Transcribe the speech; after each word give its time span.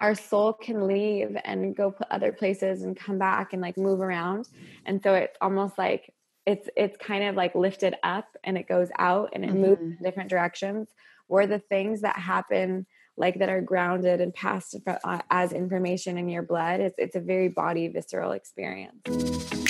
our 0.00 0.14
soul 0.14 0.52
can 0.52 0.86
leave 0.86 1.36
and 1.44 1.76
go 1.76 1.90
put 1.90 2.06
other 2.10 2.32
places 2.32 2.82
and 2.82 2.96
come 2.96 3.18
back 3.18 3.52
and 3.52 3.60
like 3.60 3.76
move 3.76 4.00
around 4.00 4.48
and 4.86 5.02
so 5.02 5.14
it's 5.14 5.36
almost 5.40 5.76
like 5.78 6.12
it's 6.46 6.68
it's 6.76 6.96
kind 6.96 7.24
of 7.24 7.34
like 7.34 7.54
lifted 7.54 7.94
up 8.02 8.26
and 8.44 8.56
it 8.56 8.66
goes 8.66 8.88
out 8.98 9.30
and 9.32 9.44
it 9.44 9.50
mm-hmm. 9.50 9.62
moves 9.62 9.80
in 9.80 9.98
different 10.02 10.30
directions 10.30 10.88
or 11.28 11.46
the 11.46 11.58
things 11.58 12.00
that 12.00 12.16
happen 12.16 12.86
like 13.16 13.38
that 13.38 13.50
are 13.50 13.60
grounded 13.60 14.20
and 14.20 14.32
passed 14.32 14.76
uh, 14.86 15.20
as 15.30 15.52
information 15.52 16.16
in 16.16 16.28
your 16.28 16.42
blood 16.42 16.80
it's 16.80 16.98
it's 16.98 17.16
a 17.16 17.20
very 17.20 17.48
body 17.48 17.88
visceral 17.88 18.32
experience 18.32 19.69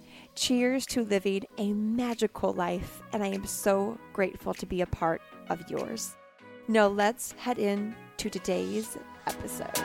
Cheers 0.33 0.85
to 0.87 1.03
living 1.03 1.43
a 1.57 1.73
magical 1.73 2.53
life, 2.53 3.01
and 3.11 3.21
I 3.21 3.27
am 3.27 3.45
so 3.45 3.97
grateful 4.13 4.53
to 4.55 4.65
be 4.65 4.79
a 4.79 4.85
part 4.85 5.21
of 5.49 5.69
yours. 5.69 6.15
Now, 6.69 6.87
let's 6.87 7.33
head 7.33 7.59
in 7.59 7.93
to 8.15 8.29
today's 8.29 8.97
episode. 9.27 9.77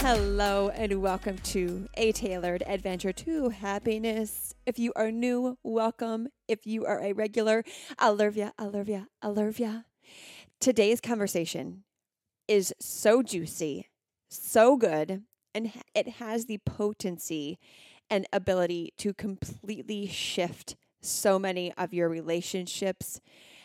Hello, 0.00 0.70
and 0.70 1.00
welcome 1.00 1.38
to 1.38 1.88
a 1.94 2.10
tailored 2.10 2.64
adventure 2.66 3.12
to 3.12 3.50
happiness. 3.50 4.56
If 4.66 4.80
you 4.80 4.92
are 4.96 5.12
new, 5.12 5.56
welcome. 5.62 6.28
If 6.48 6.66
you 6.66 6.84
are 6.84 7.00
a 7.00 7.12
regular, 7.12 7.62
I 7.96 8.08
love 8.08 8.36
ya, 8.36 8.50
Today's 10.62 11.00
conversation 11.00 11.82
is 12.46 12.72
so 12.78 13.20
juicy, 13.20 13.88
so 14.30 14.76
good, 14.76 15.24
and 15.52 15.72
it 15.92 16.08
has 16.08 16.46
the 16.46 16.58
potency 16.64 17.58
and 18.08 18.26
ability 18.32 18.92
to 18.98 19.12
completely 19.12 20.06
shift 20.06 20.76
so 21.00 21.36
many 21.36 21.72
of 21.76 21.92
your 21.92 22.08
relationships, 22.08 23.20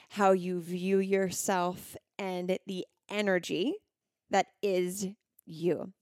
how 0.10 0.32
you 0.32 0.60
view 0.60 0.98
yourself, 0.98 1.96
and 2.18 2.58
the 2.66 2.88
energy 3.08 3.76
that 4.32 4.48
is 4.64 5.10
you. 5.46 5.94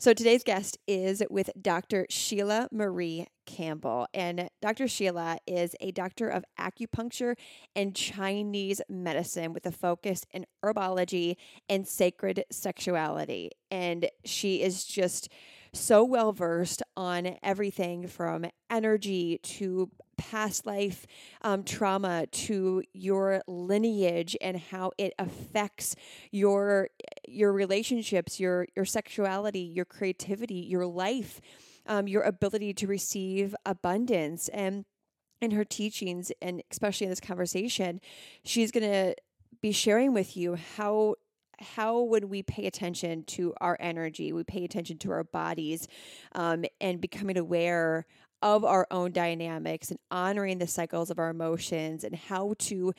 So 0.00 0.14
today's 0.14 0.42
guest 0.42 0.78
is 0.88 1.22
with 1.28 1.50
Dr. 1.60 2.06
Sheila 2.08 2.70
Marie 2.72 3.26
Campbell. 3.44 4.06
And 4.14 4.48
Dr. 4.62 4.88
Sheila 4.88 5.36
is 5.46 5.76
a 5.78 5.90
doctor 5.90 6.30
of 6.30 6.42
acupuncture 6.58 7.34
and 7.76 7.94
Chinese 7.94 8.80
medicine 8.88 9.52
with 9.52 9.66
a 9.66 9.70
focus 9.70 10.24
in 10.32 10.46
herbology 10.64 11.36
and 11.68 11.86
sacred 11.86 12.44
sexuality. 12.50 13.50
And 13.70 14.08
she 14.24 14.62
is 14.62 14.86
just 14.86 15.28
so 15.72 16.04
well 16.04 16.32
versed 16.32 16.82
on 16.96 17.36
everything 17.42 18.06
from 18.06 18.46
energy 18.68 19.38
to 19.42 19.90
past 20.16 20.66
life 20.66 21.06
um, 21.42 21.64
trauma 21.64 22.26
to 22.26 22.82
your 22.92 23.42
lineage 23.46 24.36
and 24.40 24.58
how 24.58 24.92
it 24.98 25.14
affects 25.18 25.96
your 26.30 26.88
your 27.26 27.52
relationships, 27.52 28.38
your 28.38 28.66
your 28.76 28.84
sexuality, 28.84 29.60
your 29.60 29.84
creativity, 29.84 30.56
your 30.56 30.86
life, 30.86 31.40
um, 31.86 32.06
your 32.06 32.22
ability 32.22 32.74
to 32.74 32.86
receive 32.86 33.54
abundance. 33.64 34.48
And 34.48 34.84
in 35.40 35.52
her 35.52 35.64
teachings 35.64 36.30
and 36.42 36.62
especially 36.70 37.06
in 37.06 37.10
this 37.10 37.18
conversation 37.18 37.98
she's 38.44 38.70
going 38.70 38.84
to 38.84 39.14
be 39.62 39.72
sharing 39.72 40.12
with 40.12 40.36
you 40.36 40.56
how 40.76 41.14
how 41.60 42.00
when 42.00 42.28
we 42.28 42.42
pay 42.42 42.66
attention 42.66 43.24
to 43.24 43.54
our 43.60 43.76
energy, 43.80 44.32
we 44.32 44.44
pay 44.44 44.64
attention 44.64 44.98
to 44.98 45.10
our 45.10 45.24
bodies, 45.24 45.88
um, 46.34 46.64
and 46.80 47.00
becoming 47.00 47.36
aware 47.36 48.06
of 48.42 48.64
our 48.64 48.86
own 48.90 49.12
dynamics 49.12 49.90
and 49.90 49.98
honoring 50.10 50.58
the 50.58 50.66
cycles 50.66 51.10
of 51.10 51.18
our 51.18 51.28
emotions 51.28 52.04
and 52.04 52.14
how 52.14 52.54
to 52.58 52.92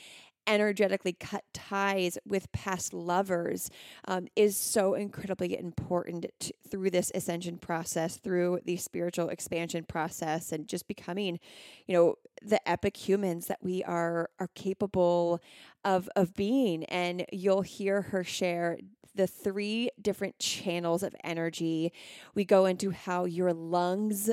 energetically 0.48 1.14
cut 1.14 1.44
ties 1.54 2.18
with 2.26 2.52
past 2.52 2.94
lovers 2.94 3.70
um, 4.08 4.28
is 4.36 4.58
so 4.58 4.96
incredibly 4.96 5.58
important 5.58 6.26
to, 6.40 6.54
through 6.70 6.90
this 6.90 7.12
ascension 7.14 7.58
process, 7.58 8.18
through 8.18 8.60
the 8.66 8.78
spiritual 8.78 9.30
expansion 9.30 9.84
process, 9.84 10.52
and 10.52 10.68
just 10.68 10.88
becoming, 10.88 11.40
you 11.86 11.96
know, 11.96 12.16
the 12.42 12.68
epic 12.68 12.98
humans 12.98 13.48
that 13.48 13.60
we 13.62 13.84
are 13.84 14.30
are 14.40 14.50
capable 14.56 15.40
of 15.84 16.10
of 16.16 16.34
being. 16.34 16.84
And 16.86 17.26
you'll 17.32 17.62
hear 17.62 18.02
her 18.02 18.24
share 18.24 18.78
the 19.14 19.28
three 19.28 19.90
different 20.02 20.40
channels 20.40 21.04
of 21.04 21.16
energy. 21.24 21.92
We 22.34 22.46
go 22.46 22.66
into 22.66 22.92
how 22.92 23.26
your 23.26 23.54
lungs 23.54 24.30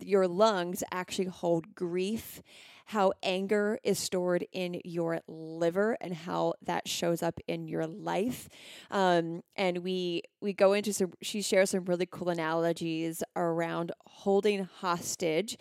your 0.00 0.26
lungs 0.26 0.82
actually 0.90 1.26
hold 1.26 1.74
grief, 1.74 2.42
how 2.86 3.12
anger 3.22 3.78
is 3.82 3.98
stored 3.98 4.44
in 4.52 4.80
your 4.84 5.20
liver, 5.26 5.96
and 6.00 6.14
how 6.14 6.54
that 6.62 6.88
shows 6.88 7.22
up 7.22 7.38
in 7.46 7.68
your 7.68 7.86
life. 7.86 8.48
Um, 8.90 9.42
and 9.56 9.78
we 9.78 10.22
we 10.40 10.52
go 10.52 10.72
into 10.72 10.92
some. 10.92 11.12
She 11.22 11.42
shares 11.42 11.70
some 11.70 11.84
really 11.84 12.06
cool 12.10 12.28
analogies 12.28 13.22
around 13.36 13.92
holding 14.06 14.64
hostage 14.64 15.56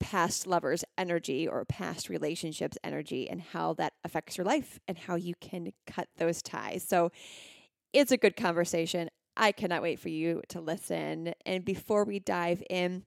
past 0.00 0.46
lovers 0.46 0.84
energy 0.96 1.46
or 1.46 1.64
past 1.64 2.08
relationships 2.08 2.78
energy 2.82 3.28
and 3.28 3.40
how 3.40 3.74
that 3.74 3.94
affects 4.04 4.36
your 4.36 4.44
life 4.44 4.78
and 4.86 4.98
how 4.98 5.14
you 5.14 5.34
can 5.40 5.72
cut 5.86 6.08
those 6.16 6.42
ties. 6.42 6.84
So 6.86 7.10
it's 7.92 8.12
a 8.12 8.16
good 8.16 8.36
conversation. 8.36 9.08
I 9.36 9.52
cannot 9.52 9.82
wait 9.82 10.00
for 10.00 10.08
you 10.08 10.42
to 10.48 10.60
listen. 10.60 11.32
And 11.46 11.64
before 11.64 12.04
we 12.04 12.18
dive 12.18 12.62
in, 12.68 13.04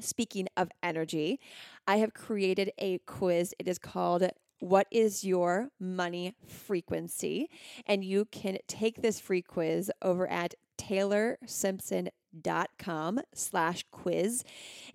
Speaking 0.00 0.48
of 0.56 0.70
energy, 0.82 1.38
I 1.86 1.98
have 1.98 2.14
created 2.14 2.72
a 2.78 2.98
quiz. 3.06 3.54
It 3.58 3.68
is 3.68 3.78
called 3.78 4.26
what 4.60 4.86
is 4.90 5.22
your 5.24 5.68
money 5.78 6.34
frequency? 6.46 7.50
And 7.86 8.02
you 8.04 8.24
can 8.26 8.58
take 8.68 9.00
this 9.02 9.18
free 9.20 9.42
quiz 9.42 9.90
over 10.00 10.26
at 10.28 10.54
taylorsimpson.com 10.78 13.20
slash 13.34 13.84
quiz. 13.90 14.44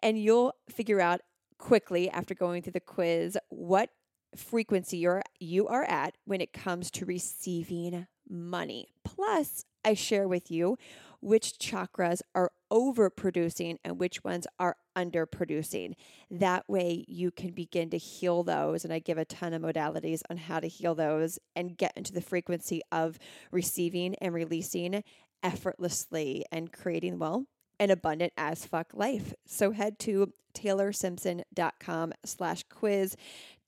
And 0.01 0.17
you'll 0.17 0.55
figure 0.69 0.99
out 0.99 1.21
quickly 1.61 2.09
after 2.09 2.33
going 2.33 2.61
through 2.61 2.73
the 2.73 2.79
quiz 2.79 3.37
what 3.49 3.91
frequency 4.35 4.97
you're 4.97 5.21
you 5.39 5.67
are 5.67 5.83
at 5.83 6.17
when 6.25 6.41
it 6.41 6.51
comes 6.51 6.89
to 6.89 7.05
receiving 7.05 8.07
money. 8.27 8.87
Plus, 9.05 9.65
I 9.85 9.93
share 9.93 10.27
with 10.27 10.49
you 10.49 10.77
which 11.19 11.59
chakras 11.59 12.21
are 12.33 12.51
overproducing 12.71 13.77
and 13.83 13.99
which 13.99 14.23
ones 14.23 14.47
are 14.59 14.75
underproducing. 14.97 15.93
That 16.31 16.67
way, 16.67 17.05
you 17.07 17.29
can 17.29 17.51
begin 17.51 17.91
to 17.91 17.97
heal 17.97 18.43
those. 18.43 18.83
And 18.83 18.91
I 18.91 18.99
give 18.99 19.19
a 19.19 19.25
ton 19.25 19.53
of 19.53 19.61
modalities 19.61 20.21
on 20.29 20.37
how 20.37 20.59
to 20.59 20.67
heal 20.67 20.95
those 20.95 21.37
and 21.55 21.77
get 21.77 21.93
into 21.95 22.13
the 22.13 22.21
frequency 22.21 22.81
of 22.91 23.19
receiving 23.51 24.15
and 24.15 24.33
releasing 24.33 25.03
effortlessly 25.43 26.43
and 26.51 26.71
creating, 26.71 27.19
well, 27.19 27.45
an 27.81 27.89
abundant 27.89 28.31
as 28.37 28.63
fuck 28.63 28.93
life. 28.93 29.33
So 29.47 29.71
head 29.71 29.97
to 29.99 30.31
taylorsimpson.com 30.53 32.13
slash 32.23 32.63
quiz. 32.69 33.17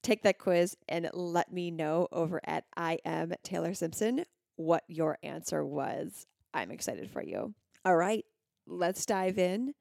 Take 0.04 0.22
that 0.22 0.38
quiz 0.38 0.78
and 0.88 1.10
let 1.14 1.52
me 1.52 1.72
know 1.72 2.08
over 2.12 2.40
at 2.46 2.66
I 2.78 3.00
am 3.06 3.34
Taylor 3.44 3.74
Simpson 3.74 4.26
what 4.56 4.84
your 4.88 5.18
answer 5.24 5.66
was. 5.66 6.28
I'm 6.54 6.70
excited 6.70 7.10
for 7.10 7.24
you. 7.24 7.56
All 7.84 7.96
right, 7.96 8.24
let's 8.68 9.04
dive 9.06 9.40
in 9.40 9.74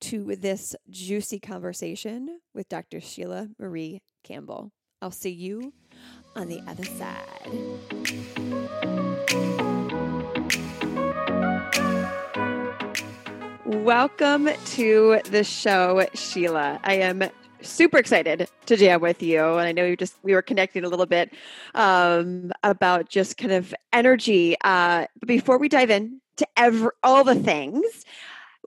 to 0.00 0.34
this 0.36 0.74
juicy 0.88 1.38
conversation 1.38 2.40
with 2.54 2.70
Dr. 2.70 3.02
Sheila 3.02 3.50
Marie 3.58 4.00
Campbell. 4.22 4.72
I'll 5.02 5.10
see 5.10 5.30
you 5.30 5.74
on 6.34 6.48
the 6.48 6.62
other 6.66 6.84
side. 6.84 7.24
Welcome 13.66 14.50
to 14.72 15.20
the 15.30 15.42
show, 15.42 16.06
Sheila. 16.12 16.78
I 16.84 16.96
am 16.96 17.24
super 17.62 17.96
excited 17.96 18.46
to 18.66 18.76
jam 18.76 19.00
with 19.00 19.22
you. 19.22 19.42
And 19.42 19.66
I 19.66 19.72
know 19.72 19.86
you 19.86 19.96
just, 19.96 20.16
we 20.22 20.34
were 20.34 20.42
connecting 20.42 20.84
a 20.84 20.88
little 20.90 21.06
bit 21.06 21.32
um, 21.74 22.52
about 22.62 23.08
just 23.08 23.38
kind 23.38 23.52
of 23.52 23.74
energy. 23.90 24.54
Uh, 24.62 25.06
but 25.18 25.28
before 25.28 25.56
we 25.56 25.70
dive 25.70 25.88
in 25.88 26.20
to 26.36 26.46
every, 26.58 26.90
all 27.02 27.24
the 27.24 27.34
things, 27.34 28.04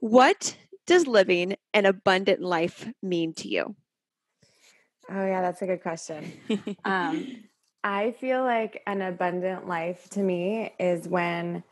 what 0.00 0.56
does 0.86 1.06
living 1.06 1.56
an 1.72 1.86
abundant 1.86 2.42
life 2.42 2.88
mean 3.00 3.34
to 3.34 3.48
you? 3.48 3.76
Oh, 5.08 5.24
yeah, 5.24 5.42
that's 5.42 5.62
a 5.62 5.66
good 5.66 5.80
question. 5.80 6.32
um, 6.84 7.44
I 7.84 8.10
feel 8.18 8.42
like 8.42 8.82
an 8.88 9.02
abundant 9.02 9.68
life 9.68 10.08
to 10.10 10.20
me 10.20 10.72
is 10.80 11.06
when 11.06 11.62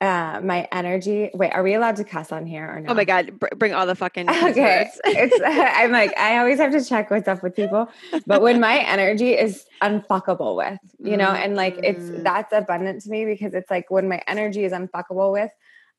uh, 0.00 0.40
my 0.42 0.68
energy. 0.70 1.30
Wait, 1.34 1.50
are 1.50 1.62
we 1.62 1.74
allowed 1.74 1.96
to 1.96 2.04
cuss 2.04 2.30
on 2.30 2.46
here 2.46 2.64
or 2.64 2.80
no? 2.80 2.92
Oh 2.92 2.94
my 2.94 3.04
god, 3.04 3.38
br- 3.38 3.48
bring 3.56 3.72
all 3.72 3.86
the 3.86 3.96
fucking 3.96 4.30
okay. 4.30 4.88
it's 5.04 5.40
I'm 5.46 5.90
like 5.90 6.16
I 6.16 6.38
always 6.38 6.58
have 6.58 6.72
to 6.72 6.84
check 6.84 7.10
what's 7.10 7.26
up 7.26 7.42
with 7.42 7.56
people, 7.56 7.88
but 8.26 8.40
when 8.40 8.60
my 8.60 8.78
energy 8.86 9.32
is 9.32 9.66
unfuckable 9.82 10.56
with, 10.56 10.78
you 11.00 11.16
know, 11.16 11.30
and 11.30 11.56
like 11.56 11.78
it's 11.82 12.04
mm. 12.04 12.22
that's 12.22 12.52
abundant 12.52 13.02
to 13.02 13.10
me 13.10 13.24
because 13.24 13.54
it's 13.54 13.70
like 13.70 13.90
when 13.90 14.08
my 14.08 14.22
energy 14.28 14.64
is 14.64 14.72
unfuckable 14.72 15.32
with, 15.32 15.50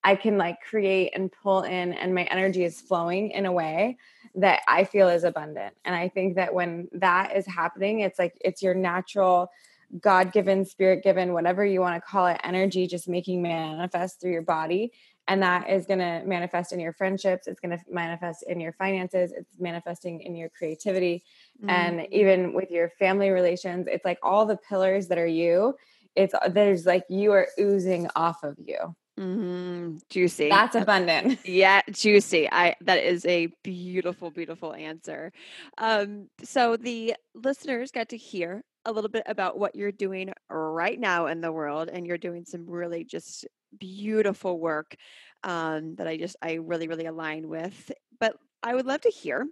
I 0.04 0.16
can 0.16 0.38
like 0.38 0.62
create 0.62 1.12
and 1.14 1.30
pull 1.32 1.64
in, 1.64 1.92
and 1.94 2.16
my 2.16 2.24
energy 2.24 2.64
is 2.64 2.80
flowing 2.80 3.32
in 3.32 3.46
a 3.46 3.52
way 3.52 3.98
that 4.36 4.62
I 4.68 4.86
feel 4.86 5.10
is 5.10 5.26
abundant. 5.26 5.76
And 5.84 5.94
I 5.94 6.08
think 6.08 6.36
that 6.36 6.54
when 6.54 6.88
that 6.94 7.36
is 7.36 7.46
happening, 7.46 8.00
it's 8.00 8.18
like 8.18 8.38
it's 8.40 8.62
your 8.62 8.76
natural 8.76 9.52
God 10.00 10.32
given, 10.32 10.66
spirit 10.66 11.04
given, 11.04 11.34
whatever 11.34 11.66
you 11.66 11.82
want 11.82 11.96
to 11.96 12.02
call 12.02 12.28
it, 12.28 12.40
energy 12.44 12.88
just 12.88 13.08
making 13.08 13.42
manifest 13.42 14.22
through 14.22 14.32
your 14.32 14.42
body. 14.42 14.92
And 15.28 15.44
that 15.44 15.70
is 15.70 15.86
going 15.86 16.00
to 16.00 16.24
manifest 16.26 16.74
in 16.74 16.80
your 16.80 16.94
friendships. 16.94 17.48
It's 17.48 17.60
going 17.60 17.78
to 17.78 17.84
manifest 17.90 18.44
in 18.48 18.60
your 18.60 18.74
finances. 18.74 19.32
It's 19.32 19.60
manifesting 19.60 20.22
in 20.22 20.36
your 20.36 20.50
creativity. 20.50 21.24
Mm-hmm. 21.60 21.70
And 21.70 22.08
even 22.12 22.54
with 22.54 22.72
your 22.72 22.90
family 22.98 23.30
relations, 23.30 23.88
it's 23.90 24.06
like 24.06 24.18
all 24.24 24.46
the 24.46 24.58
pillars 24.58 25.08
that 25.10 25.20
are 25.20 25.28
you. 25.28 25.76
It's 26.16 26.34
there's 26.50 26.86
like 26.88 27.04
you 27.10 27.32
are 27.34 27.48
oozing 27.60 28.10
off 28.16 28.44
of 28.44 28.58
you. 28.58 28.96
Mm-hmm. 29.20 29.98
Juicy. 30.10 30.50
That's 30.50 30.76
abundant. 30.76 31.40
Yeah, 31.46 31.82
juicy. 31.92 32.50
I 32.52 32.76
that 32.82 33.04
is 33.04 33.26
a 33.26 33.50
beautiful, 33.64 34.32
beautiful 34.32 34.74
answer. 34.74 35.32
Um, 35.78 36.30
so 36.44 36.78
the 36.78 37.16
listeners 37.36 37.92
got 37.92 38.10
to 38.10 38.18
hear 38.18 38.64
a 38.90 38.92
little 38.92 39.10
bit 39.10 39.24
about 39.26 39.58
what 39.58 39.76
you're 39.76 39.92
doing 39.92 40.32
right 40.50 41.00
now 41.00 41.28
in 41.28 41.42
the 41.42 41.52
world, 41.52 41.90
and 41.92 42.06
you're 42.06 42.18
doing 42.18 42.46
some 42.46 42.70
really 42.70 43.04
just 43.04 43.48
beautiful 43.78 44.60
work 44.60 44.96
um, 45.44 45.96
that 45.96 46.08
I 46.08 46.18
just 46.18 46.36
I 46.42 46.54
really 46.54 46.88
really 46.88 47.06
align 47.06 47.48
with. 47.48 47.92
But 48.20 48.36
I 48.64 48.76
would 48.76 48.86
love 48.86 49.02
to 49.02 49.10
hear 49.10 49.48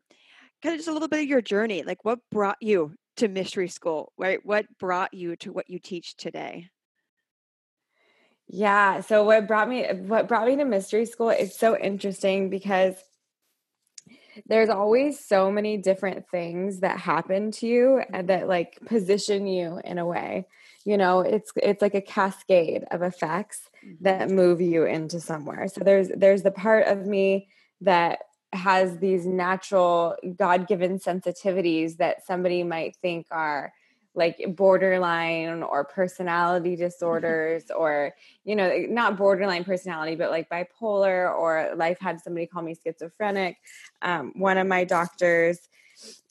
kind 0.62 0.74
of 0.74 0.80
just 0.80 0.90
a 0.90 0.94
little 0.94 1.08
bit 1.08 1.22
of 1.22 1.28
your 1.28 1.42
journey, 1.42 1.84
like 1.84 2.04
what 2.04 2.20
brought 2.32 2.58
you 2.62 2.94
to 3.18 3.28
mystery 3.28 3.68
school, 3.68 4.12
right? 4.18 4.40
What 4.44 4.66
brought 4.80 5.14
you 5.14 5.36
to 5.38 5.52
what 5.52 5.70
you 5.70 5.80
teach 5.80 6.16
today? 6.18 6.70
Yeah. 8.48 9.02
So 9.02 9.24
what 9.24 9.48
brought 9.48 9.68
me 9.68 9.84
what 9.84 10.28
brought 10.28 10.48
me 10.48 10.56
to 10.56 10.66
mystery 10.66 11.06
school 11.06 11.30
is 11.30 11.58
so 11.58 11.78
interesting 11.78 12.50
because 12.50 12.96
there's 14.46 14.70
always 14.70 15.20
so 15.20 15.52
many 15.52 15.78
different 15.78 16.30
things 16.30 16.80
that 16.82 17.00
happen 17.00 17.52
to 17.52 17.68
you 17.68 18.02
and 18.14 18.30
that 18.30 18.48
like 18.48 18.80
position 18.86 19.48
you 19.48 19.80
in 19.84 19.98
a 19.98 20.06
way 20.06 20.46
you 20.86 20.98
know 20.98 21.20
it's 21.20 21.52
it's 21.58 21.82
like 21.82 21.96
a 21.96 22.02
cascade 22.02 22.86
of 22.92 23.02
effects 23.02 23.70
that 24.02 24.28
mm-hmm. 24.28 24.36
move 24.36 24.62
you 24.62 24.86
into 24.86 25.20
somewhere 25.20 25.68
so 25.68 25.82
there's 25.84 26.10
there's 26.16 26.44
the 26.44 26.52
part 26.52 26.88
of 26.88 27.06
me 27.06 27.48
that 27.82 28.20
has 28.54 28.98
these 29.00 29.26
natural 29.26 30.16
god-given 30.38 31.00
sensitivities 31.00 31.98
that 31.98 32.26
somebody 32.26 32.64
might 32.64 32.96
think 33.02 33.28
are 33.30 33.74
like 34.18 34.44
borderline 34.56 35.62
or 35.62 35.86
personality 35.86 36.76
disorders 36.76 37.66
or 37.70 38.16
you 38.44 38.56
know 38.56 38.76
not 38.90 39.16
borderline 39.16 39.64
personality 39.64 40.16
but 40.16 40.32
like 40.32 40.50
bipolar 40.50 41.34
or 41.34 41.72
life 41.76 42.00
had 42.02 42.20
somebody 42.20 42.48
call 42.48 42.64
me 42.64 42.76
schizophrenic. 42.76 43.58
Um, 44.02 44.34
one 44.36 44.58
of 44.58 44.68
my 44.68 44.84
doctors 44.84 45.60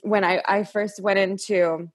when 0.02 0.24
I, 0.24 0.42
I 0.46 0.64
first 0.64 1.00
went 1.00 1.18
into 1.18 1.90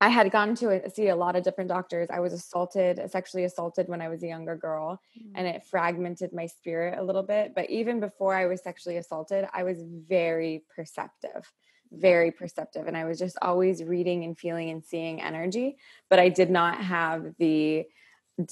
i 0.00 0.08
had 0.08 0.30
gone 0.30 0.54
to 0.56 0.90
see 0.90 1.08
a 1.08 1.16
lot 1.16 1.36
of 1.36 1.42
different 1.42 1.68
doctors. 1.68 2.08
I 2.10 2.20
was 2.20 2.32
assaulted 2.32 3.00
sexually 3.10 3.44
assaulted 3.44 3.88
when 3.88 4.02
i 4.02 4.08
was 4.08 4.22
a 4.22 4.26
younger 4.26 4.56
girl 4.56 5.00
mm-hmm. 5.18 5.36
and 5.36 5.46
it 5.46 5.64
fragmented 5.64 6.32
my 6.34 6.46
spirit 6.46 6.98
a 6.98 7.02
little 7.02 7.22
bit 7.22 7.54
but 7.54 7.70
even 7.70 7.98
before 7.98 8.34
i 8.34 8.46
was 8.46 8.62
sexually 8.62 8.98
assaulted 8.98 9.46
i 9.54 9.62
was 9.62 9.78
very 10.08 10.64
perceptive 10.74 11.50
very 11.98 12.30
perceptive 12.30 12.86
and 12.86 12.96
I 12.96 13.04
was 13.04 13.18
just 13.18 13.36
always 13.42 13.82
reading 13.82 14.24
and 14.24 14.38
feeling 14.38 14.70
and 14.70 14.84
seeing 14.84 15.22
energy, 15.22 15.76
but 16.08 16.18
I 16.18 16.28
did 16.28 16.50
not 16.50 16.82
have 16.82 17.34
the 17.38 17.86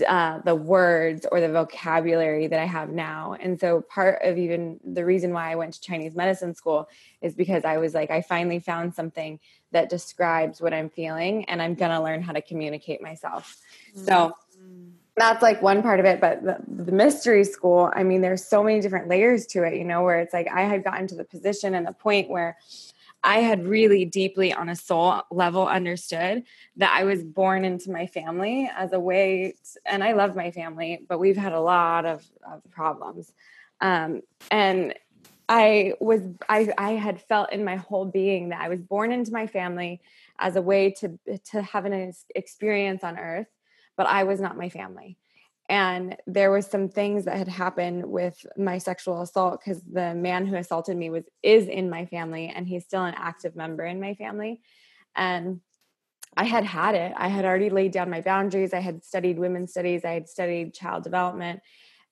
uh, 0.06 0.38
the 0.44 0.54
words 0.54 1.26
or 1.32 1.40
the 1.40 1.48
vocabulary 1.48 2.46
that 2.46 2.60
I 2.60 2.66
have 2.66 2.90
now. 2.90 3.36
And 3.40 3.58
so 3.58 3.80
part 3.80 4.20
of 4.22 4.38
even 4.38 4.78
the 4.84 5.04
reason 5.04 5.32
why 5.32 5.50
I 5.50 5.56
went 5.56 5.74
to 5.74 5.80
Chinese 5.80 6.14
medicine 6.14 6.54
school 6.54 6.88
is 7.20 7.34
because 7.34 7.64
I 7.64 7.78
was 7.78 7.92
like, 7.92 8.08
I 8.08 8.22
finally 8.22 8.60
found 8.60 8.94
something 8.94 9.40
that 9.72 9.88
describes 9.88 10.60
what 10.60 10.72
I'm 10.72 10.88
feeling 10.88 11.46
and 11.46 11.60
I'm 11.60 11.74
going 11.74 11.90
to 11.90 12.00
learn 12.00 12.22
how 12.22 12.32
to 12.32 12.40
communicate 12.40 13.02
myself. 13.02 13.56
Mm-hmm. 13.96 14.04
So 14.04 14.36
that's 15.16 15.42
like 15.42 15.60
one 15.60 15.82
part 15.82 15.98
of 15.98 16.06
it. 16.06 16.20
But 16.20 16.44
the, 16.44 16.58
the 16.68 16.92
mystery 16.92 17.44
school, 17.44 17.90
I 17.94 18.04
mean, 18.04 18.20
there's 18.20 18.44
so 18.44 18.62
many 18.62 18.80
different 18.80 19.08
layers 19.08 19.46
to 19.48 19.64
it, 19.64 19.74
you 19.74 19.84
know, 19.84 20.02
where 20.04 20.20
it's 20.20 20.32
like 20.32 20.48
I 20.48 20.62
had 20.62 20.84
gotten 20.84 21.06
to 21.08 21.16
the 21.16 21.24
position 21.24 21.74
and 21.74 21.86
the 21.86 21.92
point 21.92 22.30
where 22.30 22.56
I 23.24 23.38
had 23.38 23.66
really 23.66 24.04
deeply 24.04 24.52
on 24.52 24.68
a 24.68 24.76
soul 24.76 25.22
level 25.30 25.66
understood 25.66 26.42
that 26.76 26.92
I 26.92 27.04
was 27.04 27.22
born 27.22 27.64
into 27.64 27.90
my 27.90 28.06
family 28.06 28.70
as 28.76 28.92
a 28.92 29.00
way, 29.00 29.54
to, 29.72 29.80
and 29.86 30.02
I 30.02 30.12
love 30.12 30.34
my 30.34 30.50
family, 30.50 31.04
but 31.08 31.18
we've 31.18 31.36
had 31.36 31.52
a 31.52 31.60
lot 31.60 32.04
of, 32.04 32.24
of 32.44 32.62
problems. 32.70 33.32
Um, 33.80 34.22
and 34.50 34.94
I 35.48 35.94
was, 36.00 36.22
I, 36.48 36.72
I 36.78 36.92
had 36.92 37.20
felt 37.20 37.52
in 37.52 37.64
my 37.64 37.76
whole 37.76 38.06
being 38.06 38.48
that 38.48 38.60
I 38.60 38.68
was 38.68 38.80
born 38.80 39.12
into 39.12 39.32
my 39.32 39.46
family 39.46 40.00
as 40.38 40.56
a 40.56 40.62
way 40.62 40.90
to, 40.98 41.18
to 41.50 41.62
have 41.62 41.84
an 41.84 42.12
experience 42.34 43.04
on 43.04 43.18
earth, 43.18 43.48
but 43.96 44.06
I 44.06 44.24
was 44.24 44.40
not 44.40 44.56
my 44.56 44.68
family 44.68 45.16
and 45.72 46.18
there 46.26 46.50
was 46.50 46.66
some 46.66 46.90
things 46.90 47.24
that 47.24 47.38
had 47.38 47.48
happened 47.48 48.04
with 48.04 48.44
my 48.58 48.76
sexual 48.76 49.22
assault 49.22 49.58
because 49.58 49.80
the 49.90 50.14
man 50.14 50.44
who 50.44 50.56
assaulted 50.56 50.98
me 50.98 51.08
was 51.08 51.24
is 51.42 51.66
in 51.66 51.88
my 51.88 52.04
family 52.04 52.52
and 52.54 52.68
he's 52.68 52.84
still 52.84 53.04
an 53.04 53.14
active 53.16 53.56
member 53.56 53.82
in 53.86 53.98
my 53.98 54.14
family. 54.14 54.60
And 55.16 55.62
i 56.36 56.44
had 56.44 56.64
had 56.64 56.94
it. 56.94 57.14
I 57.16 57.28
had 57.28 57.46
already 57.46 57.70
laid 57.70 57.92
down 57.92 58.10
my 58.10 58.20
boundaries. 58.20 58.74
I 58.74 58.80
had 58.80 59.02
studied 59.02 59.38
women's 59.38 59.70
studies. 59.70 60.04
I 60.04 60.12
had 60.12 60.28
studied 60.28 60.74
child 60.74 61.04
development. 61.04 61.60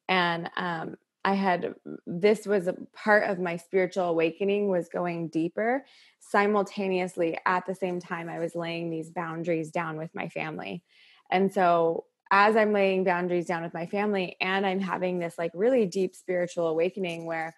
And 0.09 0.49
um, 0.57 0.97
i 1.23 1.35
had 1.35 1.75
this 2.07 2.47
was 2.47 2.67
a 2.67 2.76
part 2.95 3.25
of 3.29 3.38
my 3.38 3.59
spiritual 3.59 4.05
awakening 4.05 4.71
was 4.71 4.88
going 4.88 5.29
deeper 5.29 5.85
simultaneously 6.19 7.37
at 7.45 7.67
the 7.67 7.75
same 7.75 8.00
time 8.00 8.26
i 8.31 8.38
was 8.38 8.55
laying 8.55 8.88
these 8.88 9.11
boundaries 9.11 9.71
down 9.71 9.99
with 9.99 10.14
my 10.14 10.31
family. 10.31 10.83
And 11.31 11.52
so 11.52 12.07
as 12.30 12.56
I'm 12.56 12.72
laying 12.72 13.04
boundaries 13.04 13.46
down 13.46 13.62
with 13.62 13.75
my 13.75 13.87
family 13.87 14.37
and 14.40 14.64
I'm 14.64 14.80
having 14.80 15.18
this 15.18 15.37
like 15.37 15.50
really 15.54 15.87
deep 15.87 16.14
spiritual 16.14 16.68
awakening 16.68 17.26
where 17.26 17.54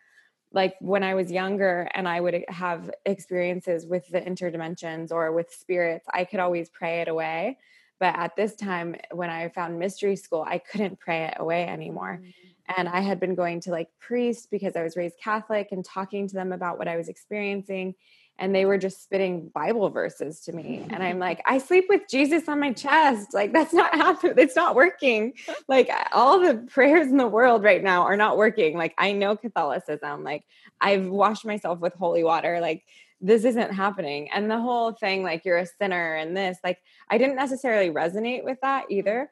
like 0.53 0.75
when 0.81 1.03
I 1.03 1.15
was 1.15 1.31
younger 1.31 1.89
and 1.95 2.09
I 2.09 2.21
would 2.21 2.45
have 2.49 2.91
experiences 3.07 3.87
with 3.87 4.07
the 4.09 4.21
interdimensions 4.21 5.11
or 5.11 5.33
with 5.33 5.53
spirits, 5.53 6.07
I 6.13 6.25
could 6.25 6.41
always 6.41 6.69
pray 6.71 7.01
it 7.01 7.09
away. 7.09 7.59
But 8.01 8.17
at 8.17 8.37
this 8.37 8.57
time, 8.57 8.97
when 9.13 9.31
I 9.31 9.49
found 9.49 9.79
mystery 9.79 10.17
school, 10.17 10.45
I 10.47 10.59
couldn't 10.59 10.99
pray 10.99 11.25
it 11.25 11.35
away 11.39 11.67
anymore. 11.67 12.21
Mm-hmm. 12.21 12.75
And 12.77 12.89
I 12.89 13.01
had 13.01 13.21
been 13.21 13.35
going 13.35 13.61
to 13.61 13.71
like 13.71 13.89
priests 13.99 14.47
because 14.51 14.77
I 14.77 14.83
was 14.83 14.97
raised 14.97 15.17
Catholic 15.23 15.69
and 15.73 15.85
talking 15.85 16.29
to 16.29 16.35
them 16.35 16.53
about 16.53 16.79
what 16.79 16.89
I 16.89 16.97
was 16.97 17.09
experiencing 17.09 17.95
and 18.39 18.55
they 18.55 18.65
were 18.65 18.79
just 18.79 19.03
spitting 19.03 19.51
bible 19.55 19.91
verses 19.91 20.41
to 20.41 20.53
me 20.53 20.87
and 20.91 21.03
i'm 21.03 21.19
like 21.29 21.43
i 21.47 21.59
sleep 21.59 21.87
with 21.89 22.03
jesus 22.09 22.49
on 22.49 22.61
my 22.61 22.73
chest. 22.73 23.35
Like 23.35 23.53
that's 23.53 23.73
not 23.73 23.95
happening. 24.05 24.35
It's 24.39 24.57
not 24.57 24.75
working. 24.75 25.35
Like 25.69 25.91
all 26.13 26.41
the 26.41 26.67
prayers 26.71 27.09
in 27.09 27.17
the 27.17 27.27
world 27.27 27.63
right 27.63 27.83
now 27.83 28.03
are 28.03 28.17
not 28.17 28.37
working. 28.37 28.77
Like 28.77 28.95
i 28.99 29.13
know 29.13 29.37
catholicism. 29.37 30.23
Like 30.23 30.45
i've 30.81 31.07
washed 31.07 31.45
myself 31.45 31.81
with 31.81 31.95
holy 31.95 32.25
water. 32.25 32.61
Like 32.61 32.85
this 33.21 33.45
isn't 33.45 33.73
happening. 33.73 34.31
And 34.33 34.51
the 34.51 34.61
whole 34.61 34.93
thing 34.93 35.23
like 35.23 35.45
you're 35.45 35.59
a 35.59 35.67
sinner 35.67 36.15
and 36.15 36.37
this 36.37 36.59
like 36.65 36.79
i 37.09 37.19
didn't 37.19 37.37
necessarily 37.37 37.91
resonate 37.91 38.45
with 38.45 38.59
that 38.63 38.87
either. 38.91 39.31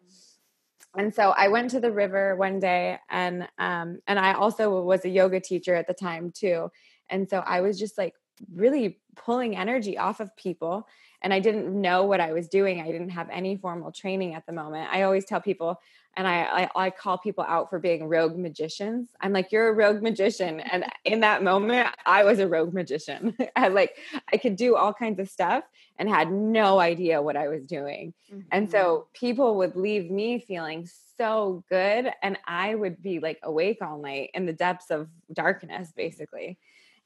And 0.96 1.14
so 1.14 1.30
i 1.30 1.48
went 1.48 1.70
to 1.70 1.80
the 1.80 1.92
river 1.92 2.36
one 2.36 2.58
day 2.58 2.98
and 3.08 3.48
um 3.58 4.00
and 4.06 4.18
i 4.18 4.32
also 4.32 4.82
was 4.82 5.04
a 5.04 5.08
yoga 5.08 5.40
teacher 5.40 5.74
at 5.74 5.86
the 5.86 5.94
time 5.94 6.32
too. 6.32 6.70
And 7.08 7.28
so 7.28 7.38
i 7.40 7.60
was 7.60 7.78
just 7.78 7.98
like 7.98 8.14
really 8.54 8.98
pulling 9.16 9.56
energy 9.56 9.98
off 9.98 10.20
of 10.20 10.34
people 10.36 10.86
and 11.22 11.34
I 11.34 11.40
didn't 11.40 11.78
know 11.78 12.04
what 12.04 12.20
I 12.20 12.32
was 12.32 12.48
doing. 12.48 12.80
I 12.80 12.90
didn't 12.90 13.10
have 13.10 13.28
any 13.30 13.56
formal 13.56 13.92
training 13.92 14.34
at 14.34 14.46
the 14.46 14.52
moment. 14.52 14.88
I 14.90 15.02
always 15.02 15.24
tell 15.24 15.40
people, 15.40 15.80
and 16.16 16.26
I, 16.26 16.68
I, 16.74 16.86
I 16.86 16.90
call 16.90 17.18
people 17.18 17.44
out 17.46 17.70
for 17.70 17.78
being 17.78 18.08
rogue 18.08 18.36
magicians. 18.36 19.10
I'm 19.20 19.32
like, 19.32 19.52
you're 19.52 19.68
a 19.68 19.72
rogue 19.72 20.02
magician, 20.02 20.60
and 20.60 20.84
in 21.04 21.20
that 21.20 21.42
moment, 21.42 21.88
I 22.06 22.24
was 22.24 22.38
a 22.38 22.48
rogue 22.48 22.72
magician. 22.72 23.36
I 23.56 23.68
like 23.68 23.96
I 24.32 24.38
could 24.38 24.56
do 24.56 24.76
all 24.76 24.94
kinds 24.94 25.20
of 25.20 25.28
stuff 25.28 25.64
and 25.98 26.08
had 26.08 26.32
no 26.32 26.80
idea 26.80 27.20
what 27.20 27.36
I 27.36 27.48
was 27.48 27.64
doing, 27.64 28.14
mm-hmm. 28.32 28.40
and 28.50 28.70
so 28.70 29.06
people 29.12 29.56
would 29.56 29.76
leave 29.76 30.10
me 30.10 30.38
feeling 30.38 30.88
so 31.18 31.64
good, 31.68 32.10
and 32.22 32.38
I 32.46 32.74
would 32.74 33.02
be 33.02 33.20
like 33.20 33.38
awake 33.42 33.78
all 33.82 33.98
night 33.98 34.30
in 34.32 34.46
the 34.46 34.54
depths 34.54 34.90
of 34.90 35.08
darkness, 35.32 35.92
basically, 35.94 36.58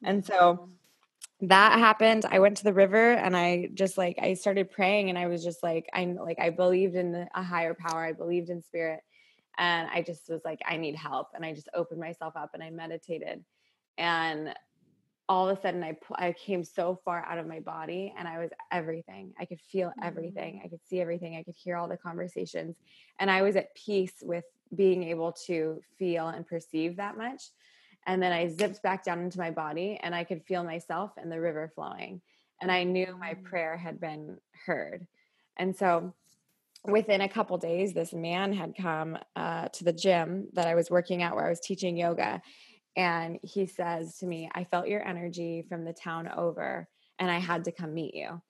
and 0.04 0.24
so 0.24 0.68
that 1.40 1.78
happened 1.78 2.24
i 2.30 2.38
went 2.38 2.56
to 2.56 2.64
the 2.64 2.72
river 2.72 3.12
and 3.12 3.36
i 3.36 3.68
just 3.74 3.98
like 3.98 4.16
i 4.22 4.34
started 4.34 4.70
praying 4.70 5.08
and 5.08 5.18
i 5.18 5.26
was 5.26 5.42
just 5.42 5.62
like 5.62 5.86
i 5.92 6.04
like 6.04 6.38
i 6.40 6.48
believed 6.48 6.94
in 6.94 7.26
a 7.34 7.42
higher 7.42 7.74
power 7.74 8.04
i 8.04 8.12
believed 8.12 8.50
in 8.50 8.62
spirit 8.62 9.00
and 9.58 9.88
i 9.92 10.00
just 10.00 10.28
was 10.28 10.40
like 10.44 10.60
i 10.66 10.76
need 10.76 10.94
help 10.94 11.28
and 11.34 11.44
i 11.44 11.52
just 11.52 11.68
opened 11.74 12.00
myself 12.00 12.34
up 12.36 12.50
and 12.54 12.62
i 12.62 12.70
meditated 12.70 13.44
and 13.98 14.54
all 15.28 15.48
of 15.48 15.58
a 15.58 15.60
sudden 15.60 15.82
i 15.82 15.96
i 16.16 16.32
came 16.32 16.62
so 16.62 16.98
far 17.04 17.24
out 17.26 17.38
of 17.38 17.46
my 17.46 17.58
body 17.60 18.14
and 18.16 18.28
i 18.28 18.38
was 18.38 18.50
everything 18.70 19.32
i 19.38 19.44
could 19.44 19.60
feel 19.60 19.92
everything 20.02 20.56
mm. 20.56 20.64
i 20.64 20.68
could 20.68 20.84
see 20.88 21.00
everything 21.00 21.36
i 21.36 21.42
could 21.42 21.56
hear 21.56 21.76
all 21.76 21.88
the 21.88 21.96
conversations 21.96 22.76
and 23.18 23.30
i 23.30 23.42
was 23.42 23.56
at 23.56 23.74
peace 23.74 24.14
with 24.22 24.44
being 24.74 25.02
able 25.02 25.32
to 25.32 25.80
feel 25.98 26.28
and 26.28 26.46
perceive 26.46 26.96
that 26.96 27.16
much 27.16 27.50
and 28.06 28.23
then 28.23 28.32
I 28.32 28.49
zipped 28.49 28.82
back 28.82 29.04
down 29.04 29.20
into 29.20 29.38
my 29.38 29.50
body 29.50 29.99
and 30.02 30.14
I 30.14 30.25
could 30.25 30.44
feel 30.44 30.64
myself 30.64 31.12
and 31.16 31.30
the 31.30 31.40
river 31.40 31.73
flowing. 31.75 32.20
And 32.61 32.70
I 32.70 32.84
knew 32.84 33.16
my 33.18 33.34
mm. 33.34 33.44
prayer 33.44 33.76
had 33.76 34.00
been 34.00 34.38
heard. 34.66 35.06
And 35.56 35.75
so 35.76 36.14
within 36.84 37.23
a 37.23 37.28
couple 37.28 37.56
days, 37.58 37.94
this 37.94 38.12
man 38.12 38.52
had 38.52 38.76
come 38.76 39.18
uh, 39.37 39.68
to 39.68 39.84
the 39.84 39.92
gym 39.92 40.49
that 40.52 40.66
I 40.66 40.75
was 40.75 40.90
working 40.90 41.23
at 41.23 41.34
where 41.34 41.46
I 41.46 41.50
was 41.50 41.61
teaching 41.61 41.96
yoga. 41.96 42.42
And 42.96 43.38
he 43.42 43.66
says 43.66 44.18
to 44.18 44.26
me, 44.26 44.50
I 44.54 44.64
felt 44.64 44.88
your 44.88 45.06
energy 45.06 45.64
from 45.68 45.84
the 45.84 45.92
town 45.92 46.28
over 46.28 46.88
and 47.18 47.30
I 47.30 47.38
had 47.38 47.64
to 47.64 47.73
come 47.73 47.94
meet 47.94 48.14
you. 48.14 48.40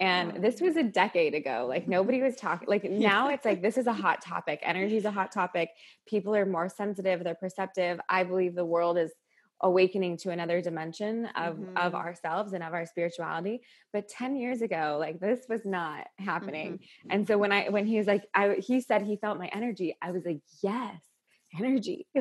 And 0.00 0.42
this 0.42 0.60
was 0.60 0.76
a 0.76 0.82
decade 0.82 1.34
ago. 1.34 1.66
Like 1.68 1.86
nobody 1.96 2.20
was 2.20 2.36
talking. 2.36 2.68
Like 2.68 2.84
now 2.84 3.28
it's 3.28 3.44
like 3.44 3.62
this 3.62 3.78
is 3.78 3.86
a 3.86 3.92
hot 3.92 4.20
topic. 4.22 4.60
Energy 4.62 4.96
is 4.96 5.04
a 5.04 5.10
hot 5.10 5.32
topic. 5.32 5.70
People 6.06 6.34
are 6.34 6.46
more 6.46 6.68
sensitive, 6.68 7.22
they're 7.24 7.34
perceptive. 7.34 8.00
I 8.08 8.24
believe 8.24 8.54
the 8.54 8.64
world 8.64 8.98
is 8.98 9.12
awakening 9.60 10.16
to 10.18 10.30
another 10.30 10.60
dimension 10.60 11.26
of 11.36 11.56
mm-hmm. 11.56 11.76
of 11.76 11.94
ourselves 11.94 12.52
and 12.52 12.62
of 12.62 12.74
our 12.74 12.84
spirituality 12.84 13.62
but 13.92 14.08
10 14.08 14.36
years 14.36 14.62
ago 14.62 14.96
like 14.98 15.20
this 15.20 15.46
was 15.48 15.64
not 15.64 16.06
happening 16.18 16.72
mm-hmm. 16.72 17.10
and 17.10 17.26
so 17.26 17.38
when 17.38 17.52
i 17.52 17.68
when 17.68 17.86
he 17.86 17.96
was 17.96 18.06
like 18.06 18.24
i 18.34 18.56
he 18.58 18.80
said 18.80 19.02
he 19.02 19.16
felt 19.16 19.38
my 19.38 19.48
energy 19.52 19.96
i 20.02 20.10
was 20.10 20.24
like 20.24 20.40
yes 20.62 21.00
energy 21.58 22.06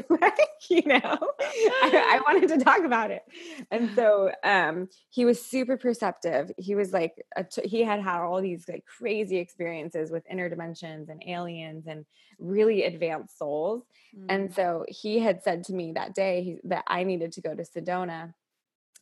you 0.69 0.83
know? 0.85 0.99
I, 1.01 2.19
I, 2.19 2.21
wanted 2.25 2.49
to 2.49 2.63
talk 2.63 2.83
about 2.83 3.11
it. 3.11 3.23
And 3.71 3.89
so 3.95 4.31
um 4.43 4.89
he 5.09 5.25
was 5.25 5.43
super 5.43 5.77
perceptive. 5.77 6.51
He 6.57 6.75
was 6.75 6.91
like 6.91 7.25
he 7.63 7.83
had 7.83 8.01
had 8.01 8.21
all 8.21 8.41
these 8.41 8.65
like 8.67 8.85
crazy 8.85 9.37
experiences 9.37 10.11
with 10.11 10.23
inner 10.29 10.49
dimensions 10.49 11.09
and 11.09 11.21
aliens 11.27 11.85
and 11.87 12.05
really 12.39 12.83
advanced 12.83 13.37
souls. 13.37 13.83
Mm. 14.15 14.25
and 14.29 14.53
so 14.53 14.85
he 14.87 15.19
had 15.19 15.43
said 15.43 15.63
to 15.63 15.73
me 15.73 15.93
that 15.93 16.13
day 16.13 16.43
he, 16.43 16.57
that 16.65 16.83
i 16.87 17.03
needed 17.03 17.31
to 17.31 17.41
go 17.41 17.55
to 17.55 17.63
sedona 17.63 18.33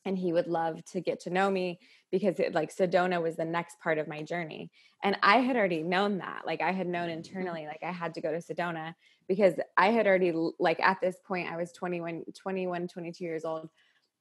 and 0.05 0.17
he 0.17 0.33
would 0.33 0.47
love 0.47 0.83
to 0.85 0.99
get 0.99 1.19
to 1.19 1.29
know 1.29 1.49
me 1.49 1.79
because 2.11 2.39
it 2.39 2.53
like 2.53 2.75
sedona 2.75 3.21
was 3.21 3.35
the 3.35 3.45
next 3.45 3.79
part 3.79 3.97
of 3.97 4.07
my 4.07 4.21
journey 4.21 4.71
and 5.03 5.17
i 5.23 5.37
had 5.37 5.55
already 5.55 5.83
known 5.83 6.17
that 6.17 6.41
like 6.45 6.61
i 6.61 6.71
had 6.71 6.87
known 6.87 7.09
mm-hmm. 7.09 7.17
internally 7.17 7.65
like 7.65 7.81
i 7.83 7.91
had 7.91 8.13
to 8.13 8.21
go 8.21 8.31
to 8.31 8.37
sedona 8.37 8.93
because 9.31 9.53
I 9.77 9.91
had 9.91 10.07
already 10.07 10.33
like 10.59 10.81
at 10.81 10.99
this 10.99 11.15
point 11.25 11.49
I 11.49 11.55
was 11.55 11.71
21 11.71 12.25
21 12.37 12.89
22 12.89 13.23
years 13.23 13.45
old 13.45 13.69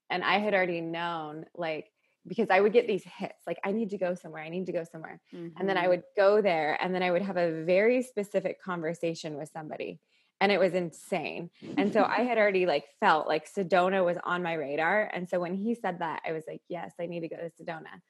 and 0.08 0.22
I 0.22 0.38
had 0.38 0.54
already 0.54 0.80
known 0.80 1.46
like 1.56 1.90
because 2.28 2.49
I 2.49 2.60
would 2.60 2.72
get 2.72 2.87
these 2.87 3.02
hits 3.02 3.44
like 3.44 3.58
I 3.64 3.72
need 3.72 3.90
to 3.90 3.99
go 3.99 4.14
somewhere 4.14 4.44
I 4.44 4.50
need 4.50 4.66
to 4.66 4.72
go 4.72 4.84
somewhere 4.84 5.20
mm-hmm. 5.34 5.58
and 5.58 5.68
then 5.68 5.76
I 5.76 5.80
mm-hmm. 5.80 5.90
would 5.90 6.02
go 6.16 6.40
there 6.40 6.78
and 6.80 6.94
then 6.94 7.02
I 7.02 7.10
would 7.10 7.22
have 7.22 7.37
a 7.37 7.64
very 7.64 8.02
specific 8.02 8.62
conversation 8.62 9.37
with 9.37 9.50
somebody 9.52 9.99
and 10.40 10.50
it 10.50 10.59
was 10.59 10.75
insane 10.75 11.50
and 11.76 11.92
so 11.92 12.02
I 12.02 12.23
had 12.23 12.38
already 12.38 12.66
like 12.66 12.85
felt 13.00 13.28
like 13.28 13.52
Sedona 13.52 14.04
was 14.04 14.16
on 14.25 14.42
my 14.42 14.54
radar 14.54 15.11
and 15.12 15.28
so 15.28 15.40
when 15.40 15.54
he 15.54 15.75
said 15.75 15.99
that 16.00 16.23
I 16.26 16.32
was 16.32 16.44
like 16.49 16.62
yes 16.68 16.92
I 17.00 17.06
need 17.06 17.20
to 17.20 17.28
go 17.28 17.37
to 17.37 17.50
Sedona 17.62 18.00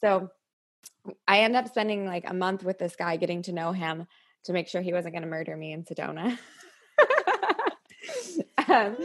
so 0.00 0.30
I 1.26 1.40
end 1.40 1.56
up 1.56 1.68
spending 1.68 2.06
like 2.06 2.24
a 2.26 2.34
month 2.34 2.64
with 2.64 2.78
this 2.78 2.96
guy 2.96 3.16
getting 3.16 3.42
to 3.42 3.52
know 3.52 3.72
him 3.72 4.06
to 4.44 4.52
make 4.52 4.68
sure 4.68 4.80
he 4.80 4.92
wasn't 4.92 5.14
going 5.14 5.22
to 5.22 5.28
murder 5.28 5.56
me 5.56 5.72
in 5.72 5.84
Sedona. 5.84 6.38
um, 8.68 8.96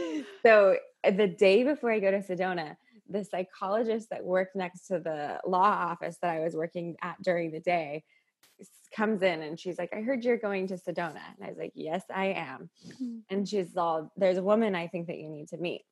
so 0.42 0.76
the 1.04 1.26
day 1.26 1.64
before 1.64 1.90
I 1.90 2.00
go 2.00 2.10
to 2.10 2.20
Sedona, 2.20 2.76
the 3.08 3.24
psychologist 3.24 4.10
that 4.10 4.24
worked 4.24 4.56
next 4.56 4.86
to 4.88 4.98
the 4.98 5.40
law 5.46 5.70
office 5.70 6.16
that 6.22 6.30
I 6.30 6.40
was 6.40 6.54
working 6.54 6.96
at 7.02 7.20
during 7.22 7.50
the 7.50 7.60
day 7.60 8.04
comes 8.94 9.22
in 9.22 9.42
and 9.42 9.58
she's 9.58 9.78
like, 9.78 9.92
I 9.92 10.00
heard 10.00 10.24
you're 10.24 10.36
going 10.36 10.68
to 10.68 10.74
Sedona. 10.74 11.20
And 11.36 11.44
I 11.44 11.48
was 11.48 11.58
like, 11.58 11.72
Yes, 11.74 12.02
I 12.14 12.26
am. 12.26 12.70
Mm-hmm. 12.86 13.18
And 13.30 13.48
she's 13.48 13.76
all, 13.76 14.12
There's 14.16 14.38
a 14.38 14.42
woman 14.42 14.74
I 14.74 14.86
think 14.86 15.08
that 15.08 15.18
you 15.18 15.28
need 15.28 15.48
to 15.48 15.56
meet. 15.56 15.82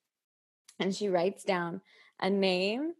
And 0.78 0.94
she 0.94 1.09
writes 1.09 1.44
down 1.44 1.80
a 2.21 2.30
name 2.30 2.92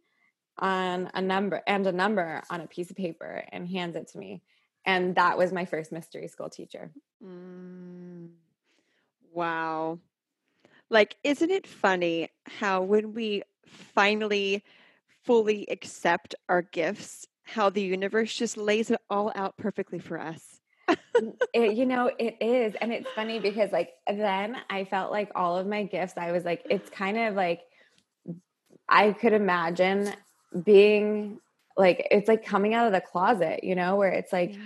on 0.57 1.09
a 1.13 1.21
number 1.21 1.61
and 1.65 1.87
a 1.87 1.91
number 1.91 2.43
on 2.49 2.61
a 2.61 2.67
piece 2.67 2.91
of 2.91 2.95
paper 2.95 3.43
and 3.51 3.67
hands 3.67 3.95
it 3.95 4.07
to 4.09 4.17
me 4.17 4.41
and 4.85 5.15
that 5.15 5.37
was 5.37 5.51
my 5.51 5.65
first 5.65 5.91
mystery 5.91 6.27
school 6.27 6.49
teacher 6.49 6.91
mm. 7.23 8.29
wow 9.31 9.97
like 10.89 11.15
isn't 11.23 11.49
it 11.49 11.65
funny 11.65 12.29
how 12.45 12.81
when 12.81 13.13
we 13.13 13.41
finally 13.65 14.63
fully 15.23 15.65
accept 15.71 16.35
our 16.49 16.61
gifts 16.61 17.25
how 17.43 17.69
the 17.69 17.81
universe 17.81 18.35
just 18.35 18.57
lays 18.57 18.89
it 18.91 18.99
all 19.09 19.31
out 19.35 19.57
perfectly 19.57 19.99
for 19.99 20.19
us 20.19 20.59
it, 21.53 21.77
you 21.77 21.85
know 21.85 22.11
it 22.19 22.35
is 22.41 22.75
and 22.81 22.91
it's 22.91 23.09
funny 23.15 23.39
because 23.39 23.71
like 23.71 23.91
then 24.07 24.57
i 24.69 24.83
felt 24.83 25.11
like 25.11 25.31
all 25.35 25.57
of 25.57 25.65
my 25.67 25.83
gifts 25.83 26.13
i 26.17 26.31
was 26.31 26.43
like 26.43 26.65
it's 26.69 26.89
kind 26.89 27.17
of 27.17 27.35
like 27.35 27.61
i 28.89 29.11
could 29.11 29.33
imagine 29.33 30.11
being 30.63 31.39
like 31.77 32.07
it's 32.11 32.27
like 32.27 32.45
coming 32.45 32.73
out 32.73 32.87
of 32.87 32.93
the 32.93 33.01
closet, 33.01 33.63
you 33.63 33.75
know, 33.75 33.95
where 33.95 34.11
it's 34.11 34.31
like 34.31 34.53
yeah. 34.53 34.59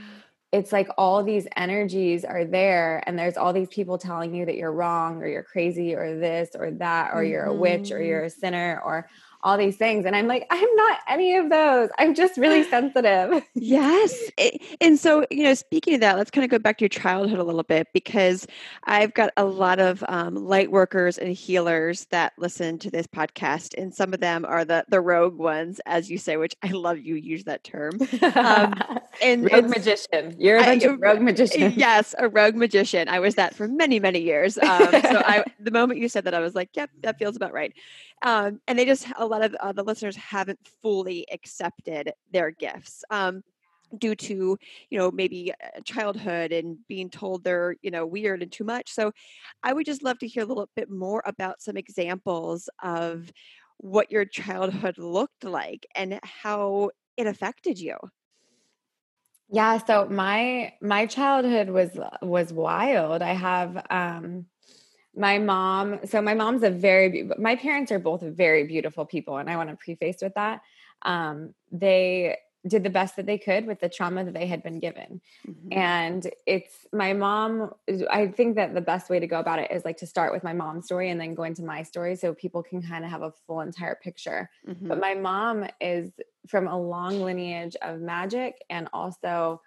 It's 0.51 0.71
like 0.71 0.87
all 0.97 1.23
these 1.23 1.47
energies 1.55 2.23
are 2.23 2.45
there 2.45 3.03
and 3.05 3.19
there's 3.19 3.35
all 3.35 3.51
these 3.51 3.67
people 3.67 3.97
telling 3.97 4.33
you 4.33 4.45
that 4.45 4.55
you're 4.55 4.71
wrong 4.71 5.21
or 5.21 5.27
you're 5.27 5.43
crazy 5.43 5.93
or 5.93 6.17
this 6.17 6.49
or 6.55 6.71
that 6.71 7.11
or 7.13 7.21
mm-hmm. 7.21 7.31
you're 7.31 7.45
a 7.45 7.53
witch 7.53 7.91
or 7.91 7.95
mm-hmm. 7.95 8.07
you're 8.07 8.23
a 8.23 8.29
sinner 8.29 8.81
or 8.85 9.09
all 9.43 9.57
these 9.57 9.77
things. 9.77 10.05
And 10.05 10.15
I'm 10.15 10.27
like, 10.27 10.47
I'm 10.51 10.75
not 10.75 10.99
any 11.07 11.35
of 11.35 11.49
those. 11.49 11.89
I'm 11.97 12.13
just 12.15 12.37
really 12.37 12.63
sensitive. 12.63 13.43
yes. 13.53 14.15
It, 14.37 14.61
and 14.81 14.99
so, 14.99 15.25
you 15.31 15.43
know, 15.43 15.53
speaking 15.53 15.95
of 15.95 16.01
that, 16.01 16.17
let's 16.17 16.31
kind 16.31 16.43
of 16.43 16.51
go 16.51 16.59
back 16.59 16.77
to 16.79 16.83
your 16.83 16.89
childhood 16.89 17.39
a 17.39 17.43
little 17.43 17.63
bit 17.63 17.87
because 17.93 18.47
I've 18.83 19.13
got 19.13 19.31
a 19.37 19.45
lot 19.45 19.79
of 19.79 20.03
um, 20.07 20.35
light 20.35 20.71
workers 20.71 21.17
and 21.17 21.31
healers 21.31 22.05
that 22.11 22.33
listen 22.37 22.79
to 22.79 22.91
this 22.91 23.07
podcast. 23.07 23.73
And 23.77 23.93
some 23.93 24.13
of 24.13 24.19
them 24.19 24.45
are 24.45 24.65
the, 24.65 24.85
the 24.89 25.01
rogue 25.01 25.37
ones, 25.37 25.79
as 25.85 26.09
you 26.09 26.17
say, 26.17 26.37
which 26.37 26.55
I 26.63 26.71
love 26.71 26.99
you 26.99 27.15
use 27.15 27.43
that 27.45 27.63
term. 27.63 27.99
Um, 28.35 28.73
and 29.21 29.49
rogue 29.51 29.69
magician. 29.69 30.35
You're 30.37 30.57
a 30.57 30.63
bunch 30.63 30.83
I, 30.83 30.87
of 30.89 31.01
rogue 31.01 31.21
magician. 31.31 31.73
Yes, 31.75 32.13
a 32.17 32.29
rogue 32.29 32.55
magician. 32.55 33.09
I 33.09 33.19
was 33.19 33.35
that 33.35 33.55
for 33.55 33.67
many, 33.67 33.99
many 33.99 34.19
years. 34.19 34.57
Um, 34.67 34.91
so 34.91 35.23
I, 35.25 35.45
the 35.61 35.71
moment 35.71 35.99
you 36.01 36.09
said 36.09 36.25
that, 36.25 36.33
I 36.33 36.39
was 36.39 36.53
like, 36.53 36.69
yep, 36.75 36.89
that 37.01 37.17
feels 37.17 37.37
about 37.37 37.53
right. 37.53 37.73
Um, 38.21 38.59
and 38.67 38.77
they 38.77 38.85
just 38.85 39.07
a 39.17 39.25
lot 39.25 39.41
of 39.41 39.55
uh, 39.55 39.71
the 39.71 39.83
listeners 39.83 40.15
haven't 40.17 40.59
fully 40.81 41.25
accepted 41.31 42.11
their 42.31 42.51
gifts 42.51 43.03
um, 43.09 43.43
due 43.97 44.15
to 44.15 44.57
you 44.89 44.97
know 44.97 45.09
maybe 45.09 45.53
uh, 45.53 45.79
childhood 45.85 46.51
and 46.51 46.77
being 46.87 47.09
told 47.09 47.43
they're 47.43 47.75
you 47.81 47.91
know 47.91 48.05
weird 48.05 48.43
and 48.43 48.51
too 48.51 48.65
much 48.65 48.91
so 48.91 49.11
i 49.63 49.71
would 49.71 49.85
just 49.85 50.03
love 50.03 50.19
to 50.19 50.27
hear 50.27 50.43
a 50.43 50.45
little 50.45 50.69
bit 50.75 50.89
more 50.89 51.23
about 51.25 51.61
some 51.61 51.77
examples 51.77 52.69
of 52.83 53.31
what 53.77 54.11
your 54.11 54.25
childhood 54.25 54.97
looked 54.97 55.43
like 55.43 55.85
and 55.95 56.19
how 56.23 56.89
it 57.15 57.27
affected 57.27 57.79
you 57.79 57.95
yeah 59.49 59.77
so 59.77 60.07
my 60.09 60.73
my 60.81 61.05
childhood 61.05 61.69
was 61.69 61.89
was 62.21 62.51
wild. 62.51 63.21
I 63.21 63.33
have 63.33 63.85
um 63.89 64.45
my 65.15 65.39
mom 65.39 65.99
so 66.05 66.21
my 66.21 66.33
mom's 66.33 66.63
a 66.63 66.69
very 66.69 67.29
my 67.39 67.55
parents 67.55 67.91
are 67.91 67.99
both 67.99 68.21
very 68.21 68.65
beautiful 68.67 69.05
people 69.05 69.37
and 69.37 69.49
i 69.49 69.55
want 69.55 69.69
to 69.69 69.75
preface 69.75 70.17
with 70.21 70.33
that. 70.35 70.61
Um, 71.03 71.53
they 71.71 72.37
did 72.67 72.83
the 72.83 72.89
best 72.89 73.15
that 73.15 73.25
they 73.25 73.37
could 73.37 73.65
with 73.65 73.79
the 73.79 73.89
trauma 73.89 74.23
that 74.23 74.33
they 74.33 74.47
had 74.47 74.63
been 74.63 74.79
given. 74.79 75.21
Mm-hmm. 75.47 75.73
And 75.73 76.29
it's 76.45 76.87
my 76.91 77.13
mom. 77.13 77.73
I 78.09 78.27
think 78.27 78.55
that 78.55 78.73
the 78.73 78.81
best 78.81 79.09
way 79.09 79.19
to 79.19 79.27
go 79.27 79.39
about 79.39 79.59
it 79.59 79.71
is 79.71 79.85
like 79.85 79.97
to 79.97 80.07
start 80.07 80.33
with 80.33 80.43
my 80.43 80.53
mom's 80.53 80.85
story 80.85 81.09
and 81.09 81.19
then 81.19 81.35
go 81.35 81.43
into 81.43 81.63
my 81.63 81.83
story 81.83 82.15
so 82.15 82.33
people 82.33 82.63
can 82.63 82.81
kind 82.81 83.03
of 83.03 83.11
have 83.11 83.21
a 83.21 83.33
full 83.45 83.61
entire 83.61 83.95
picture. 83.95 84.49
Mm-hmm. 84.67 84.87
But 84.87 84.99
my 84.99 85.13
mom 85.13 85.65
is 85.81 86.11
from 86.47 86.67
a 86.67 86.79
long 86.79 87.21
lineage 87.21 87.75
of 87.81 87.99
magic 87.99 88.63
and 88.69 88.87
also 88.93 89.61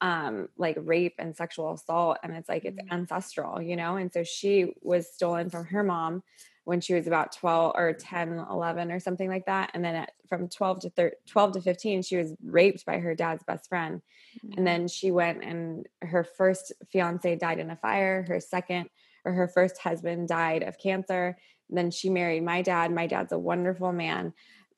um 0.00 0.48
like 0.56 0.76
rape 0.80 1.14
and 1.18 1.36
sexual 1.36 1.74
assault 1.74 2.16
and 2.22 2.34
it's 2.34 2.48
like 2.48 2.64
it's 2.64 2.78
mm-hmm. 2.78 2.94
ancestral 2.94 3.60
you 3.60 3.76
know 3.76 3.96
and 3.96 4.12
so 4.12 4.22
she 4.22 4.72
was 4.80 5.12
stolen 5.12 5.50
from 5.50 5.66
her 5.66 5.82
mom 5.82 6.22
when 6.66 6.80
she 6.80 6.94
was 6.94 7.06
about 7.06 7.30
12 7.30 7.74
or 7.76 7.92
10 7.92 8.44
11 8.50 8.90
or 8.90 8.98
something 8.98 9.28
like 9.28 9.46
that 9.46 9.70
and 9.72 9.84
then 9.84 9.94
at, 9.94 10.12
from 10.28 10.48
12 10.48 10.80
to 10.80 10.90
13, 10.90 11.16
12 11.26 11.52
to 11.52 11.60
15 11.60 12.02
she 12.02 12.16
was 12.16 12.34
raped 12.44 12.84
by 12.84 12.98
her 12.98 13.14
dad's 13.14 13.44
best 13.44 13.68
friend. 13.68 14.02
Mm-hmm. 14.44 14.58
and 14.58 14.66
then 14.66 14.88
she 14.88 15.10
went 15.10 15.42
and 15.44 15.86
her 16.02 16.24
first 16.24 16.72
fiance 16.90 17.36
died 17.36 17.60
in 17.60 17.70
a 17.70 17.76
fire 17.76 18.24
her 18.28 18.40
second 18.40 18.90
or 19.26 19.32
her 19.32 19.48
first 19.48 19.78
husband 19.78 20.28
died 20.28 20.62
of 20.62 20.78
cancer. 20.78 21.36
Then 21.68 21.90
she 21.90 22.08
married 22.08 22.44
my 22.44 22.62
dad. 22.62 22.92
My 22.92 23.08
dad's 23.08 23.32
a 23.32 23.38
wonderful 23.38 23.92
man 23.92 24.32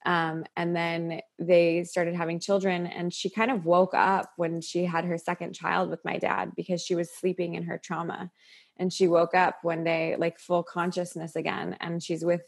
um, 0.07 0.45
and 0.57 0.75
then 0.75 1.21
they 1.39 1.85
started 1.85 2.15
having 2.15 2.41
children 2.41 2.87
and 2.87 3.13
she 3.13 3.29
kind 3.29 3.51
of 3.51 3.65
woke 3.65 3.95
up 3.95 4.31
when 4.37 4.61
she 4.61 4.85
had 4.85 5.05
her 5.05 5.19
second 5.19 5.55
child 5.55 5.91
with 5.91 6.05
my 6.05 6.19
dad 6.19 6.53
because 6.57 6.83
she 6.83 6.95
was 6.95 7.11
sleeping 7.11 7.55
in 7.55 7.65
her 7.65 7.79
trauma. 7.79 8.31
And 8.77 8.93
she 8.93 9.09
woke 9.09 9.35
up 9.35 9.59
one 9.63 9.83
day 9.83 10.15
like 10.17 10.39
full 10.39 10.63
consciousness 10.63 11.35
again 11.35 11.77
and 11.81 12.03
she's 12.03 12.25
with 12.25 12.43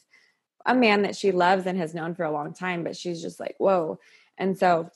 a 0.65 0.75
man 0.75 1.03
that 1.03 1.17
she 1.17 1.33
loves 1.33 1.67
and 1.67 1.77
has 1.79 1.95
known 1.95 2.15
for 2.15 2.25
a 2.25 2.31
long 2.31 2.55
time 2.55 2.85
but 2.85 2.97
she's 2.97 3.21
just 3.21 3.41
like 3.41 3.57
whoa. 3.59 3.99
And 4.39 4.57
so 4.57 4.91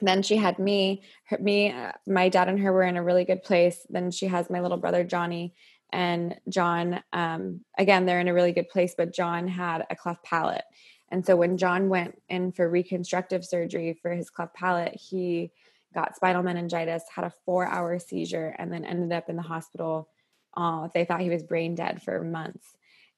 then 0.00 0.22
she 0.22 0.36
had 0.36 0.58
me 0.58 1.02
her, 1.24 1.38
me 1.38 1.72
uh, 1.72 1.92
my 2.06 2.28
dad 2.28 2.48
and 2.48 2.60
her 2.60 2.72
were 2.72 2.84
in 2.84 2.96
a 2.96 3.02
really 3.02 3.24
good 3.24 3.42
place. 3.42 3.84
Then 3.90 4.12
she 4.12 4.26
has 4.26 4.50
my 4.50 4.60
little 4.60 4.78
brother 4.78 5.02
johnny 5.02 5.54
and 5.94 6.36
john 6.48 7.02
um, 7.12 7.60
again 7.76 8.06
they're 8.06 8.20
in 8.20 8.28
a 8.28 8.34
really 8.34 8.52
good 8.52 8.68
place 8.68 8.94
but 8.96 9.12
john 9.12 9.46
had 9.46 9.84
a 9.90 9.96
cleft 9.96 10.24
palate 10.24 10.64
and 11.12 11.24
so 11.24 11.36
when 11.36 11.56
john 11.56 11.88
went 11.88 12.20
in 12.28 12.50
for 12.50 12.68
reconstructive 12.68 13.44
surgery 13.44 13.96
for 14.02 14.10
his 14.10 14.30
cleft 14.30 14.54
palate 14.54 14.94
he 14.94 15.52
got 15.94 16.16
spinal 16.16 16.42
meningitis 16.42 17.04
had 17.14 17.24
a 17.24 17.32
four 17.44 17.64
hour 17.66 18.00
seizure 18.00 18.56
and 18.58 18.72
then 18.72 18.84
ended 18.84 19.12
up 19.12 19.28
in 19.28 19.36
the 19.36 19.42
hospital 19.42 20.08
uh, 20.56 20.88
they 20.94 21.04
thought 21.04 21.20
he 21.20 21.30
was 21.30 21.42
brain 21.42 21.74
dead 21.74 22.02
for 22.02 22.22
months. 22.22 22.76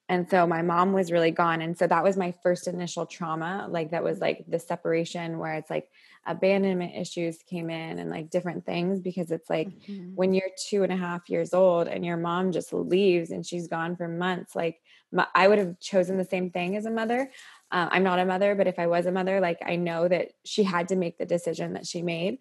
And 0.09 0.29
so 0.29 0.47
my 0.47 0.61
mom 0.61 0.93
was 0.93 1.11
really 1.11 1.31
gone. 1.31 1.63
And 1.63 1.79
so 1.79 1.87
that 1.87 2.05
was 2.05 2.17
my 2.17 2.33
first 2.43 2.69
initial 2.69 3.07
trauma. 3.07 3.67
Like 3.71 3.93
that 3.93 4.05
was 4.05 4.21
like 4.21 4.45
the 4.47 4.59
separation 4.59 5.39
where 5.39 5.55
it's 5.55 5.71
like 5.71 5.89
abandonment 6.27 6.95
issues 6.95 7.39
came 7.49 7.71
in 7.71 7.99
and 7.99 8.11
like 8.11 8.29
different 8.29 8.67
things 8.67 9.01
because 9.01 9.31
it's 9.31 9.49
like 9.49 9.69
mm-hmm. 9.69 10.15
when 10.15 10.35
you're 10.35 10.51
two 10.69 10.83
and 10.83 10.93
a 10.93 10.97
half 10.97 11.31
years 11.31 11.55
old 11.55 11.89
and 11.89 12.05
your 12.05 12.19
mom 12.19 12.53
just 12.53 12.73
leaves 12.73 13.31
and 13.31 13.47
she's 13.47 13.67
gone 13.67 13.97
for 13.97 14.07
months, 14.07 14.55
like 14.55 14.79
my, 15.11 15.27
I 15.35 15.49
would 15.49 15.59
have 15.59 15.81
chosen 15.81 16.19
the 16.19 16.25
same 16.25 16.51
thing 16.51 16.77
as 16.77 16.85
a 16.85 16.91
mother. 16.91 17.31
Uh, 17.75 17.88
I'm 17.90 18.04
not 18.04 18.21
a 18.21 18.25
mother, 18.25 18.54
but 18.54 18.69
if 18.69 18.78
I 18.78 18.87
was 18.87 19.04
a 19.04 19.12
mother, 19.12 19.40
like 19.40 19.59
I 19.66 19.75
know 19.75 20.07
that 20.07 20.28
she 20.45 20.62
had 20.62 20.88
to 20.88 20.97
make 20.97 21.19
the 21.19 21.26
decision 21.26 21.73
that 21.73 21.87
she 21.87 22.02
made 22.02 22.38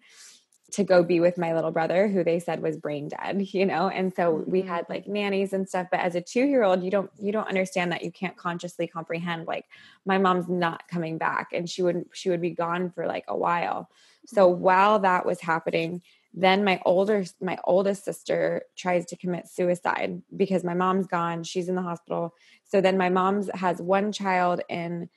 to 0.74 0.82
go 0.82 1.04
be 1.04 1.20
with 1.20 1.38
my 1.38 1.54
little 1.54 1.70
brother 1.70 2.08
who 2.08 2.24
they 2.24 2.40
said 2.40 2.60
was 2.60 2.76
brain 2.76 3.08
dead 3.08 3.40
you 3.52 3.64
know 3.64 3.88
and 3.88 4.12
so 4.14 4.32
mm-hmm. 4.32 4.50
we 4.50 4.62
had 4.62 4.84
like 4.88 5.06
nannies 5.06 5.52
and 5.52 5.68
stuff 5.68 5.86
but 5.90 6.00
as 6.00 6.14
a 6.14 6.20
2 6.20 6.46
year 6.46 6.64
old 6.64 6.82
you 6.82 6.90
don't 6.90 7.10
you 7.18 7.30
don't 7.30 7.48
understand 7.48 7.92
that 7.92 8.02
you 8.02 8.10
can't 8.10 8.36
consciously 8.36 8.86
comprehend 8.86 9.46
like 9.46 9.66
my 10.04 10.18
mom's 10.18 10.48
not 10.48 10.88
coming 10.88 11.16
back 11.16 11.52
and 11.52 11.70
she 11.70 11.82
would 11.82 12.04
she 12.12 12.28
would 12.30 12.40
be 12.40 12.50
gone 12.50 12.90
for 12.90 13.06
like 13.06 13.24
a 13.28 13.36
while 13.36 13.88
so 14.26 14.50
mm-hmm. 14.50 14.62
while 14.62 14.98
that 14.98 15.24
was 15.24 15.40
happening 15.40 16.02
then 16.32 16.64
my 16.64 16.80
older 16.84 17.24
my 17.40 17.56
oldest 17.64 18.04
sister 18.04 18.62
tries 18.76 19.06
to 19.06 19.16
commit 19.16 19.46
suicide 19.46 20.22
because 20.36 20.64
my 20.64 20.74
mom's 20.74 21.06
gone 21.06 21.44
she's 21.44 21.68
in 21.68 21.76
the 21.76 21.82
hospital 21.82 22.34
so 22.64 22.80
then 22.80 22.98
my 22.98 23.10
mom's 23.10 23.48
has 23.54 23.80
one 23.80 24.10
child 24.10 24.60
in 24.68 25.08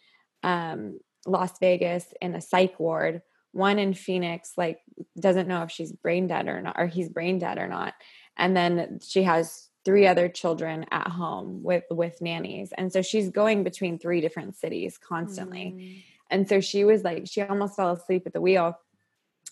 um, 0.44 1.00
las 1.25 1.60
vegas 1.60 2.06
in 2.22 2.36
a 2.36 2.41
psych 2.41 2.79
ward 2.79 3.22
one 3.58 3.79
in 3.79 3.94
Phoenix 3.94 4.53
like 4.56 4.79
doesn't 5.20 5.48
know 5.48 5.63
if 5.63 5.72
she's 5.72 5.91
brain 5.91 6.27
dead 6.27 6.48
or 6.48 6.62
not 6.62 6.75
or 6.77 6.86
he's 6.86 7.10
brain 7.10 7.39
dead 7.39 7.58
or 7.58 7.67
not. 7.67 7.96
And 8.38 8.56
then 8.56 9.00
she 9.01 9.24
has 9.24 9.70
three 9.83 10.05
other 10.05 10.29
children 10.29 10.85
at 10.92 11.07
home 11.07 11.64
with 11.64 11.83
with 11.90 12.22
nannies. 12.22 12.72
And 12.77 12.94
so 12.94 13.01
she's 13.01 13.29
going 13.29 13.64
between 13.64 13.98
three 13.98 14.22
different 14.22 14.55
cities 14.55 14.98
constantly. 14.98 15.74
Mm. 15.75 16.03
and 16.29 16.48
so 16.48 16.59
she 16.61 16.83
was 16.83 17.03
like 17.03 17.25
she 17.25 17.42
almost 17.42 17.75
fell 17.75 17.92
asleep 17.92 18.24
at 18.27 18.33
the 18.33 18.42
wheel 18.42 18.77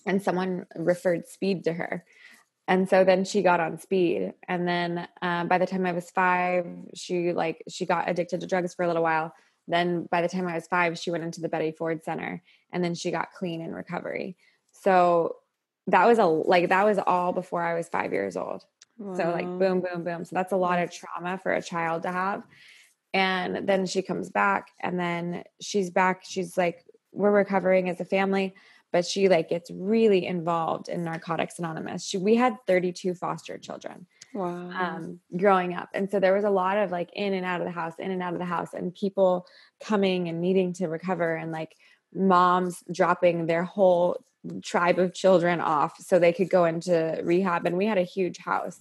and 0.05 0.21
someone 0.21 0.67
referred 0.75 1.27
speed 1.27 1.63
to 1.63 1.73
her. 1.73 2.05
And 2.67 2.87
so 2.89 3.03
then 3.03 3.25
she 3.25 3.43
got 3.43 3.59
on 3.59 3.79
speed. 3.79 4.33
And 4.47 4.67
then 4.67 5.07
uh, 5.21 5.45
by 5.45 5.57
the 5.57 5.65
time 5.65 5.85
i 5.87 5.93
was 5.93 6.11
five 6.11 6.67
she 6.93 7.33
like 7.33 7.63
she 7.69 7.87
got 7.87 8.07
addicted 8.07 8.41
to 8.41 8.47
drugs 8.47 8.75
for 8.75 8.83
a 8.83 8.87
little 8.87 9.03
while 9.03 9.33
then 9.67 10.07
by 10.11 10.21
the 10.21 10.29
time 10.29 10.47
I 10.47 10.55
was 10.55 10.67
five, 10.67 10.97
she 10.97 11.11
went 11.11 11.23
into 11.23 11.41
the 11.41 11.49
Betty 11.49 11.71
Ford 11.71 12.03
Center 12.03 12.43
and 12.71 12.83
then 12.83 12.93
she 12.93 13.11
got 13.11 13.33
clean 13.33 13.61
in 13.61 13.73
recovery. 13.73 14.37
So 14.71 15.37
that 15.87 16.05
was 16.05 16.19
a 16.19 16.25
like 16.25 16.69
that 16.69 16.85
was 16.85 16.99
all 16.99 17.31
before 17.31 17.61
I 17.61 17.75
was 17.75 17.89
five 17.89 18.11
years 18.11 18.37
old. 18.37 18.63
Wow. 18.97 19.15
So 19.15 19.31
like 19.31 19.45
boom, 19.45 19.81
boom, 19.81 20.03
boom. 20.03 20.25
So 20.25 20.35
that's 20.35 20.53
a 20.53 20.57
lot 20.57 20.79
of 20.79 20.91
trauma 20.91 21.37
for 21.37 21.53
a 21.53 21.61
child 21.61 22.03
to 22.03 22.11
have. 22.11 22.43
And 23.13 23.67
then 23.67 23.85
she 23.85 24.01
comes 24.01 24.29
back 24.29 24.67
and 24.81 24.99
then 24.99 25.43
she's 25.61 25.89
back. 25.89 26.23
She's 26.25 26.57
like, 26.57 26.83
we're 27.11 27.31
recovering 27.31 27.89
as 27.89 28.01
a 28.01 28.05
family, 28.05 28.53
but 28.91 29.05
she 29.05 29.29
like 29.29 29.49
gets 29.49 29.71
really 29.71 30.25
involved 30.25 30.89
in 30.89 31.03
Narcotics 31.03 31.59
Anonymous. 31.59 32.05
She 32.05 32.17
we 32.17 32.35
had 32.35 32.57
32 32.67 33.15
foster 33.15 33.57
children 33.57 34.05
wow. 34.35 34.69
um, 34.69 35.19
growing 35.35 35.73
up. 35.73 35.89
And 35.93 36.09
so 36.09 36.19
there 36.19 36.33
was 36.33 36.43
a 36.43 36.49
lot 36.49 36.77
of 36.77 36.91
like 36.91 37.09
in 37.13 37.33
and 37.33 37.45
out 37.45 37.61
of 37.61 37.65
the 37.65 37.71
house, 37.71 37.93
in 37.97 38.11
and 38.11 38.21
out 38.21 38.33
of 38.33 38.39
the 38.39 38.45
house, 38.45 38.73
and 38.73 38.93
people 38.93 39.47
coming 39.83 40.27
and 40.27 40.41
needing 40.41 40.73
to 40.73 40.87
recover, 40.87 41.35
and 41.35 41.51
like 41.51 41.75
moms 42.13 42.83
dropping 42.91 43.47
their 43.47 43.63
whole 43.63 44.23
tribe 44.61 44.99
of 44.99 45.13
children 45.13 45.59
off 45.59 45.99
so 45.99 46.19
they 46.19 46.33
could 46.33 46.49
go 46.49 46.65
into 46.65 47.19
rehab. 47.23 47.65
And 47.65 47.77
we 47.77 47.85
had 47.87 47.97
a 47.97 48.03
huge 48.03 48.37
house. 48.37 48.79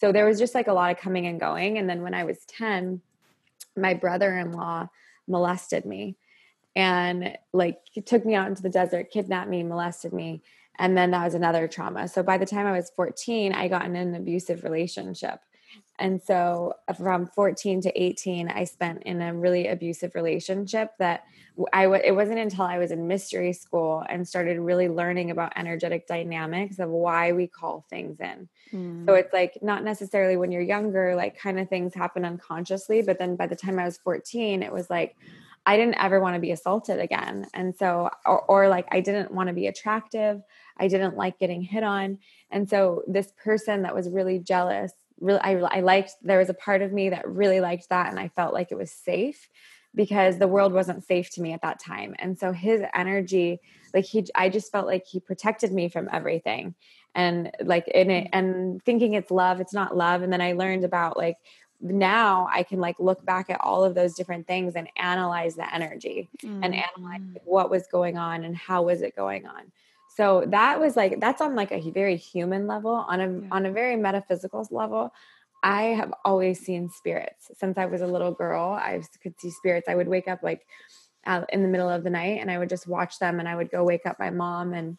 So 0.00 0.12
there 0.12 0.26
was 0.26 0.38
just 0.38 0.54
like 0.54 0.66
a 0.66 0.72
lot 0.72 0.90
of 0.90 0.98
coming 0.98 1.26
and 1.26 1.38
going. 1.38 1.78
And 1.78 1.88
then 1.88 2.02
when 2.02 2.14
I 2.14 2.24
was 2.24 2.38
10, 2.48 3.00
my 3.76 3.94
brother 3.94 4.36
in 4.36 4.52
law 4.52 4.88
molested 5.28 5.84
me 5.84 6.16
and 6.76 7.36
like 7.52 7.78
he 7.90 8.02
took 8.02 8.24
me 8.24 8.34
out 8.34 8.48
into 8.48 8.62
the 8.62 8.68
desert, 8.68 9.10
kidnapped 9.10 9.48
me, 9.48 9.62
molested 9.62 10.12
me 10.12 10.42
and 10.78 10.96
then 10.96 11.10
that 11.10 11.24
was 11.24 11.34
another 11.34 11.66
trauma 11.68 12.08
so 12.08 12.22
by 12.22 12.38
the 12.38 12.46
time 12.46 12.66
i 12.66 12.72
was 12.72 12.90
14 12.96 13.52
i 13.52 13.68
got 13.68 13.84
in 13.84 13.96
an 13.96 14.14
abusive 14.14 14.64
relationship 14.64 15.40
and 15.98 16.22
so 16.22 16.74
from 16.96 17.26
14 17.26 17.82
to 17.82 18.02
18 18.02 18.48
i 18.48 18.64
spent 18.64 19.02
in 19.04 19.20
a 19.20 19.34
really 19.34 19.68
abusive 19.68 20.14
relationship 20.14 20.92
that 20.98 21.24
I 21.72 21.84
w- 21.84 22.02
it 22.04 22.12
wasn't 22.12 22.38
until 22.38 22.64
i 22.64 22.76
was 22.76 22.90
in 22.90 23.08
mystery 23.08 23.54
school 23.54 24.04
and 24.08 24.28
started 24.28 24.58
really 24.58 24.88
learning 24.88 25.30
about 25.30 25.54
energetic 25.56 26.06
dynamics 26.06 26.78
of 26.78 26.90
why 26.90 27.32
we 27.32 27.46
call 27.46 27.86
things 27.88 28.20
in 28.20 28.48
mm. 28.72 29.06
so 29.06 29.14
it's 29.14 29.32
like 29.32 29.58
not 29.62 29.82
necessarily 29.82 30.36
when 30.36 30.52
you're 30.52 30.62
younger 30.62 31.14
like 31.16 31.38
kind 31.38 31.58
of 31.58 31.68
things 31.70 31.94
happen 31.94 32.26
unconsciously 32.26 33.00
but 33.00 33.18
then 33.18 33.36
by 33.36 33.46
the 33.46 33.56
time 33.56 33.78
i 33.78 33.84
was 33.84 33.96
14 33.96 34.62
it 34.62 34.72
was 34.72 34.90
like 34.90 35.16
I 35.66 35.76
didn't 35.76 35.96
ever 36.00 36.20
want 36.20 36.36
to 36.36 36.40
be 36.40 36.52
assaulted 36.52 37.00
again. 37.00 37.48
And 37.52 37.74
so, 37.76 38.08
or, 38.24 38.42
or 38.42 38.68
like, 38.68 38.86
I 38.92 39.00
didn't 39.00 39.32
want 39.32 39.48
to 39.48 39.52
be 39.52 39.66
attractive. 39.66 40.40
I 40.78 40.88
didn't 40.88 41.16
like 41.16 41.38
getting 41.38 41.62
hit 41.62 41.82
on. 41.82 42.18
And 42.50 42.68
so, 42.68 43.02
this 43.06 43.32
person 43.42 43.82
that 43.82 43.94
was 43.94 44.08
really 44.08 44.38
jealous, 44.38 44.92
really, 45.20 45.40
I, 45.40 45.58
I 45.58 45.80
liked, 45.80 46.12
there 46.22 46.38
was 46.38 46.50
a 46.50 46.54
part 46.54 46.82
of 46.82 46.92
me 46.92 47.10
that 47.10 47.28
really 47.28 47.60
liked 47.60 47.88
that. 47.88 48.10
And 48.10 48.20
I 48.20 48.28
felt 48.28 48.54
like 48.54 48.70
it 48.70 48.78
was 48.78 48.90
safe 48.90 49.48
because 49.94 50.38
the 50.38 50.48
world 50.48 50.72
wasn't 50.72 51.04
safe 51.04 51.30
to 51.30 51.42
me 51.42 51.52
at 51.52 51.62
that 51.62 51.80
time. 51.80 52.14
And 52.18 52.38
so, 52.38 52.52
his 52.52 52.82
energy, 52.94 53.60
like, 53.94 54.04
he, 54.04 54.26
I 54.34 54.48
just 54.48 54.70
felt 54.70 54.86
like 54.86 55.06
he 55.06 55.20
protected 55.20 55.72
me 55.72 55.88
from 55.88 56.08
everything. 56.12 56.74
And 57.14 57.50
like, 57.60 57.88
in 57.88 58.10
it, 58.10 58.28
and 58.32 58.82
thinking 58.84 59.14
it's 59.14 59.30
love, 59.30 59.60
it's 59.60 59.72
not 59.72 59.96
love. 59.96 60.22
And 60.22 60.32
then 60.32 60.42
I 60.42 60.52
learned 60.52 60.84
about 60.84 61.16
like 61.16 61.36
now 61.80 62.48
I 62.52 62.62
can 62.62 62.80
like 62.80 62.96
look 62.98 63.24
back 63.24 63.50
at 63.50 63.60
all 63.60 63.84
of 63.84 63.94
those 63.94 64.14
different 64.14 64.46
things 64.46 64.74
and 64.76 64.88
analyze 64.96 65.56
the 65.56 65.72
energy 65.74 66.28
mm-hmm. 66.42 66.64
and 66.64 66.74
analyze 66.74 67.20
mm. 67.20 67.36
what 67.44 67.70
was 67.70 67.86
going 67.86 68.16
on 68.16 68.44
and 68.44 68.56
how 68.56 68.82
was 68.82 69.02
it 69.02 69.16
going 69.16 69.46
on. 69.46 69.72
So 70.16 70.44
that 70.46 70.80
was 70.80 70.96
like 70.96 71.20
that's 71.20 71.42
on 71.42 71.54
like 71.54 71.72
a 71.72 71.90
very 71.90 72.16
human 72.16 72.66
level 72.66 72.94
on 72.94 73.20
a 73.20 73.30
yeah. 73.30 73.48
on 73.52 73.66
a 73.66 73.70
very 73.70 73.96
metaphysical 73.96 74.66
level. 74.70 75.12
I 75.62 75.82
have 75.82 76.14
always 76.24 76.60
seen 76.60 76.88
spirits 76.88 77.50
since 77.54 77.76
I 77.76 77.84
was 77.86 78.00
a 78.00 78.06
little 78.06 78.32
girl. 78.32 78.70
I 78.70 79.02
could 79.22 79.38
see 79.38 79.50
spirits. 79.50 79.88
I 79.88 79.94
would 79.94 80.08
wake 80.08 80.26
up 80.26 80.42
like 80.42 80.66
uh, 81.26 81.44
in 81.50 81.62
the 81.62 81.68
middle 81.68 81.90
of 81.90 82.02
the 82.02 82.10
night 82.10 82.40
and 82.40 82.50
I 82.50 82.58
would 82.58 82.70
just 82.70 82.86
watch 82.86 83.18
them 83.18 83.40
and 83.40 83.48
I 83.48 83.56
would 83.56 83.70
go 83.70 83.84
wake 83.84 84.06
up 84.06 84.18
my 84.18 84.30
mom 84.30 84.72
and 84.72 84.96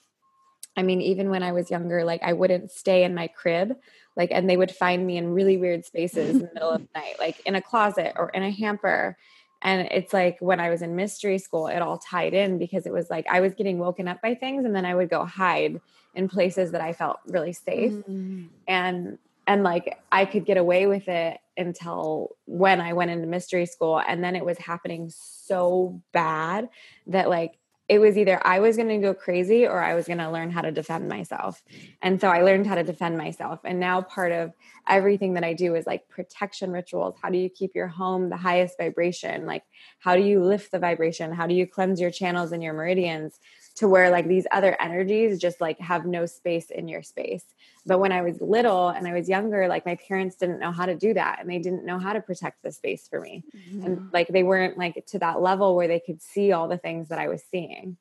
I 0.77 0.83
mean, 0.83 1.01
even 1.01 1.31
when 1.31 1.41
I 1.41 1.53
was 1.53 1.71
younger, 1.71 2.03
like 2.03 2.21
I 2.21 2.33
wouldn't 2.33 2.69
stay 2.69 3.03
in 3.03 3.15
my 3.15 3.27
crib, 3.27 3.75
like, 4.15 4.29
and 4.31 4.47
they 4.47 4.57
would 4.57 4.69
find 4.69 5.07
me 5.07 5.17
in 5.17 5.33
really 5.33 5.57
weird 5.57 5.85
spaces 5.85 6.29
in 6.29 6.39
the 6.39 6.51
middle 6.53 6.69
of 6.69 6.81
the 6.81 6.99
night, 6.99 7.15
like 7.17 7.41
in 7.47 7.55
a 7.55 7.61
closet 7.61 8.13
or 8.15 8.29
in 8.29 8.43
a 8.43 8.51
hamper. 8.51 9.17
And 9.61 9.87
it's 9.91 10.13
like 10.13 10.37
when 10.39 10.59
i 10.59 10.69
was 10.69 10.81
in 10.81 10.95
mystery 10.95 11.37
school 11.37 11.67
it 11.67 11.81
all 11.81 11.97
tied 11.97 12.33
in 12.33 12.57
because 12.57 12.85
it 12.85 12.93
was 12.93 13.09
like 13.09 13.25
i 13.29 13.39
was 13.39 13.53
getting 13.53 13.79
woken 13.79 14.07
up 14.07 14.21
by 14.21 14.35
things 14.35 14.65
and 14.65 14.75
then 14.75 14.85
i 14.85 14.93
would 14.93 15.09
go 15.09 15.25
hide 15.25 15.79
in 16.15 16.27
places 16.27 16.71
that 16.71 16.81
i 16.81 16.93
felt 16.93 17.19
really 17.27 17.53
safe 17.53 17.91
mm-hmm. 17.91 18.45
and 18.67 19.17
and 19.45 19.63
like 19.63 19.99
i 20.11 20.25
could 20.25 20.45
get 20.45 20.57
away 20.57 20.87
with 20.87 21.07
it 21.07 21.39
until 21.57 22.35
when 22.45 22.81
i 22.81 22.93
went 22.93 23.11
into 23.11 23.27
mystery 23.27 23.65
school 23.65 24.01
and 24.07 24.23
then 24.23 24.35
it 24.35 24.45
was 24.45 24.57
happening 24.57 25.09
so 25.09 26.01
bad 26.11 26.69
that 27.07 27.29
like 27.29 27.57
it 27.89 27.99
was 27.99 28.17
either 28.17 28.45
I 28.45 28.59
was 28.59 28.75
going 28.75 28.89
to 28.89 28.97
go 28.97 29.13
crazy 29.13 29.65
or 29.65 29.81
I 29.81 29.95
was 29.95 30.07
going 30.07 30.17
to 30.17 30.29
learn 30.29 30.51
how 30.51 30.61
to 30.61 30.71
defend 30.71 31.07
myself. 31.07 31.63
And 32.01 32.19
so 32.19 32.27
I 32.27 32.41
learned 32.41 32.67
how 32.67 32.75
to 32.75 32.83
defend 32.83 33.17
myself. 33.17 33.61
And 33.63 33.79
now 33.79 34.01
part 34.01 34.33
of 34.33 34.51
everything 34.87 35.35
that 35.35 35.45
I 35.45 35.53
do 35.53 35.75
is 35.75 35.87
like 35.87 36.09
protection 36.09 36.71
rituals. 36.71 37.15
How 37.21 37.29
do 37.29 37.37
you 37.37 37.49
keep 37.49 37.75
your 37.75 37.87
home 37.87 38.29
the 38.29 38.37
highest 38.37 38.77
vibration? 38.77 39.45
Like, 39.45 39.63
how 39.99 40.15
do 40.15 40.21
you 40.21 40.43
lift 40.43 40.71
the 40.71 40.79
vibration? 40.79 41.31
How 41.31 41.47
do 41.47 41.53
you 41.53 41.65
cleanse 41.65 42.01
your 42.01 42.11
channels 42.11 42.51
and 42.51 42.61
your 42.61 42.73
meridians 42.73 43.39
to 43.77 43.87
where 43.87 44.09
like 44.09 44.27
these 44.27 44.45
other 44.51 44.75
energies 44.79 45.39
just 45.39 45.61
like 45.61 45.79
have 45.79 46.05
no 46.05 46.25
space 46.25 46.69
in 46.69 46.87
your 46.87 47.01
space? 47.01 47.45
But 47.85 47.99
when 47.99 48.11
I 48.11 48.21
was 48.21 48.41
little 48.41 48.89
and 48.89 49.07
I 49.07 49.13
was 49.13 49.29
younger, 49.29 49.67
like 49.67 49.85
my 49.85 49.95
parents 49.95 50.35
didn't 50.35 50.59
know 50.59 50.71
how 50.71 50.85
to 50.85 50.95
do 50.95 51.13
that 51.13 51.39
and 51.39 51.49
they 51.49 51.59
didn't 51.59 51.85
know 51.85 51.99
how 51.99 52.13
to 52.13 52.21
protect 52.21 52.61
the 52.63 52.71
space 52.71 53.07
for 53.07 53.21
me. 53.21 53.43
Mm-hmm. 53.55 53.85
And 53.85 54.13
like 54.13 54.27
they 54.27 54.43
weren't 54.43 54.77
like 54.77 55.05
to 55.07 55.19
that 55.19 55.41
level 55.41 55.75
where 55.75 55.87
they 55.87 55.99
could 55.99 56.21
see 56.21 56.51
all 56.51 56.67
the 56.67 56.77
things 56.77 57.07
that 57.09 57.19
I 57.19 57.27
was 57.29 57.43
seeing. 57.49 57.97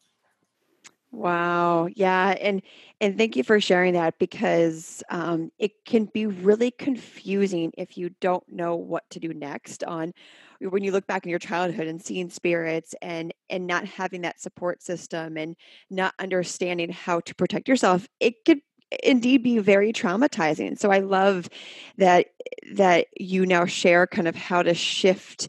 Wow. 1.12 1.88
Yeah. 1.94 2.34
And 2.40 2.62
and 3.00 3.16
thank 3.16 3.36
you 3.36 3.44
for 3.44 3.60
sharing 3.60 3.94
that 3.94 4.18
because 4.18 5.02
um, 5.08 5.50
it 5.58 5.84
can 5.84 6.06
be 6.06 6.26
really 6.26 6.70
confusing 6.70 7.72
if 7.78 7.96
you 7.96 8.10
don't 8.20 8.44
know 8.50 8.76
what 8.76 9.08
to 9.10 9.20
do 9.20 9.32
next 9.32 9.84
on 9.84 10.12
when 10.60 10.82
you 10.82 10.90
look 10.92 11.06
back 11.06 11.24
in 11.24 11.30
your 11.30 11.38
childhood 11.38 11.86
and 11.86 12.02
seeing 12.02 12.28
spirits 12.28 12.94
and 13.02 13.32
and 13.48 13.66
not 13.66 13.84
having 13.86 14.22
that 14.22 14.40
support 14.40 14.82
system 14.82 15.36
and 15.36 15.56
not 15.90 16.12
understanding 16.18 16.90
how 16.90 17.20
to 17.20 17.34
protect 17.34 17.68
yourself 17.68 18.06
it 18.20 18.44
could 18.44 18.60
indeed 19.02 19.42
be 19.42 19.58
very 19.58 19.92
traumatizing. 19.92 20.78
So 20.78 20.90
I 20.92 21.00
love 21.00 21.48
that 21.98 22.26
that 22.74 23.06
you 23.18 23.46
now 23.46 23.64
share 23.66 24.06
kind 24.06 24.28
of 24.28 24.36
how 24.36 24.62
to 24.62 24.74
shift 24.74 25.48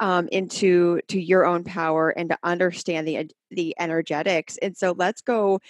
um, 0.00 0.28
into 0.32 1.00
to 1.08 1.20
your 1.20 1.46
own 1.46 1.64
power 1.64 2.10
and 2.10 2.30
to 2.30 2.38
understand 2.42 3.06
the 3.06 3.30
the 3.50 3.74
energetics. 3.78 4.58
And 4.58 4.76
so 4.76 4.94
let's 4.96 5.22
go 5.22 5.60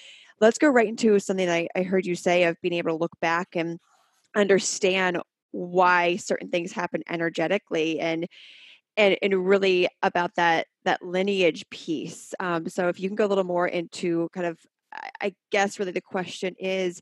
let's 0.41 0.59
go 0.59 0.69
right 0.69 0.89
into 0.89 1.19
something 1.19 1.49
I, 1.49 1.69
I 1.77 1.83
heard 1.83 2.07
you 2.07 2.15
say 2.15 2.45
of 2.45 2.61
being 2.61 2.75
able 2.75 2.93
to 2.93 3.01
look 3.01 3.19
back 3.21 3.55
and 3.55 3.79
understand 4.35 5.19
why 5.53 6.17
certain 6.17 6.49
things 6.49 6.73
happen 6.73 7.03
energetically 7.09 8.01
and 8.01 8.27
and, 8.97 9.17
and 9.23 9.47
really 9.47 9.89
about 10.03 10.37
that 10.37 10.67
that 10.85 11.03
lineage 11.03 11.69
piece. 11.71 12.33
Um, 12.39 12.69
so 12.69 12.89
if 12.89 13.01
you 13.01 13.09
can 13.09 13.17
go 13.17 13.27
a 13.27 13.29
little 13.29 13.45
more 13.45 13.67
into 13.67 14.29
kind 14.33 14.47
of 14.47 14.59
I 15.21 15.35
guess 15.51 15.79
really 15.79 15.93
the 15.93 16.01
question 16.01 16.55
is 16.59 17.01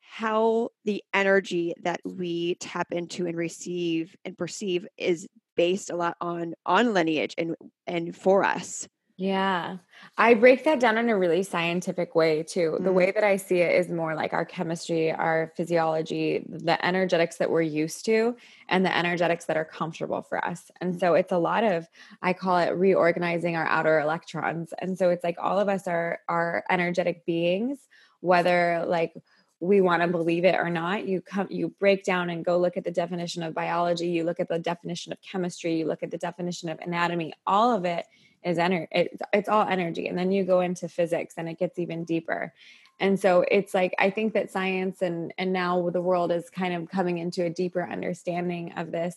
how 0.00 0.70
the 0.84 1.02
energy 1.12 1.74
that 1.82 2.00
we 2.04 2.56
tap 2.56 2.92
into 2.92 3.26
and 3.26 3.36
receive 3.36 4.16
and 4.24 4.36
perceive 4.36 4.86
is 4.96 5.28
based 5.56 5.90
a 5.90 5.96
lot 5.96 6.16
on 6.20 6.54
on 6.66 6.94
lineage 6.94 7.34
and 7.38 7.56
and 7.86 8.16
for 8.16 8.44
us. 8.44 8.88
Yeah. 9.16 9.76
I 10.18 10.34
break 10.34 10.64
that 10.64 10.80
down 10.80 10.98
in 10.98 11.08
a 11.08 11.16
really 11.16 11.44
scientific 11.44 12.16
way 12.16 12.42
too. 12.42 12.72
Mm-hmm. 12.72 12.84
The 12.84 12.92
way 12.92 13.12
that 13.12 13.22
I 13.22 13.36
see 13.36 13.58
it 13.58 13.78
is 13.78 13.88
more 13.88 14.16
like 14.16 14.32
our 14.32 14.44
chemistry, 14.44 15.12
our 15.12 15.52
physiology, 15.56 16.44
the 16.48 16.84
energetics 16.84 17.36
that 17.36 17.48
we're 17.48 17.62
used 17.62 18.04
to, 18.06 18.36
and 18.68 18.84
the 18.84 18.96
energetics 18.96 19.44
that 19.44 19.56
are 19.56 19.64
comfortable 19.64 20.22
for 20.22 20.44
us. 20.44 20.68
And 20.80 20.98
so 20.98 21.14
it's 21.14 21.30
a 21.30 21.38
lot 21.38 21.62
of, 21.62 21.86
I 22.22 22.32
call 22.32 22.58
it 22.58 22.74
reorganizing 22.74 23.54
our 23.54 23.66
outer 23.66 24.00
electrons. 24.00 24.74
And 24.80 24.98
so 24.98 25.10
it's 25.10 25.22
like 25.22 25.36
all 25.40 25.60
of 25.60 25.68
us 25.68 25.86
are 25.86 26.18
are 26.28 26.64
energetic 26.68 27.24
beings, 27.24 27.86
whether 28.18 28.84
like 28.88 29.14
we 29.64 29.80
want 29.80 30.02
to 30.02 30.08
believe 30.08 30.44
it 30.44 30.54
or 30.54 30.68
not 30.68 31.08
you 31.08 31.20
come 31.20 31.46
you 31.50 31.68
break 31.80 32.04
down 32.04 32.30
and 32.30 32.44
go 32.44 32.58
look 32.58 32.76
at 32.76 32.84
the 32.84 32.90
definition 32.90 33.42
of 33.42 33.54
biology 33.54 34.08
you 34.08 34.24
look 34.24 34.38
at 34.38 34.48
the 34.48 34.58
definition 34.58 35.12
of 35.12 35.18
chemistry 35.22 35.78
you 35.78 35.86
look 35.86 36.02
at 36.02 36.10
the 36.10 36.18
definition 36.18 36.68
of 36.68 36.78
anatomy 36.80 37.32
all 37.46 37.74
of 37.74 37.84
it 37.84 38.06
is 38.44 38.58
energy 38.58 38.88
it's, 39.32 39.48
all 39.48 39.66
energy 39.66 40.06
and 40.06 40.18
then 40.18 40.30
you 40.30 40.44
go 40.44 40.60
into 40.60 40.88
physics 40.88 41.34
and 41.36 41.48
it 41.48 41.58
gets 41.58 41.78
even 41.78 42.04
deeper. 42.04 42.52
And 43.00 43.18
so 43.18 43.44
it's 43.50 43.74
like 43.74 43.92
i 43.98 44.08
think 44.10 44.34
that 44.34 44.52
science 44.52 45.02
and 45.02 45.34
and 45.36 45.52
now 45.52 45.90
the 45.90 46.00
world 46.00 46.30
is 46.30 46.48
kind 46.48 46.74
of 46.74 46.88
coming 46.88 47.18
into 47.18 47.44
a 47.44 47.50
deeper 47.50 47.82
understanding 47.82 48.72
of 48.76 48.92
this 48.92 49.16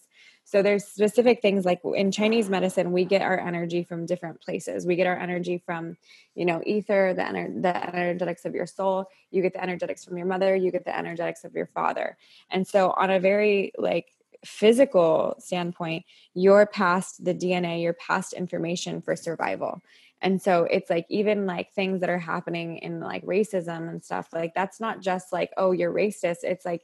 so 0.50 0.62
there's 0.62 0.86
specific 0.86 1.42
things 1.42 1.66
like 1.66 1.82
in 1.96 2.12
chinese 2.12 2.50
medicine 2.50 2.92
we 2.92 3.04
get 3.04 3.22
our 3.22 3.40
energy 3.40 3.84
from 3.84 4.06
different 4.06 4.40
places 4.42 4.86
we 4.86 4.96
get 4.96 5.08
our 5.08 5.18
energy 5.18 5.62
from 5.66 5.98
you 6.36 6.46
know 6.46 6.62
ether 6.66 7.14
the, 7.14 7.22
ener- 7.22 7.62
the 7.62 7.96
energetics 7.96 8.46
of 8.46 8.56
your 8.56 8.66
soul 8.66 9.06
you 9.32 9.42
get 9.42 9.54
the 9.54 9.62
energetics 9.62 10.06
from 10.06 10.18
your 10.18 10.28
mother 10.28 10.56
you 10.56 10.72
get 10.72 10.86
the 10.86 10.98
energetics 10.98 11.44
of 11.44 11.54
your 11.54 11.68
father 11.68 12.18
and 12.50 12.68
so 12.68 12.92
on 12.98 13.12
a 13.12 13.20
very 13.20 13.72
like 13.78 14.08
physical 14.46 15.36
standpoint, 15.40 16.06
you're 16.34 16.66
past 16.66 17.24
the 17.24 17.34
DNA, 17.34 17.82
you're 17.82 17.94
past 17.94 18.34
information 18.34 19.02
for 19.02 19.16
survival. 19.16 19.82
And 20.22 20.42
so 20.42 20.64
it's 20.64 20.90
like 20.90 21.06
even 21.10 21.46
like 21.46 21.74
things 21.74 22.02
that 22.02 22.10
are 22.10 22.18
happening 22.18 22.78
in 22.78 23.00
like 23.00 23.24
racism 23.24 23.90
and 23.90 24.04
stuff, 24.04 24.30
like 24.34 24.54
that's 24.56 24.80
not 24.80 25.02
just 25.02 25.32
like, 25.32 25.52
oh, 25.58 25.72
you're 25.72 25.94
racist. 25.94 26.38
It's 26.44 26.66
like 26.66 26.82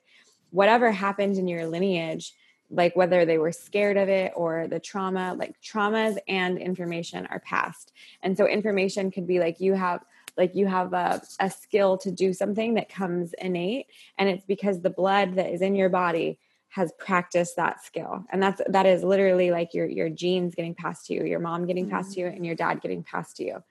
whatever 0.51 0.91
happened 0.91 1.37
in 1.37 1.47
your 1.47 1.65
lineage, 1.65 2.33
like 2.69 2.95
whether 2.95 3.25
they 3.25 3.37
were 3.37 3.51
scared 3.51 3.97
of 3.97 4.09
it 4.09 4.33
or 4.35 4.67
the 4.67 4.79
trauma, 4.79 5.35
like 5.37 5.55
traumas 5.61 6.17
and 6.27 6.57
information 6.57 7.27
are 7.27 7.39
passed. 7.39 7.91
And 8.21 8.37
so 8.37 8.47
information 8.47 9.11
could 9.11 9.27
be 9.27 9.39
like 9.39 9.59
you 9.59 9.73
have 9.73 10.03
like 10.37 10.55
you 10.55 10.65
have 10.67 10.93
a, 10.93 11.21
a 11.39 11.49
skill 11.49 11.97
to 11.99 12.11
do 12.11 12.33
something 12.33 12.73
that 12.75 12.89
comes 12.89 13.33
innate 13.39 13.87
and 14.17 14.29
it's 14.29 14.45
because 14.45 14.81
the 14.81 14.89
blood 14.89 15.35
that 15.35 15.51
is 15.51 15.61
in 15.61 15.75
your 15.75 15.89
body 15.89 16.39
has 16.69 16.91
practiced 16.97 17.55
that 17.55 17.83
skill 17.83 18.23
and 18.31 18.41
that's 18.41 18.61
that 18.67 18.85
is 18.85 19.03
literally 19.03 19.51
like 19.51 19.73
your 19.73 19.87
your 19.87 20.09
genes 20.09 20.55
getting 20.55 20.73
passed 20.73 21.05
to 21.05 21.13
you 21.13 21.23
your 21.23 21.39
mom 21.39 21.67
getting 21.67 21.89
passed 21.89 22.09
mm-hmm. 22.11 22.15
to 22.15 22.19
you 22.21 22.27
and 22.27 22.45
your 22.45 22.55
dad 22.55 22.81
getting 22.81 23.03
passed 23.03 23.37
to 23.37 23.43
you 23.43 23.63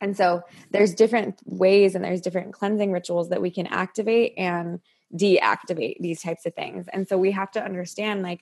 and 0.00 0.16
so 0.16 0.42
there's 0.72 0.94
different 0.94 1.40
ways 1.44 1.94
and 1.94 2.04
there's 2.04 2.20
different 2.20 2.52
cleansing 2.52 2.90
rituals 2.90 3.28
that 3.28 3.40
we 3.40 3.50
can 3.50 3.68
activate 3.68 4.34
and 4.36 4.80
deactivate 5.14 5.98
these 6.00 6.22
types 6.22 6.46
of 6.46 6.54
things 6.54 6.86
and 6.92 7.06
so 7.06 7.18
we 7.18 7.30
have 7.30 7.50
to 7.50 7.62
understand 7.62 8.22
like 8.22 8.40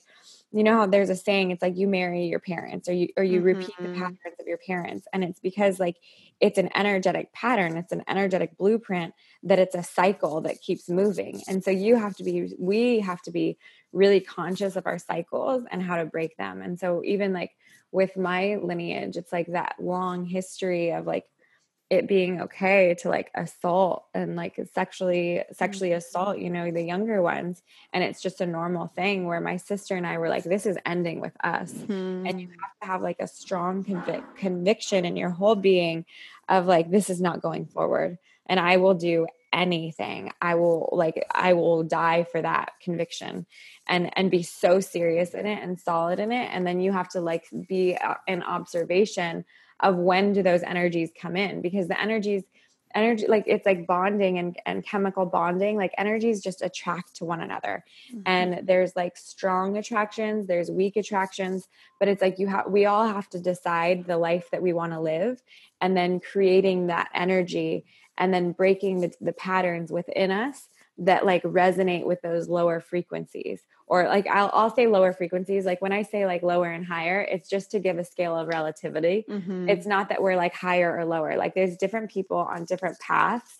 you 0.53 0.63
know 0.63 0.77
how 0.77 0.85
there's 0.85 1.09
a 1.09 1.15
saying 1.15 1.51
it's 1.51 1.61
like 1.61 1.77
you 1.77 1.87
marry 1.87 2.25
your 2.25 2.39
parents 2.39 2.87
or 2.89 2.93
you 2.93 3.09
or 3.17 3.23
you 3.23 3.37
mm-hmm. 3.37 3.47
repeat 3.47 3.75
the 3.77 3.87
mm-hmm. 3.87 4.01
patterns 4.01 4.39
of 4.39 4.47
your 4.47 4.57
parents 4.57 5.07
and 5.13 5.23
it's 5.23 5.39
because 5.39 5.79
like 5.79 5.97
it's 6.39 6.57
an 6.57 6.69
energetic 6.75 7.31
pattern 7.33 7.77
it's 7.77 7.91
an 7.91 8.03
energetic 8.07 8.57
blueprint 8.57 9.13
that 9.43 9.59
it's 9.59 9.75
a 9.75 9.83
cycle 9.83 10.41
that 10.41 10.61
keeps 10.61 10.89
moving 10.89 11.41
and 11.47 11.63
so 11.63 11.71
you 11.71 11.95
have 11.95 12.15
to 12.15 12.23
be 12.23 12.53
we 12.57 12.99
have 12.99 13.21
to 13.21 13.31
be 13.31 13.57
really 13.93 14.19
conscious 14.19 14.75
of 14.75 14.85
our 14.85 14.99
cycles 14.99 15.63
and 15.71 15.81
how 15.81 15.97
to 15.97 16.05
break 16.05 16.37
them 16.37 16.61
and 16.61 16.79
so 16.79 17.01
even 17.03 17.33
like 17.33 17.51
with 17.91 18.15
my 18.15 18.55
lineage 18.61 19.17
it's 19.17 19.33
like 19.33 19.47
that 19.47 19.75
long 19.79 20.25
history 20.25 20.91
of 20.91 21.05
like 21.05 21.25
it 21.91 22.07
being 22.07 22.39
okay 22.39 22.95
to 22.95 23.09
like 23.09 23.29
assault 23.35 24.05
and 24.13 24.37
like 24.37 24.57
sexually 24.73 25.43
sexually 25.51 25.89
mm-hmm. 25.89 25.97
assault 25.97 26.39
you 26.39 26.49
know 26.49 26.71
the 26.71 26.81
younger 26.81 27.21
ones 27.21 27.61
and 27.91 28.01
it's 28.01 28.21
just 28.21 28.39
a 28.39 28.45
normal 28.45 28.87
thing 28.87 29.25
where 29.25 29.41
my 29.41 29.57
sister 29.57 29.95
and 29.95 30.07
i 30.07 30.17
were 30.17 30.29
like 30.29 30.45
this 30.45 30.65
is 30.65 30.77
ending 30.85 31.19
with 31.19 31.33
us 31.43 31.73
mm-hmm. 31.73 32.25
and 32.25 32.39
you 32.39 32.47
mm-hmm. 32.47 32.61
have 32.61 32.79
to 32.81 32.87
have 32.87 33.01
like 33.01 33.19
a 33.19 33.27
strong 33.27 33.83
convic- 33.83 34.37
conviction 34.37 35.03
in 35.03 35.17
your 35.17 35.29
whole 35.29 35.55
being 35.55 36.05
of 36.47 36.65
like 36.65 36.89
this 36.89 37.09
is 37.09 37.19
not 37.19 37.41
going 37.41 37.65
forward 37.65 38.17
and 38.45 38.57
i 38.57 38.77
will 38.77 38.93
do 38.93 39.27
anything 39.51 40.31
i 40.41 40.55
will 40.55 40.87
like 40.93 41.25
i 41.35 41.51
will 41.51 41.83
die 41.83 42.23
for 42.23 42.41
that 42.41 42.71
conviction 42.81 43.45
and 43.85 44.09
and 44.17 44.31
be 44.31 44.43
so 44.43 44.79
serious 44.79 45.33
in 45.33 45.45
it 45.45 45.61
and 45.61 45.77
solid 45.77 46.21
in 46.21 46.31
it 46.31 46.49
and 46.53 46.65
then 46.65 46.79
you 46.79 46.93
have 46.93 47.09
to 47.09 47.19
like 47.19 47.45
be 47.67 47.97
uh, 47.97 48.15
in 48.27 48.41
observation 48.43 49.43
of 49.81 49.95
when 49.95 50.33
do 50.33 50.43
those 50.43 50.63
energies 50.63 51.11
come 51.19 51.35
in? 51.35 51.61
Because 51.61 51.87
the 51.87 51.99
energies 51.99 52.43
energy 52.95 53.27
like 53.27 53.43
it's 53.47 53.65
like 53.65 53.87
bonding 53.87 54.37
and, 54.37 54.57
and 54.65 54.85
chemical 54.85 55.25
bonding 55.25 55.77
like 55.77 55.93
energies 55.97 56.41
just 56.41 56.61
attract 56.61 57.15
to 57.15 57.25
one 57.25 57.41
another. 57.41 57.83
Mm-hmm. 58.11 58.21
and 58.25 58.67
there's 58.67 58.95
like 58.95 59.17
strong 59.17 59.77
attractions 59.77 60.47
there's 60.47 60.69
weak 60.69 60.97
attractions 60.97 61.67
but 61.99 62.07
it's 62.07 62.21
like 62.21 62.39
you 62.39 62.47
have 62.47 62.67
we 62.67 62.85
all 62.85 63.07
have 63.07 63.29
to 63.29 63.39
decide 63.39 64.05
the 64.05 64.17
life 64.17 64.49
that 64.51 64.61
we 64.61 64.73
want 64.73 64.93
to 64.93 64.99
live 64.99 65.41
and 65.79 65.95
then 65.95 66.19
creating 66.19 66.87
that 66.87 67.09
energy 67.13 67.85
and 68.17 68.33
then 68.33 68.51
breaking 68.51 69.01
the, 69.01 69.11
the 69.21 69.33
patterns 69.33 69.91
within 69.91 70.31
us 70.31 70.67
that 70.97 71.25
like 71.25 71.43
resonate 71.43 72.05
with 72.05 72.21
those 72.21 72.47
lower 72.47 72.79
frequencies 72.79 73.61
or 73.91 74.07
like 74.07 74.25
I'll, 74.27 74.49
I'll 74.53 74.73
say 74.73 74.87
lower 74.87 75.11
frequencies. 75.11 75.65
Like 75.65 75.81
when 75.81 75.91
i 75.91 76.01
say 76.01 76.25
like 76.25 76.41
lower 76.41 76.71
and 76.71 76.85
higher 76.85 77.21
it's 77.21 77.49
just 77.49 77.71
to 77.71 77.79
give 77.79 77.99
a 77.99 78.05
scale 78.05 78.35
of 78.35 78.47
relativity. 78.47 79.25
Mm-hmm. 79.29 79.69
it's 79.69 79.85
not 79.85 80.09
that 80.09 80.23
we're 80.23 80.37
like 80.37 80.55
higher 80.55 80.97
or 80.97 81.05
lower. 81.05 81.35
Like 81.35 81.53
there's 81.53 81.75
different 81.75 82.09
people 82.09 82.37
on 82.37 82.63
different 82.63 82.97
paths 82.99 83.59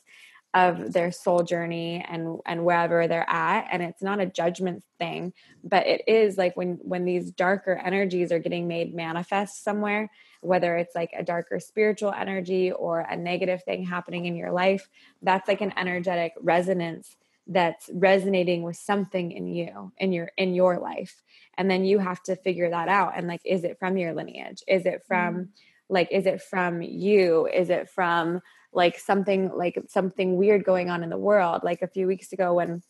of 0.53 0.91
their 0.91 1.11
soul 1.11 1.43
journey 1.43 2.05
and 2.09 2.39
and 2.45 2.65
wherever 2.65 3.07
they're 3.07 3.29
at 3.29 3.67
and 3.71 3.81
it's 3.81 4.01
not 4.01 4.19
a 4.19 4.25
judgment 4.25 4.83
thing 4.99 5.31
but 5.63 5.87
it 5.87 6.01
is 6.07 6.37
like 6.37 6.57
when 6.57 6.77
when 6.81 7.05
these 7.05 7.31
darker 7.31 7.79
energies 7.81 8.33
are 8.33 8.39
getting 8.39 8.67
made 8.67 8.93
manifest 8.93 9.63
somewhere 9.63 10.11
whether 10.41 10.75
it's 10.75 10.93
like 10.93 11.11
a 11.17 11.23
darker 11.23 11.57
spiritual 11.57 12.11
energy 12.11 12.69
or 12.69 12.99
a 12.99 13.15
negative 13.15 13.63
thing 13.63 13.85
happening 13.85 14.25
in 14.25 14.35
your 14.35 14.51
life 14.51 14.89
that's 15.21 15.47
like 15.47 15.61
an 15.61 15.71
energetic 15.77 16.33
resonance 16.41 17.15
that's 17.47 17.89
resonating 17.93 18.63
with 18.63 18.77
something 18.77 19.31
in 19.31 19.47
you 19.47 19.91
in 19.97 20.11
your 20.11 20.31
in 20.37 20.53
your 20.53 20.79
life. 20.79 21.21
And 21.57 21.69
then 21.69 21.85
you 21.85 21.99
have 21.99 22.21
to 22.23 22.35
figure 22.35 22.69
that 22.69 22.87
out 22.87 23.13
and 23.15 23.27
like 23.27 23.41
is 23.45 23.63
it 23.63 23.77
from 23.79 23.97
your 23.97 24.13
lineage? 24.13 24.63
Is 24.67 24.85
it 24.85 25.03
from 25.07 25.35
mm. 25.35 25.47
like 25.89 26.09
is 26.11 26.25
it 26.25 26.41
from 26.41 26.81
you? 26.81 27.47
Is 27.47 27.69
it 27.69 27.89
from 27.89 28.41
like 28.73 28.97
something 28.97 29.51
like 29.55 29.77
something 29.87 30.37
weird 30.37 30.63
going 30.63 30.89
on 30.89 31.03
in 31.03 31.09
the 31.09 31.17
world? 31.17 31.61
Like 31.63 31.81
a 31.81 31.87
few 31.87 32.07
weeks 32.07 32.31
ago 32.31 32.53
when 32.53 32.81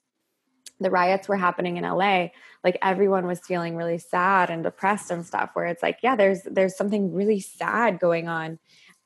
the 0.80 0.92
riots 0.92 1.28
were 1.28 1.38
happening 1.38 1.78
in 1.78 1.84
LA 1.84 2.28
like 2.64 2.78
everyone 2.82 3.28
was 3.28 3.40
feeling 3.40 3.76
really 3.76 4.00
sad 4.00 4.50
and 4.50 4.64
depressed 4.64 5.12
and 5.12 5.26
stuff 5.26 5.52
where 5.54 5.68
it's 5.68 5.84
like 5.84 6.00
yeah 6.02 6.16
there's 6.16 6.42
there's 6.44 6.76
something 6.76 7.14
really 7.14 7.40
sad 7.40 8.00
going 8.00 8.28
on 8.28 8.58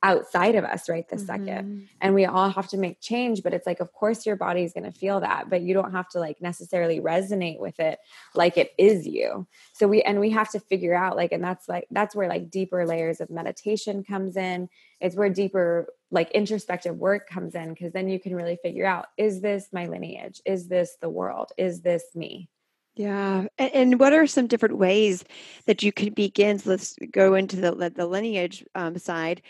outside 0.03 0.55
of 0.55 0.63
us 0.63 0.88
right 0.88 1.08
this 1.10 1.23
mm-hmm. 1.23 1.45
second 1.45 1.89
and 1.99 2.13
we 2.13 2.25
all 2.25 2.49
have 2.49 2.67
to 2.67 2.77
make 2.77 3.01
change 3.01 3.41
but 3.41 3.53
it's 3.53 3.65
like 3.65 3.79
of 3.79 3.91
course 3.91 4.25
your 4.25 4.36
body's 4.36 4.73
going 4.73 4.84
to 4.84 4.91
feel 4.91 5.19
that 5.19 5.49
but 5.49 5.62
you 5.62 5.73
don't 5.73 5.93
have 5.93 6.08
to 6.08 6.19
like 6.19 6.39
necessarily 6.41 6.99
resonate 6.99 7.60
with 7.60 7.79
it 7.79 7.97
like 8.36 8.58
it 8.58 8.71
is 8.77 9.08
you 9.08 9.47
so 9.73 9.88
we 9.88 10.01
and 10.03 10.19
we 10.19 10.29
have 10.29 10.49
to 10.49 10.60
figure 10.60 10.93
out 10.93 11.15
like 11.15 11.31
and 11.31 11.43
that's 11.43 11.67
like 11.67 11.88
that's 11.91 12.15
where 12.15 12.29
like 12.29 12.51
deeper 12.51 12.86
layers 12.86 13.19
of 13.19 13.29
meditation 13.29 14.03
comes 14.03 14.38
in 14.38 14.69
it's 14.99 15.15
where 15.15 15.29
deeper 15.29 15.88
like 16.12 16.29
introspective 16.31 16.95
work 16.95 17.27
comes 17.27 17.55
in 17.55 17.69
because 17.69 17.91
then 17.91 18.08
you 18.08 18.19
can 18.19 18.36
really 18.36 18.58
figure 18.62 18.86
out 18.86 19.08
is 19.17 19.41
this 19.41 19.67
my 19.71 19.88
lineage 19.88 20.41
is 20.45 20.67
this 20.67 20.97
the 21.01 21.10
world 21.10 21.51
is 21.58 21.81
this 21.81 22.03
me 22.13 22.49
yeah. 22.97 23.47
And, 23.58 23.99
what 23.99 24.13
are 24.13 24.25
some 24.25 24.47
different 24.47 24.77
ways 24.77 25.25
that 25.65 25.84
you 25.84 25.91
can 25.91 26.13
begin? 26.13 26.60
So 26.60 26.69
let's 26.69 26.95
go 27.12 27.36
into 27.36 27.58
the, 27.58 27.91
the 27.93 28.05
lineage 28.05 28.65
um, 28.73 28.97
side 28.97 29.41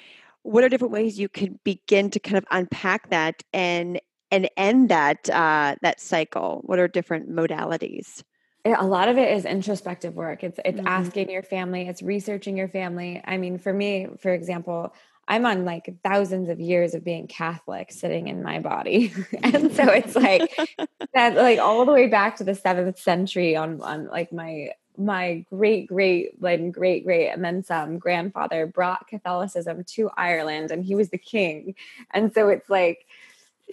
what 0.45 0.63
are 0.63 0.69
different 0.69 0.93
ways 0.93 1.19
you 1.19 1.27
could 1.27 1.61
begin 1.63 2.09
to 2.11 2.19
kind 2.19 2.37
of 2.37 2.45
unpack 2.51 3.09
that 3.09 3.43
and 3.51 3.99
and 4.31 4.49
end 4.57 4.89
that 4.89 5.29
uh, 5.29 5.75
that 5.81 5.99
cycle? 5.99 6.61
What 6.63 6.79
are 6.79 6.87
different 6.87 7.29
modalities? 7.29 8.23
a 8.65 8.85
lot 8.85 9.09
of 9.09 9.17
it 9.17 9.31
is 9.31 9.45
introspective 9.45 10.15
work. 10.15 10.43
It's 10.43 10.59
it's 10.65 10.77
mm-hmm. 10.77 10.87
asking 10.87 11.29
your 11.29 11.43
family, 11.43 11.87
it's 11.87 12.01
researching 12.01 12.57
your 12.57 12.67
family. 12.67 13.21
I 13.23 13.37
mean, 13.37 13.59
for 13.59 13.71
me, 13.71 14.07
for 14.19 14.33
example, 14.33 14.93
I'm 15.27 15.45
on 15.45 15.65
like 15.65 15.93
thousands 16.03 16.49
of 16.49 16.59
years 16.59 16.93
of 16.93 17.03
being 17.03 17.27
Catholic 17.27 17.91
sitting 17.91 18.27
in 18.27 18.43
my 18.43 18.59
body. 18.59 19.13
and 19.43 19.71
so 19.75 19.83
it's 19.89 20.15
like 20.15 20.51
that 21.13 21.35
like 21.35 21.59
all 21.59 21.85
the 21.85 21.91
way 21.91 22.07
back 22.07 22.37
to 22.37 22.43
the 22.43 22.53
7th 22.53 22.97
century 22.97 23.55
on 23.55 23.81
on 23.81 24.07
like 24.07 24.33
my 24.33 24.69
my 24.97 25.45
great 25.49 25.87
great 25.87 26.41
like 26.41 26.71
great 26.71 27.03
great 27.03 27.29
and 27.29 27.43
then 27.43 27.63
some 27.63 27.97
grandfather 27.97 28.65
brought 28.65 29.07
catholicism 29.07 29.83
to 29.83 30.09
ireland 30.17 30.71
and 30.71 30.83
he 30.85 30.95
was 30.95 31.09
the 31.09 31.17
king. 31.17 31.75
And 32.11 32.33
so 32.33 32.49
it's 32.49 32.69
like 32.69 33.05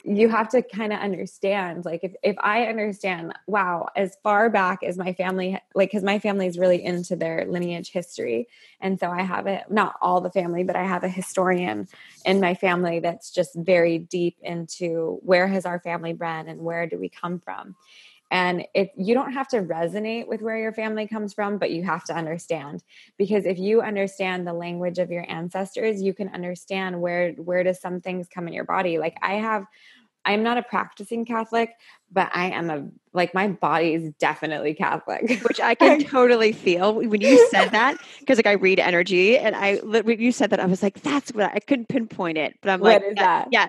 you 0.05 0.31
have 0.31 0.49
to 0.49 0.63
kind 0.63 0.91
of 0.93 0.99
understand 1.01 1.85
like 1.85 2.03
if, 2.03 2.15
if 2.23 2.35
i 2.41 2.65
understand 2.65 3.35
wow 3.47 3.87
as 3.95 4.17
far 4.23 4.49
back 4.49 4.83
as 4.83 4.97
my 4.97 5.13
family 5.13 5.59
like 5.75 5.91
because 5.91 6.03
my 6.03 6.19
family 6.19 6.47
is 6.47 6.59
really 6.59 6.83
into 6.83 7.15
their 7.15 7.45
lineage 7.47 7.91
history. 7.93 8.49
And 8.81 8.99
so 8.99 9.11
i 9.11 9.23
have 9.23 9.47
it 9.47 9.65
not 9.71 9.97
all 10.01 10.21
the 10.21 10.31
family 10.31 10.65
but 10.65 10.77
i 10.77 10.85
have 10.85 11.05
a 11.05 11.09
historian 11.09 11.89
in 12.25 12.41
my 12.41 12.55
family 12.55 13.01
that's 13.01 13.31
just 13.31 13.55
very 13.55 13.99
deep 13.99 14.39
into 14.43 15.21
where 15.23 15.47
has 15.47 15.67
our 15.67 15.79
family 15.79 16.15
been 16.15 16.49
and 16.49 16.63
where 16.63 16.87
do 16.87 16.99
we 16.99 17.09
come 17.09 17.39
from 17.39 17.77
and 18.33 18.67
if 18.75 18.89
you 18.97 19.13
don't 19.13 19.35
have 19.35 19.47
to 19.49 19.59
resonate 19.59 20.27
with 20.27 20.41
where 20.41 20.57
your 20.57 20.73
family 20.73 21.07
comes 21.07 21.35
from, 21.35 21.59
but 21.59 21.71
you 21.71 21.85
have 21.85 22.03
to 22.05 22.15
understand 22.15 22.83
because 23.19 23.45
if 23.45 23.59
you 23.59 23.83
understand 23.83 24.47
the 24.47 24.55
language 24.55 24.99
of 24.99 25.11
your 25.11 25.31
ancestors, 25.31 26.01
you 26.01 26.15
can 26.15 26.31
understand 26.31 26.99
where 26.99 27.33
where 27.33 27.63
does 27.63 27.79
some 27.79 28.01
things 28.01 28.29
come 28.33 28.49
in 28.49 28.55
your 28.55 28.65
body. 28.65 28.97
Like 28.97 29.19
I 29.21 29.35
have 29.35 29.67
I'm 30.25 30.43
not 30.43 30.59
a 30.59 30.63
practicing 30.63 31.25
Catholic, 31.25 31.75
but 32.11 32.31
I 32.33 32.51
am 32.51 32.71
a 32.71 32.89
like 33.13 33.35
my 33.35 33.49
body 33.49 33.95
is 33.95 34.11
definitely 34.19 34.75
Catholic, 34.75 35.41
which 35.43 35.61
I 35.61 35.75
can 35.77 36.05
totally 36.05 36.53
feel 36.53 36.95
when 36.95 37.21
you 37.21 37.49
said 37.51 37.71
that 37.71 37.97
because 38.21 38.39
like 38.39 38.47
I 38.47 38.53
read 38.53 38.79
energy 38.79 39.39
and 39.39 39.57
I 39.57 39.77
when 39.77 40.21
you 40.21 40.33
said 40.33 40.51
that 40.51 40.61
I 40.61 40.67
was 40.67 40.83
like 40.83 41.03
that's 41.03 41.33
what 41.33 41.45
I, 41.45 41.57
I 41.57 41.61
couldn't 41.61 41.89
pinpoint 41.89 42.39
it, 42.39 42.57
but 42.63 42.71
I'm 42.71 42.81
what 42.81 43.03
like 43.03 43.11
is 43.11 43.15
that? 43.17 43.49
Yeah. 43.51 43.69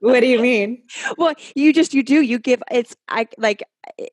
what 0.00 0.20
do 0.20 0.26
you 0.26 0.40
mean? 0.40 0.82
Well, 1.18 1.34
you 1.54 1.72
just 1.72 1.94
you 1.94 2.02
do 2.02 2.20
you 2.20 2.38
give 2.38 2.62
it's 2.70 2.94
I 3.08 3.28
like 3.38 3.62
eh, 3.98 4.06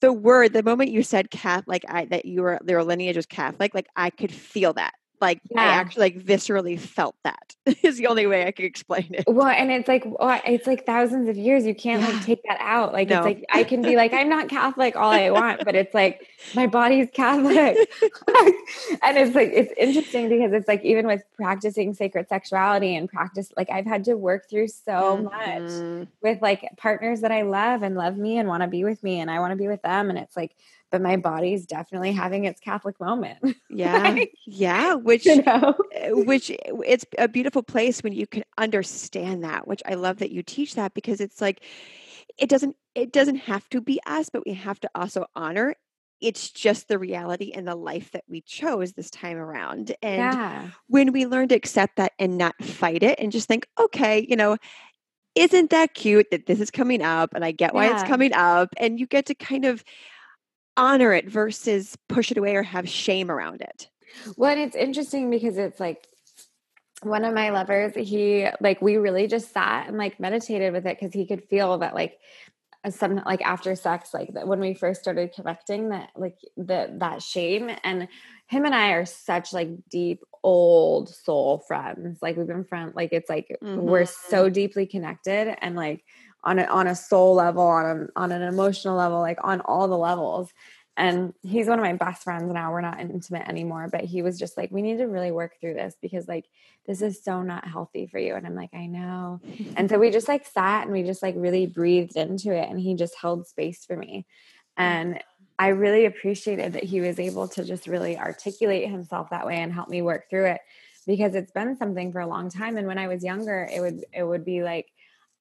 the 0.00 0.12
word 0.12 0.52
the 0.52 0.62
moment 0.62 0.90
you 0.90 1.02
said 1.02 1.30
Catholic 1.30 1.66
like 1.66 1.84
I 1.88 2.06
that 2.06 2.24
you 2.24 2.42
were 2.42 2.58
their 2.64 2.82
lineage 2.82 3.16
was 3.16 3.26
Catholic 3.26 3.74
like 3.74 3.86
I 3.96 4.10
could 4.10 4.32
feel 4.32 4.72
that 4.74 4.92
like 5.22 5.40
yeah. 5.50 5.60
I 5.60 5.64
actually 5.66 6.00
like 6.00 6.18
viscerally 6.18 6.78
felt 6.78 7.14
that 7.22 7.54
is 7.82 7.96
the 7.96 8.08
only 8.08 8.26
way 8.26 8.46
I 8.46 8.50
can 8.50 8.66
explain 8.66 9.06
it. 9.10 9.24
Well, 9.26 9.46
and 9.46 9.70
it's 9.70 9.88
like 9.88 10.04
it's 10.44 10.66
like 10.66 10.84
thousands 10.84 11.28
of 11.28 11.36
years. 11.36 11.64
You 11.64 11.74
can't 11.74 12.02
yeah. 12.02 12.08
like 12.08 12.24
take 12.24 12.42
that 12.48 12.58
out. 12.60 12.92
Like 12.92 13.08
no. 13.08 13.18
it's 13.18 13.24
like 13.24 13.44
I 13.50 13.64
can 13.64 13.80
be 13.80 13.96
like 13.96 14.12
I'm 14.12 14.28
not 14.28 14.48
Catholic 14.48 14.96
all 14.96 15.10
I 15.10 15.30
want, 15.30 15.64
but 15.64 15.74
it's 15.74 15.94
like 15.94 16.26
my 16.54 16.66
body's 16.66 17.08
Catholic. 17.12 17.76
and 19.02 19.16
it's 19.16 19.34
like 19.34 19.50
it's 19.54 19.72
interesting 19.78 20.28
because 20.28 20.52
it's 20.52 20.68
like 20.68 20.84
even 20.84 21.06
with 21.06 21.22
practicing 21.36 21.94
sacred 21.94 22.28
sexuality 22.28 22.96
and 22.96 23.08
practice, 23.08 23.52
like 23.56 23.70
I've 23.70 23.86
had 23.86 24.04
to 24.04 24.14
work 24.14 24.50
through 24.50 24.68
so 24.68 25.30
mm-hmm. 25.30 25.98
much 26.00 26.08
with 26.20 26.42
like 26.42 26.68
partners 26.76 27.20
that 27.20 27.30
I 27.30 27.42
love 27.42 27.82
and 27.82 27.94
love 27.94 28.16
me 28.16 28.38
and 28.38 28.48
want 28.48 28.62
to 28.62 28.68
be 28.68 28.82
with 28.84 29.02
me, 29.02 29.20
and 29.20 29.30
I 29.30 29.38
want 29.38 29.52
to 29.52 29.56
be 29.56 29.68
with 29.68 29.82
them, 29.82 30.10
and 30.10 30.18
it's 30.18 30.36
like 30.36 30.56
but 30.92 31.00
my 31.00 31.16
body's 31.16 31.66
definitely 31.66 32.12
having 32.12 32.44
its 32.44 32.60
Catholic 32.60 33.00
moment. 33.00 33.38
Yeah. 33.74 34.02
like, 34.02 34.34
yeah. 34.46 34.94
Which, 34.94 35.24
you 35.24 35.42
know? 35.42 35.74
Eh, 35.92 36.10
which 36.10 36.50
eh, 36.50 36.56
it's 36.86 37.06
a 37.16 37.26
beautiful 37.26 37.62
place 37.62 38.02
when 38.02 38.12
you 38.12 38.26
can 38.26 38.44
understand 38.58 39.44
that, 39.44 39.66
which 39.66 39.82
I 39.86 39.94
love 39.94 40.18
that 40.18 40.30
you 40.30 40.42
teach 40.42 40.74
that 40.74 40.92
because 40.92 41.22
it's 41.22 41.40
like, 41.40 41.64
it 42.36 42.50
doesn't, 42.50 42.76
it 42.94 43.12
doesn't 43.12 43.36
have 43.36 43.66
to 43.70 43.80
be 43.80 43.98
us, 44.04 44.28
but 44.28 44.44
we 44.44 44.52
have 44.52 44.78
to 44.80 44.90
also 44.94 45.24
honor 45.34 45.74
it's 46.20 46.50
just 46.50 46.86
the 46.86 46.98
reality 46.98 47.50
and 47.52 47.66
the 47.66 47.74
life 47.74 48.12
that 48.12 48.24
we 48.28 48.42
chose 48.42 48.92
this 48.92 49.10
time 49.10 49.38
around. 49.38 49.96
And 50.02 50.18
yeah. 50.18 50.68
when 50.86 51.12
we 51.12 51.26
learn 51.26 51.48
to 51.48 51.56
accept 51.56 51.96
that 51.96 52.12
and 52.18 52.38
not 52.38 52.54
fight 52.62 53.02
it 53.02 53.18
and 53.18 53.32
just 53.32 53.48
think, 53.48 53.66
okay, 53.78 54.24
you 54.28 54.36
know, 54.36 54.56
isn't 55.34 55.70
that 55.70 55.94
cute 55.94 56.30
that 56.30 56.46
this 56.46 56.60
is 56.60 56.70
coming 56.70 57.02
up 57.02 57.34
and 57.34 57.44
I 57.44 57.52
get 57.52 57.74
why 57.74 57.86
yeah. 57.86 57.94
it's 57.94 58.08
coming 58.08 58.32
up 58.34 58.68
and 58.76 59.00
you 59.00 59.06
get 59.06 59.26
to 59.26 59.34
kind 59.34 59.64
of 59.64 59.82
honor 60.76 61.12
it 61.12 61.28
versus 61.28 61.96
push 62.08 62.30
it 62.30 62.38
away 62.38 62.56
or 62.56 62.62
have 62.62 62.88
shame 62.88 63.30
around 63.30 63.60
it. 63.60 63.88
Well, 64.36 64.50
and 64.50 64.60
it's 64.60 64.76
interesting 64.76 65.30
because 65.30 65.56
it's 65.58 65.80
like 65.80 66.06
one 67.02 67.24
of 67.24 67.34
my 67.34 67.50
lovers, 67.50 67.94
he 67.94 68.46
like 68.60 68.80
we 68.80 68.96
really 68.96 69.26
just 69.26 69.52
sat 69.52 69.88
and 69.88 69.98
like 69.98 70.20
meditated 70.20 70.72
with 70.72 70.86
it 70.86 70.98
because 70.98 71.12
he 71.12 71.26
could 71.26 71.44
feel 71.48 71.78
that 71.78 71.94
like 71.94 72.18
some 72.90 73.22
like 73.26 73.42
after 73.42 73.74
sex, 73.74 74.12
like 74.12 74.34
that 74.34 74.46
when 74.46 74.60
we 74.60 74.74
first 74.74 75.00
started 75.00 75.32
connecting 75.32 75.90
that 75.90 76.10
like 76.16 76.36
the 76.56 76.94
that 76.98 77.22
shame 77.22 77.70
and 77.84 78.08
him 78.48 78.64
and 78.64 78.74
I 78.74 78.92
are 78.92 79.06
such 79.06 79.52
like 79.52 79.68
deep 79.90 80.22
old 80.42 81.08
soul 81.08 81.58
friends. 81.66 82.18
Like 82.20 82.36
we've 82.36 82.46
been 82.46 82.64
friends, 82.64 82.94
like 82.94 83.12
it's 83.12 83.30
like 83.30 83.56
mm-hmm. 83.62 83.80
we're 83.80 84.04
so 84.04 84.48
deeply 84.48 84.86
connected 84.86 85.56
and 85.62 85.76
like 85.76 86.04
on 86.44 86.58
a, 86.58 86.64
on 86.64 86.86
a 86.86 86.94
soul 86.94 87.34
level, 87.34 87.62
on 87.62 87.86
a, 88.16 88.20
on 88.20 88.32
an 88.32 88.42
emotional 88.42 88.96
level, 88.96 89.20
like 89.20 89.38
on 89.42 89.60
all 89.62 89.88
the 89.88 89.96
levels. 89.96 90.52
And 90.96 91.32
he's 91.42 91.68
one 91.68 91.78
of 91.78 91.84
my 91.84 91.94
best 91.94 92.22
friends 92.22 92.52
now. 92.52 92.70
We're 92.70 92.82
not 92.82 93.00
intimate 93.00 93.48
anymore, 93.48 93.88
but 93.90 94.04
he 94.04 94.20
was 94.20 94.38
just 94.38 94.58
like, 94.58 94.70
we 94.70 94.82
need 94.82 94.98
to 94.98 95.06
really 95.06 95.30
work 95.30 95.58
through 95.60 95.74
this 95.74 95.96
because 96.02 96.28
like 96.28 96.44
this 96.86 97.00
is 97.00 97.22
so 97.22 97.42
not 97.42 97.66
healthy 97.66 98.06
for 98.06 98.18
you. 98.18 98.34
And 98.34 98.46
I'm 98.46 98.54
like, 98.54 98.74
I 98.74 98.86
know. 98.86 99.40
and 99.76 99.88
so 99.88 99.98
we 99.98 100.10
just 100.10 100.28
like 100.28 100.46
sat 100.46 100.84
and 100.84 100.92
we 100.92 101.02
just 101.02 101.22
like 101.22 101.34
really 101.36 101.66
breathed 101.66 102.16
into 102.16 102.52
it 102.52 102.68
and 102.68 102.78
he 102.78 102.94
just 102.94 103.16
held 103.16 103.46
space 103.46 103.84
for 103.86 103.96
me. 103.96 104.26
And 104.76 105.22
I 105.58 105.68
really 105.68 106.06
appreciated 106.06 106.72
that 106.74 106.84
he 106.84 107.00
was 107.00 107.18
able 107.18 107.48
to 107.48 107.64
just 107.64 107.86
really 107.86 108.18
articulate 108.18 108.90
himself 108.90 109.30
that 109.30 109.46
way 109.46 109.56
and 109.56 109.72
help 109.72 109.88
me 109.88 110.02
work 110.02 110.28
through 110.28 110.46
it 110.46 110.60
because 111.06 111.34
it's 111.34 111.52
been 111.52 111.76
something 111.76 112.12
for 112.12 112.20
a 112.20 112.26
long 112.26 112.50
time. 112.50 112.76
And 112.76 112.86
when 112.86 112.98
I 112.98 113.08
was 113.08 113.24
younger, 113.24 113.68
it 113.72 113.80
would 113.80 114.04
it 114.12 114.24
would 114.24 114.44
be 114.44 114.62
like 114.62 114.90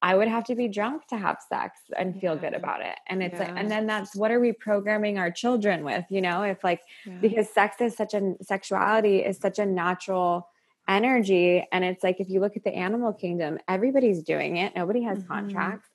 I 0.04 0.16
would 0.16 0.28
have 0.28 0.44
to 0.46 0.56
be 0.56 0.68
drunk 0.68 1.08
to 1.08 1.18
have 1.18 1.38
sex 1.48 1.80
and 1.96 2.20
feel 2.20 2.36
good 2.36 2.54
about 2.54 2.82
it. 2.82 2.98
And 3.08 3.22
it's 3.22 3.40
yeah. 3.40 3.48
like, 3.48 3.54
and 3.56 3.70
then 3.70 3.86
that's 3.86 4.16
what 4.16 4.32
are 4.32 4.40
we 4.40 4.52
programming 4.52 5.20
our 5.20 5.30
children 5.30 5.84
with, 5.84 6.06
you 6.10 6.22
know, 6.22 6.42
if 6.42 6.64
like, 6.64 6.82
yeah. 7.06 7.14
because 7.22 7.48
sex 7.50 7.80
is 7.82 7.96
such 7.96 8.16
a, 8.16 8.34
sexuality 8.42 9.20
is 9.20 9.38
such 9.38 9.60
a 9.60 9.66
natural 9.66 10.48
energy. 10.88 11.68
And 11.72 11.84
it's 11.84 12.04
like, 12.04 12.20
if 12.20 12.30
you 12.30 12.40
look 12.40 12.58
at 12.58 12.64
the 12.64 12.74
animal 12.74 13.14
kingdom, 13.14 13.60
everybody's 13.68 14.24
doing 14.24 14.58
it. 14.58 14.76
Nobody 14.76 15.04
has 15.04 15.20
mm-hmm. 15.20 15.34
contracts. 15.34 15.90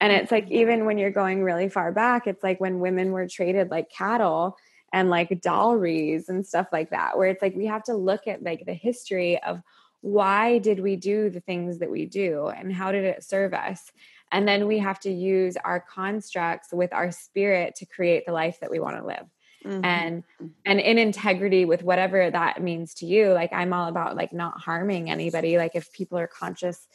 And 0.00 0.12
it's 0.12 0.30
like, 0.30 0.48
even 0.50 0.84
when 0.84 0.98
you're 0.98 1.10
going 1.10 1.42
really 1.42 1.70
far 1.70 1.90
back, 1.90 2.26
it's 2.26 2.42
like 2.42 2.60
when 2.60 2.80
women 2.80 3.12
were 3.12 3.26
traded 3.26 3.70
like 3.70 3.90
cattle 3.90 4.56
and 4.92 5.10
like 5.10 5.40
dowries 5.40 6.28
and 6.28 6.46
stuff 6.46 6.68
like 6.70 6.90
that, 6.90 7.16
where 7.16 7.28
it's 7.28 7.42
like, 7.42 7.56
we 7.56 7.66
have 7.66 7.82
to 7.84 7.94
look 7.94 8.26
at 8.26 8.42
like 8.42 8.64
the 8.66 8.74
history 8.74 9.42
of 9.42 9.62
why 10.00 10.58
did 10.58 10.80
we 10.80 10.96
do 10.96 11.30
the 11.30 11.40
things 11.40 11.78
that 11.78 11.90
we 11.90 12.06
do 12.06 12.48
and 12.48 12.72
how 12.72 12.92
did 12.92 13.04
it 13.04 13.24
serve 13.24 13.54
us? 13.54 13.90
And 14.30 14.46
then 14.46 14.66
we 14.66 14.78
have 14.78 15.00
to 15.00 15.10
use 15.10 15.56
our 15.56 15.80
constructs 15.80 16.68
with 16.72 16.92
our 16.92 17.10
spirit 17.10 17.76
to 17.76 17.86
create 17.86 18.26
the 18.26 18.32
life 18.32 18.60
that 18.60 18.70
we 18.70 18.80
want 18.80 18.96
to 18.98 19.06
live. 19.06 19.26
Mm-hmm. 19.64 19.84
and 19.84 20.22
and 20.64 20.78
in 20.78 20.98
integrity 20.98 21.64
with 21.64 21.82
whatever 21.82 22.30
that 22.30 22.62
means 22.62 22.94
to 22.94 23.06
you 23.06 23.32
like 23.32 23.52
i'm 23.52 23.72
all 23.72 23.88
about 23.88 24.14
like 24.14 24.32
not 24.32 24.60
harming 24.60 25.10
anybody 25.10 25.58
like 25.58 25.72
if 25.74 25.92
people 25.92 26.16
are 26.16 26.28
conscious 26.28 26.86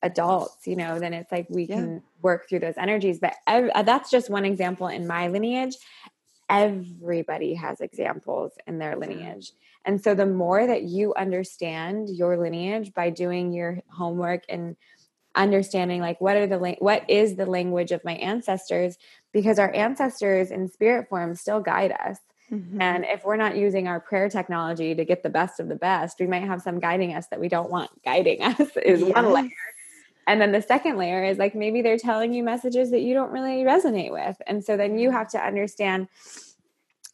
adults 0.00 0.66
you 0.66 0.76
know 0.76 0.98
then 0.98 1.12
it's 1.12 1.30
like 1.30 1.46
we 1.50 1.64
yeah. 1.64 1.74
can 1.74 2.02
work 2.22 2.48
through 2.48 2.60
those 2.60 2.78
energies 2.78 3.18
but 3.18 3.34
ev- 3.46 3.70
uh, 3.74 3.82
that's 3.82 4.10
just 4.10 4.30
one 4.30 4.46
example 4.46 4.88
in 4.88 5.06
my 5.06 5.28
lineage 5.28 5.76
everybody 6.48 7.52
has 7.52 7.82
examples 7.82 8.52
in 8.66 8.78
their 8.78 8.96
lineage 8.96 9.52
and 9.86 10.02
so 10.02 10.14
the 10.14 10.26
more 10.26 10.66
that 10.66 10.82
you 10.82 11.14
understand 11.14 12.10
your 12.10 12.36
lineage 12.36 12.92
by 12.92 13.08
doing 13.08 13.52
your 13.52 13.80
homework 13.88 14.42
and 14.48 14.76
understanding 15.36 16.00
like 16.00 16.20
what 16.20 16.36
are 16.36 16.46
the 16.46 16.58
what 16.78 17.08
is 17.08 17.36
the 17.36 17.46
language 17.46 17.92
of 17.92 18.04
my 18.04 18.14
ancestors 18.14 18.96
because 19.32 19.58
our 19.58 19.72
ancestors 19.74 20.50
in 20.50 20.66
spirit 20.66 21.08
form 21.08 21.34
still 21.34 21.60
guide 21.60 21.92
us 21.92 22.18
mm-hmm. 22.50 22.80
and 22.80 23.04
if 23.04 23.22
we're 23.22 23.36
not 23.36 23.56
using 23.56 23.86
our 23.86 24.00
prayer 24.00 24.30
technology 24.30 24.94
to 24.94 25.04
get 25.04 25.22
the 25.22 25.28
best 25.28 25.60
of 25.60 25.68
the 25.68 25.76
best 25.76 26.18
we 26.18 26.26
might 26.26 26.42
have 26.42 26.62
some 26.62 26.80
guiding 26.80 27.14
us 27.14 27.26
that 27.28 27.38
we 27.38 27.48
don't 27.48 27.70
want 27.70 27.90
guiding 28.02 28.42
us 28.42 28.60
is 28.82 29.02
yes. 29.02 29.14
one 29.14 29.32
layer 29.32 29.50
and 30.26 30.40
then 30.40 30.52
the 30.52 30.62
second 30.62 30.96
layer 30.96 31.22
is 31.22 31.36
like 31.36 31.54
maybe 31.54 31.82
they're 31.82 31.98
telling 31.98 32.32
you 32.32 32.42
messages 32.42 32.90
that 32.90 33.00
you 33.00 33.12
don't 33.12 33.30
really 33.30 33.62
resonate 33.62 34.10
with 34.10 34.40
and 34.46 34.64
so 34.64 34.74
then 34.74 34.98
you 34.98 35.10
have 35.10 35.28
to 35.28 35.38
understand 35.38 36.08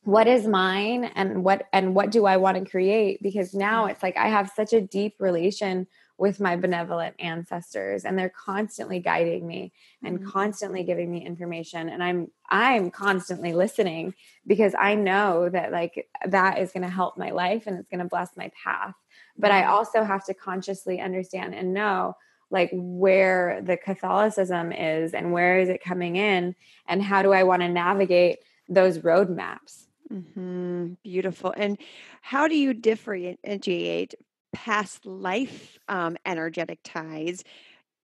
what 0.05 0.27
is 0.27 0.47
mine 0.47 1.05
and 1.05 1.45
what 1.45 1.69
and 1.73 1.95
what 1.95 2.11
do 2.11 2.27
i 2.27 2.37
want 2.37 2.59
to 2.59 2.71
create 2.71 3.23
because 3.23 3.55
now 3.55 3.83
mm-hmm. 3.83 3.91
it's 3.91 4.03
like 4.03 4.17
i 4.17 4.29
have 4.29 4.51
such 4.55 4.73
a 4.73 4.81
deep 4.81 5.15
relation 5.21 5.87
with 6.19 6.41
my 6.41 6.57
benevolent 6.57 7.15
ancestors 7.19 8.05
and 8.05 8.19
they're 8.19 8.29
constantly 8.29 9.01
guiding 9.01 9.47
me 9.47 9.73
and 10.05 10.19
mm-hmm. 10.19 10.29
constantly 10.29 10.83
giving 10.83 11.11
me 11.11 11.25
information 11.25 11.89
and 11.89 12.03
i'm 12.03 12.29
i'm 12.51 12.91
constantly 12.91 13.53
listening 13.53 14.13
because 14.47 14.75
i 14.79 14.95
know 14.95 15.49
that 15.49 15.71
like 15.71 16.09
that 16.27 16.59
is 16.59 16.73
going 16.73 16.83
to 16.83 16.89
help 16.89 17.17
my 17.17 17.31
life 17.31 17.67
and 17.67 17.79
it's 17.79 17.89
going 17.89 18.01
to 18.01 18.05
bless 18.05 18.37
my 18.37 18.51
path 18.63 18.95
but 19.39 19.53
i 19.53 19.63
mm-hmm. 19.63 19.73
also 19.73 20.03
have 20.03 20.25
to 20.25 20.35
consciously 20.35 21.01
understand 21.01 21.55
and 21.55 21.73
know 21.73 22.15
like 22.51 22.71
where 22.73 23.63
the 23.63 23.77
catholicism 23.77 24.73
is 24.73 25.15
and 25.15 25.33
where 25.33 25.59
is 25.61 25.69
it 25.69 25.83
coming 25.83 26.17
in 26.17 26.57
and 26.89 27.03
how 27.03 27.23
do 27.23 27.33
i 27.33 27.45
want 27.45 27.63
to 27.63 27.69
navigate 27.69 28.41
those 28.69 28.99
roadmaps 28.99 29.87
mm-hmm. 30.13 30.93
beautiful 31.03 31.55
and 31.57 31.79
how 32.21 32.49
do 32.49 32.57
you 32.57 32.75
differentiate 32.75 34.15
past 34.53 35.07
life 35.07 35.79
um, 35.89 36.17
energetic 36.27 36.79
ties 36.85 37.43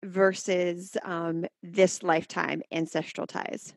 versus 0.03 0.95
um, 1.03 1.45
this 1.61 2.03
lifetime 2.03 2.61
ancestral 2.71 3.27
ties? 3.27 3.73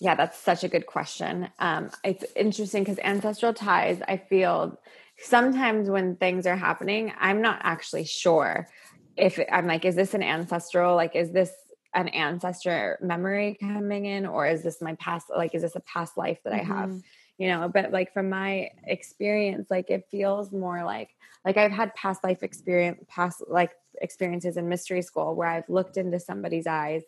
Yeah, 0.00 0.14
that's 0.14 0.38
such 0.38 0.62
a 0.64 0.68
good 0.68 0.86
question. 0.86 1.48
Um, 1.58 1.90
it's 2.04 2.24
interesting 2.36 2.84
because 2.84 2.98
ancestral 2.98 3.52
ties, 3.52 4.00
I 4.06 4.18
feel 4.18 4.78
sometimes 5.18 5.90
when 5.90 6.16
things 6.16 6.46
are 6.46 6.56
happening, 6.56 7.12
I'm 7.18 7.40
not 7.40 7.60
actually 7.62 8.04
sure 8.04 8.68
if 9.16 9.38
I'm 9.50 9.66
like, 9.66 9.84
is 9.84 9.94
this 9.94 10.14
an 10.14 10.22
ancestral, 10.22 10.96
like, 10.96 11.14
is 11.14 11.30
this 11.32 11.50
an 11.94 12.08
ancestor 12.08 12.98
memory 13.00 13.56
coming 13.60 14.06
in, 14.06 14.26
or 14.26 14.46
is 14.46 14.62
this 14.62 14.80
my 14.80 14.94
past, 14.94 15.26
like, 15.34 15.54
is 15.54 15.62
this 15.62 15.76
a 15.76 15.80
past 15.80 16.16
life 16.16 16.38
that 16.44 16.52
mm-hmm. 16.52 16.72
I 16.72 16.76
have? 16.76 17.02
You 17.38 17.48
know, 17.48 17.68
but 17.68 17.90
like 17.90 18.12
from 18.12 18.30
my 18.30 18.70
experience, 18.84 19.68
like 19.70 19.90
it 19.90 20.06
feels 20.10 20.52
more 20.52 20.84
like 20.84 21.10
like 21.44 21.56
I've 21.56 21.72
had 21.72 21.94
past 21.94 22.22
life 22.24 22.42
experience, 22.42 23.04
past 23.08 23.42
like 23.48 23.72
experiences 24.00 24.56
in 24.56 24.68
mystery 24.68 25.02
school 25.02 25.34
where 25.34 25.48
I've 25.48 25.68
looked 25.68 25.96
into 25.96 26.20
somebody's 26.20 26.66
eyes 26.66 27.02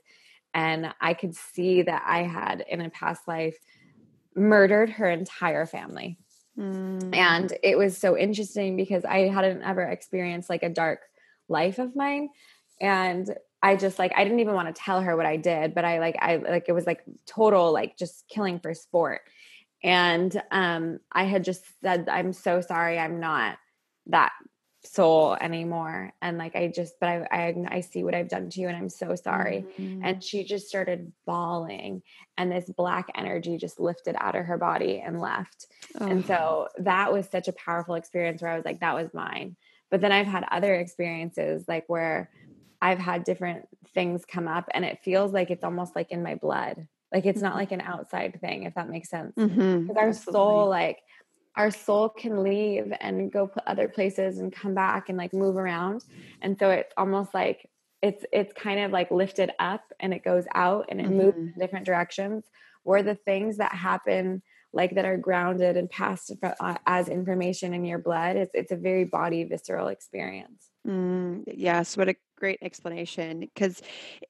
and 0.52 0.92
I 1.00 1.14
could 1.14 1.34
see 1.34 1.82
that 1.82 2.02
I 2.06 2.22
had 2.22 2.64
in 2.68 2.80
a 2.80 2.90
past 2.90 3.28
life 3.28 3.56
murdered 4.34 4.90
her 4.90 5.10
entire 5.10 5.66
family. 5.66 6.18
Mm. 6.58 7.14
And 7.14 7.52
it 7.62 7.76
was 7.76 7.98
so 7.98 8.16
interesting 8.16 8.76
because 8.76 9.04
I 9.04 9.28
hadn't 9.28 9.62
ever 9.62 9.82
experienced 9.82 10.48
like 10.48 10.62
a 10.62 10.68
dark 10.68 11.00
life 11.48 11.78
of 11.78 11.94
mine. 11.94 12.30
And 12.80 13.34
I 13.62 13.76
just 13.76 13.98
like 13.98 14.12
I 14.16 14.24
didn't 14.24 14.40
even 14.40 14.54
want 14.54 14.74
to 14.74 14.80
tell 14.80 15.00
her 15.00 15.16
what 15.16 15.26
I 15.26 15.36
did, 15.36 15.74
but 15.74 15.84
I 15.84 15.98
like 15.98 16.16
I 16.20 16.36
like 16.36 16.66
it 16.68 16.72
was 16.72 16.86
like 16.86 17.02
total 17.26 17.72
like 17.72 17.96
just 17.96 18.28
killing 18.28 18.58
for 18.58 18.74
sport. 18.74 19.22
And 19.82 20.40
um 20.50 20.98
I 21.12 21.24
had 21.24 21.44
just 21.44 21.62
said 21.82 22.08
I'm 22.08 22.32
so 22.32 22.60
sorry 22.60 22.98
I'm 22.98 23.20
not 23.20 23.58
that 24.06 24.32
soul 24.86 25.36
anymore. 25.40 26.12
And 26.22 26.38
like 26.38 26.56
i 26.56 26.68
just 26.68 26.94
but 27.00 27.08
I, 27.08 27.26
I 27.30 27.54
i 27.68 27.80
see 27.80 28.04
what 28.04 28.14
i've 28.14 28.28
done 28.28 28.50
to 28.50 28.60
you 28.60 28.68
and 28.68 28.76
i'm 28.76 28.88
so 28.88 29.14
sorry. 29.14 29.66
Mm-hmm. 29.78 30.04
and 30.04 30.22
she 30.22 30.44
just 30.44 30.68
started 30.68 31.12
bawling 31.26 32.02
and 32.36 32.50
this 32.50 32.70
black 32.76 33.10
energy 33.14 33.56
just 33.58 33.80
lifted 33.80 34.16
out 34.18 34.36
of 34.36 34.46
her 34.46 34.58
body 34.58 35.02
and 35.04 35.20
left. 35.20 35.66
Oh. 36.00 36.06
and 36.06 36.24
so 36.24 36.68
that 36.78 37.12
was 37.12 37.28
such 37.28 37.48
a 37.48 37.52
powerful 37.52 37.94
experience 37.94 38.42
where 38.42 38.52
i 38.52 38.56
was 38.56 38.64
like 38.64 38.80
that 38.80 38.94
was 38.94 39.12
mine. 39.12 39.56
But 39.90 40.00
then 40.00 40.12
i've 40.12 40.26
had 40.26 40.44
other 40.50 40.74
experiences 40.74 41.64
like 41.68 41.84
where 41.88 42.30
i've 42.80 42.98
had 42.98 43.24
different 43.24 43.66
things 43.94 44.24
come 44.24 44.48
up 44.48 44.68
and 44.72 44.84
it 44.84 45.00
feels 45.02 45.32
like 45.32 45.50
it's 45.50 45.64
almost 45.64 45.96
like 45.96 46.10
in 46.10 46.22
my 46.22 46.34
blood 46.34 46.86
like 47.12 47.26
it's 47.26 47.40
not 47.40 47.50
mm-hmm. 47.50 47.60
like 47.60 47.72
an 47.72 47.80
outside 47.80 48.38
thing 48.40 48.64
if 48.64 48.74
that 48.74 48.88
makes 48.88 49.08
sense 49.08 49.32
because 49.36 49.50
mm-hmm. 49.50 49.96
our 49.96 50.08
Absolutely. 50.08 50.32
soul 50.32 50.68
like 50.68 50.98
our 51.56 51.70
soul 51.70 52.10
can 52.10 52.42
leave 52.42 52.92
and 53.00 53.32
go 53.32 53.50
other 53.66 53.88
places 53.88 54.38
and 54.38 54.52
come 54.52 54.74
back 54.74 55.08
and 55.08 55.16
like 55.16 55.32
move 55.32 55.56
around 55.56 56.04
and 56.42 56.58
so 56.58 56.70
it's 56.70 56.92
almost 56.96 57.32
like 57.32 57.68
it's 58.02 58.24
it's 58.32 58.52
kind 58.52 58.80
of 58.80 58.90
like 58.90 59.10
lifted 59.10 59.50
up 59.58 59.82
and 60.00 60.12
it 60.12 60.22
goes 60.22 60.44
out 60.54 60.86
and 60.88 61.00
it 61.00 61.06
mm-hmm. 61.06 61.18
moves 61.18 61.36
in 61.36 61.54
different 61.58 61.86
directions 61.86 62.44
Where 62.82 63.02
the 63.02 63.14
things 63.14 63.56
that 63.56 63.72
happen 63.72 64.42
like 64.72 64.94
that 64.96 65.06
are 65.06 65.16
grounded 65.16 65.76
and 65.76 65.88
passed 65.88 66.32
uh, 66.42 66.76
as 66.86 67.08
information 67.08 67.72
in 67.72 67.84
your 67.84 67.98
blood 67.98 68.36
it's 68.36 68.54
it's 68.54 68.72
a 68.72 68.76
very 68.76 69.04
body 69.04 69.44
visceral 69.44 69.88
experience 69.88 70.68
mm, 70.86 71.42
yes 71.46 71.96
what 71.96 72.10
a 72.10 72.16
great 72.36 72.58
explanation 72.62 73.40
because 73.40 73.82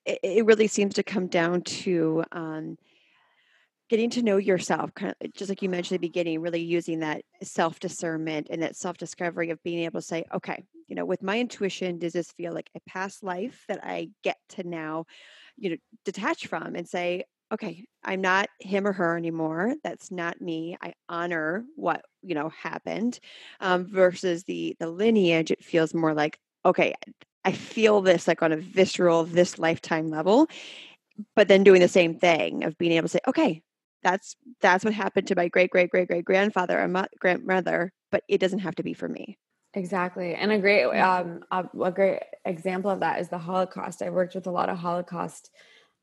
it, 0.04 0.18
it, 0.22 0.46
really 0.46 0.66
seems 0.66 0.94
to 0.94 1.02
come 1.02 1.26
down 1.26 1.62
to 1.62 2.24
um, 2.32 2.76
getting 3.88 4.10
to 4.10 4.22
know 4.22 4.36
yourself 4.36 4.94
kind 4.94 5.14
of 5.20 5.32
just 5.34 5.48
like 5.48 5.62
you 5.62 5.68
mentioned 5.68 5.96
at 5.96 6.00
the 6.00 6.08
beginning 6.08 6.40
really 6.40 6.62
using 6.62 7.00
that 7.00 7.22
self 7.42 7.78
discernment 7.80 8.48
and 8.50 8.62
that 8.62 8.76
self 8.76 8.96
discovery 8.96 9.50
of 9.50 9.62
being 9.62 9.84
able 9.84 10.00
to 10.00 10.06
say 10.06 10.24
okay 10.34 10.62
you 10.88 10.96
know 10.96 11.04
with 11.04 11.22
my 11.22 11.38
intuition 11.38 11.98
does 11.98 12.12
this 12.12 12.32
feel 12.32 12.52
like 12.52 12.70
a 12.74 12.80
past 12.88 13.22
life 13.22 13.64
that 13.68 13.80
i 13.84 14.08
get 14.22 14.36
to 14.48 14.62
now 14.66 15.04
you 15.56 15.70
know 15.70 15.76
detach 16.04 16.46
from 16.46 16.74
and 16.74 16.88
say 16.88 17.24
okay 17.52 17.84
i'm 18.04 18.20
not 18.20 18.48
him 18.60 18.86
or 18.86 18.92
her 18.92 19.16
anymore. 19.16 19.74
That's 19.82 20.10
not 20.10 20.40
me. 20.40 20.76
I 20.80 20.94
honor 21.08 21.64
what 21.76 22.04
you 22.22 22.34
know 22.34 22.50
happened 22.50 23.18
um, 23.60 23.86
versus 23.86 24.44
the 24.44 24.76
the 24.78 24.88
lineage 24.88 25.50
it 25.50 25.64
feels 25.64 25.94
more 25.94 26.14
like 26.14 26.38
okay 26.64 26.94
i 27.46 27.52
feel 27.52 28.02
this 28.02 28.28
like 28.28 28.42
on 28.42 28.52
a 28.52 28.56
visceral 28.56 29.24
this 29.24 29.58
lifetime 29.58 30.10
level 30.10 30.46
but 31.34 31.48
then 31.48 31.64
doing 31.64 31.80
the 31.80 31.88
same 31.88 32.18
thing 32.18 32.64
of 32.64 32.76
being 32.76 32.92
able 32.92 33.08
to 33.08 33.12
say 33.12 33.20
okay 33.26 33.62
that's 34.02 34.36
that's 34.60 34.84
what 34.84 34.94
happened 34.94 35.26
to 35.26 35.34
my 35.34 35.48
great 35.48 35.70
great 35.70 35.90
great 35.90 36.08
great 36.08 36.24
grandfather 36.24 36.80
or 36.80 36.86
mo- 36.86 37.06
grandmother 37.18 37.92
but 38.12 38.22
it 38.28 38.38
doesn't 38.38 38.60
have 38.60 38.74
to 38.76 38.84
be 38.84 38.94
for 38.94 39.08
me. 39.08 39.36
Exactly 39.74 40.34
and 40.34 40.52
a 40.52 40.58
great 40.58 40.84
um 40.84 41.40
a, 41.50 41.64
a 41.82 41.92
great 41.92 42.20
example 42.44 42.90
of 42.90 43.00
that 43.00 43.20
is 43.20 43.28
the 43.28 43.38
holocaust. 43.38 44.02
I 44.02 44.10
worked 44.10 44.34
with 44.34 44.46
a 44.46 44.50
lot 44.50 44.68
of 44.68 44.78
holocaust 44.78 45.50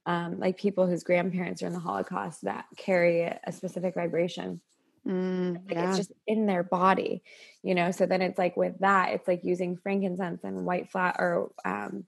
um, 0.05 0.37
like 0.37 0.57
people 0.57 0.85
whose 0.85 1.03
grandparents 1.03 1.63
are 1.63 1.67
in 1.67 1.73
the 1.73 1.79
holocaust 1.79 2.41
that 2.43 2.65
carry 2.77 3.21
a 3.21 3.51
specific 3.51 3.95
vibration 3.95 4.59
Mm, 5.07 5.55
like 5.67 5.75
yeah. 5.75 5.89
it's 5.89 5.97
just 5.97 6.11
in 6.25 6.45
their 6.45 6.63
body, 6.63 7.23
you 7.61 7.75
know. 7.75 7.91
So 7.91 8.05
then 8.05 8.21
it's 8.21 8.37
like 8.37 8.55
with 8.55 8.79
that, 8.79 9.13
it's 9.13 9.27
like 9.27 9.43
using 9.43 9.77
frankincense 9.77 10.43
and 10.43 10.65
white 10.65 10.89
flat 10.91 11.17
or 11.19 11.51
um, 11.65 12.05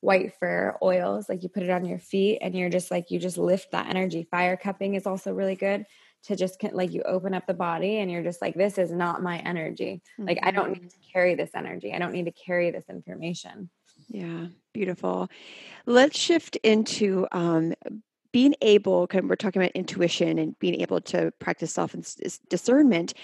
white 0.00 0.34
fir 0.38 0.76
oils 0.82 1.28
like 1.28 1.42
you 1.42 1.48
put 1.48 1.62
it 1.62 1.70
on 1.70 1.84
your 1.84 1.98
feet 1.98 2.38
and 2.40 2.54
you're 2.54 2.70
just 2.70 2.90
like 2.90 3.10
you 3.10 3.18
just 3.18 3.36
lift 3.36 3.70
that 3.72 3.86
energy 3.86 4.26
fire 4.30 4.56
cupping 4.56 4.94
is 4.94 5.06
also 5.06 5.32
really 5.32 5.54
good 5.54 5.84
to 6.22 6.36
just 6.36 6.62
like 6.72 6.92
you 6.92 7.02
open 7.02 7.34
up 7.34 7.46
the 7.46 7.54
body 7.54 7.98
and 7.98 8.10
you're 8.10 8.22
just 8.22 8.40
like 8.40 8.54
this 8.54 8.78
is 8.78 8.90
not 8.90 9.22
my 9.22 9.38
energy 9.38 10.02
mm-hmm. 10.18 10.28
like 10.28 10.38
i 10.42 10.50
don't 10.50 10.70
need 10.70 10.78
mm-hmm. 10.78 10.88
to 10.88 11.12
carry 11.12 11.34
this 11.34 11.50
energy 11.54 11.92
i 11.92 11.98
don't 11.98 12.12
need 12.12 12.24
to 12.24 12.32
carry 12.32 12.70
this 12.70 12.84
information 12.88 13.68
yeah 14.08 14.46
beautiful 14.72 15.28
let's 15.84 16.18
shift 16.18 16.56
into 16.56 17.26
um, 17.32 17.74
being 18.32 18.54
able 18.62 19.08
we're 19.12 19.36
talking 19.36 19.62
about 19.62 19.72
intuition 19.72 20.38
and 20.38 20.58
being 20.58 20.80
able 20.80 21.00
to 21.00 21.32
practice 21.38 21.72
self 21.72 21.94
discernment 22.48 23.14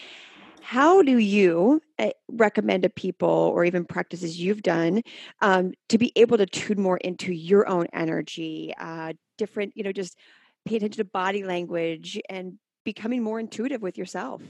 how 0.62 1.01
do 1.01 1.19
you 1.19 1.81
eh, 1.99 2.11
recommend 2.29 2.83
to 2.83 2.90
people 2.90 3.29
or 3.29 3.65
even 3.65 3.85
practices 3.85 4.40
you've 4.40 4.63
done 4.63 5.00
um, 5.40 5.73
to 5.88 5.96
be 5.96 6.13
able 6.17 6.37
to 6.37 6.46
tune 6.46 6.81
more 6.81 6.96
into 6.98 7.33
your 7.33 7.69
own 7.69 7.87
energy 7.92 8.75
uh, 8.79 9.13
different 9.38 9.73
you 9.77 9.85
know 9.85 9.92
just 9.92 10.17
pay 10.65 10.77
attention 10.77 10.98
to 10.98 11.04
body 11.04 11.44
language 11.44 12.21
and 12.29 12.54
becoming 12.85 13.23
more 13.23 13.38
intuitive 13.38 13.83
with 13.83 13.96
yourself 13.96 14.42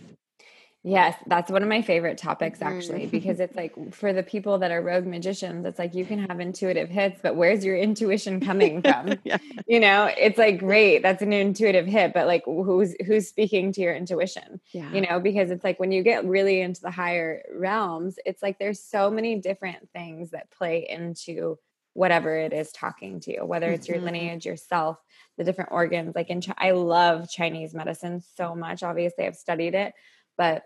Yes, 0.87 1.17
that's 1.27 1.51
one 1.51 1.65
of 1.65 1.69
my 1.69 1.83
favorite 1.83 2.17
topics 2.17 2.63
actually, 2.63 3.07
mm. 3.07 3.11
because 3.11 3.41
it's 3.41 3.57
like 3.57 3.93
for 3.93 4.13
the 4.13 4.23
people 4.23 4.59
that 4.59 4.71
are 4.71 4.81
rogue 4.81 5.05
magicians, 5.05 5.67
it's 5.67 5.81
like 5.81 5.97
you 5.97 6.05
can 6.05 6.21
have 6.21 6.39
intuitive 6.39 6.89
hits, 6.89 7.19
but 7.21 7.35
where's 7.35 7.65
your 7.65 7.77
intuition 7.77 8.39
coming 8.39 8.83
from? 8.83 9.15
yeah. 9.25 9.39
You 9.67 9.81
know, 9.81 10.09
it's 10.17 10.39
like 10.39 10.61
great, 10.61 11.03
that's 11.03 11.23
an 11.23 11.33
intuitive 11.33 11.87
hit, 11.87 12.13
but 12.15 12.29
like 12.29 12.45
who's 12.45 12.95
who's 13.05 13.27
speaking 13.27 13.73
to 13.73 13.81
your 13.81 13.97
intuition? 13.97 14.61
Yeah. 14.71 14.93
You 14.93 15.01
know, 15.01 15.19
because 15.19 15.51
it's 15.51 15.65
like 15.65 15.81
when 15.81 15.91
you 15.91 16.05
get 16.05 16.25
really 16.25 16.61
into 16.61 16.83
the 16.83 16.93
higher 16.93 17.43
realms, 17.53 18.21
it's 18.25 18.41
like 18.41 18.61
there's 18.61 18.81
so 18.81 19.11
many 19.11 19.41
different 19.41 19.91
things 19.91 20.31
that 20.31 20.53
play 20.53 20.87
into 20.89 21.59
whatever 21.95 22.39
it 22.39 22.53
is 22.53 22.71
talking 22.71 23.19
to 23.21 23.33
you, 23.33 23.45
whether 23.45 23.73
it's 23.73 23.89
your 23.89 23.97
mm-hmm. 23.97 24.07
lineage, 24.07 24.47
yourself, 24.47 24.99
the 25.37 25.43
different 25.43 25.73
organs. 25.73 26.15
Like 26.15 26.31
in, 26.31 26.43
I 26.57 26.71
love 26.71 27.29
Chinese 27.29 27.75
medicine 27.75 28.23
so 28.37 28.55
much. 28.55 28.85
Obviously, 28.85 29.27
I've 29.27 29.35
studied 29.35 29.75
it, 29.75 29.93
but 30.39 30.63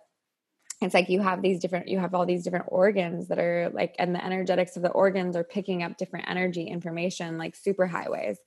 it's 0.80 0.94
like 0.94 1.08
you 1.08 1.20
have 1.20 1.42
these 1.42 1.60
different 1.60 1.88
you 1.88 1.98
have 1.98 2.14
all 2.14 2.26
these 2.26 2.44
different 2.44 2.66
organs 2.68 3.28
that 3.28 3.38
are 3.38 3.70
like 3.72 3.94
and 3.98 4.14
the 4.14 4.24
energetics 4.24 4.76
of 4.76 4.82
the 4.82 4.90
organs 4.90 5.36
are 5.36 5.44
picking 5.44 5.82
up 5.82 5.96
different 5.96 6.28
energy 6.28 6.64
information 6.64 7.38
like 7.38 7.54
super 7.54 7.86
highways 7.86 8.38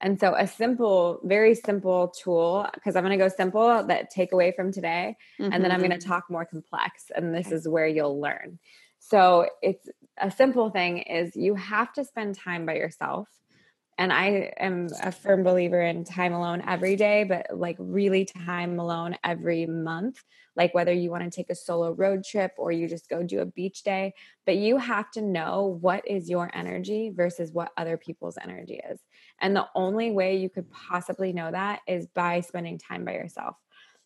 and 0.00 0.18
so 0.18 0.34
a 0.34 0.46
simple 0.46 1.20
very 1.24 1.54
simple 1.54 2.08
tool 2.08 2.66
because 2.74 2.96
i'm 2.96 3.04
going 3.04 3.18
to 3.18 3.22
go 3.24 3.28
simple 3.28 3.84
that 3.84 4.10
take 4.10 4.32
away 4.32 4.52
from 4.52 4.72
today 4.72 5.16
mm-hmm. 5.40 5.52
and 5.52 5.64
then 5.64 5.70
i'm 5.70 5.80
going 5.80 5.90
to 5.90 5.96
mm-hmm. 5.96 6.08
talk 6.08 6.24
more 6.30 6.44
complex 6.44 7.06
and 7.14 7.34
this 7.34 7.48
okay. 7.48 7.56
is 7.56 7.68
where 7.68 7.86
you'll 7.86 8.20
learn 8.20 8.58
so 8.98 9.48
it's 9.62 9.88
a 10.20 10.30
simple 10.30 10.70
thing 10.70 10.98
is 10.98 11.34
you 11.34 11.54
have 11.54 11.92
to 11.92 12.04
spend 12.04 12.36
time 12.36 12.66
by 12.66 12.74
yourself 12.74 13.28
and 14.00 14.14
I 14.14 14.54
am 14.56 14.88
a 15.02 15.12
firm 15.12 15.42
believer 15.42 15.82
in 15.82 16.04
time 16.04 16.32
alone 16.32 16.62
every 16.66 16.96
day, 16.96 17.24
but 17.24 17.48
like 17.52 17.76
really 17.78 18.24
time 18.24 18.80
alone 18.80 19.14
every 19.22 19.66
month. 19.66 20.24
Like 20.56 20.74
whether 20.74 20.92
you 20.92 21.10
want 21.10 21.24
to 21.24 21.30
take 21.30 21.50
a 21.50 21.54
solo 21.54 21.92
road 21.92 22.24
trip 22.24 22.52
or 22.58 22.72
you 22.72 22.88
just 22.88 23.08
go 23.08 23.22
do 23.22 23.40
a 23.40 23.46
beach 23.46 23.82
day, 23.82 24.14
but 24.46 24.56
you 24.56 24.76
have 24.76 25.10
to 25.12 25.22
know 25.22 25.78
what 25.80 26.06
is 26.06 26.28
your 26.28 26.50
energy 26.54 27.12
versus 27.14 27.52
what 27.52 27.72
other 27.76 27.96
people's 27.96 28.38
energy 28.42 28.80
is. 28.90 29.00
And 29.40 29.54
the 29.54 29.66
only 29.74 30.10
way 30.10 30.36
you 30.36 30.50
could 30.50 30.70
possibly 30.70 31.32
know 31.32 31.50
that 31.50 31.80
is 31.86 32.06
by 32.08 32.40
spending 32.40 32.78
time 32.78 33.04
by 33.04 33.12
yourself 33.12 33.56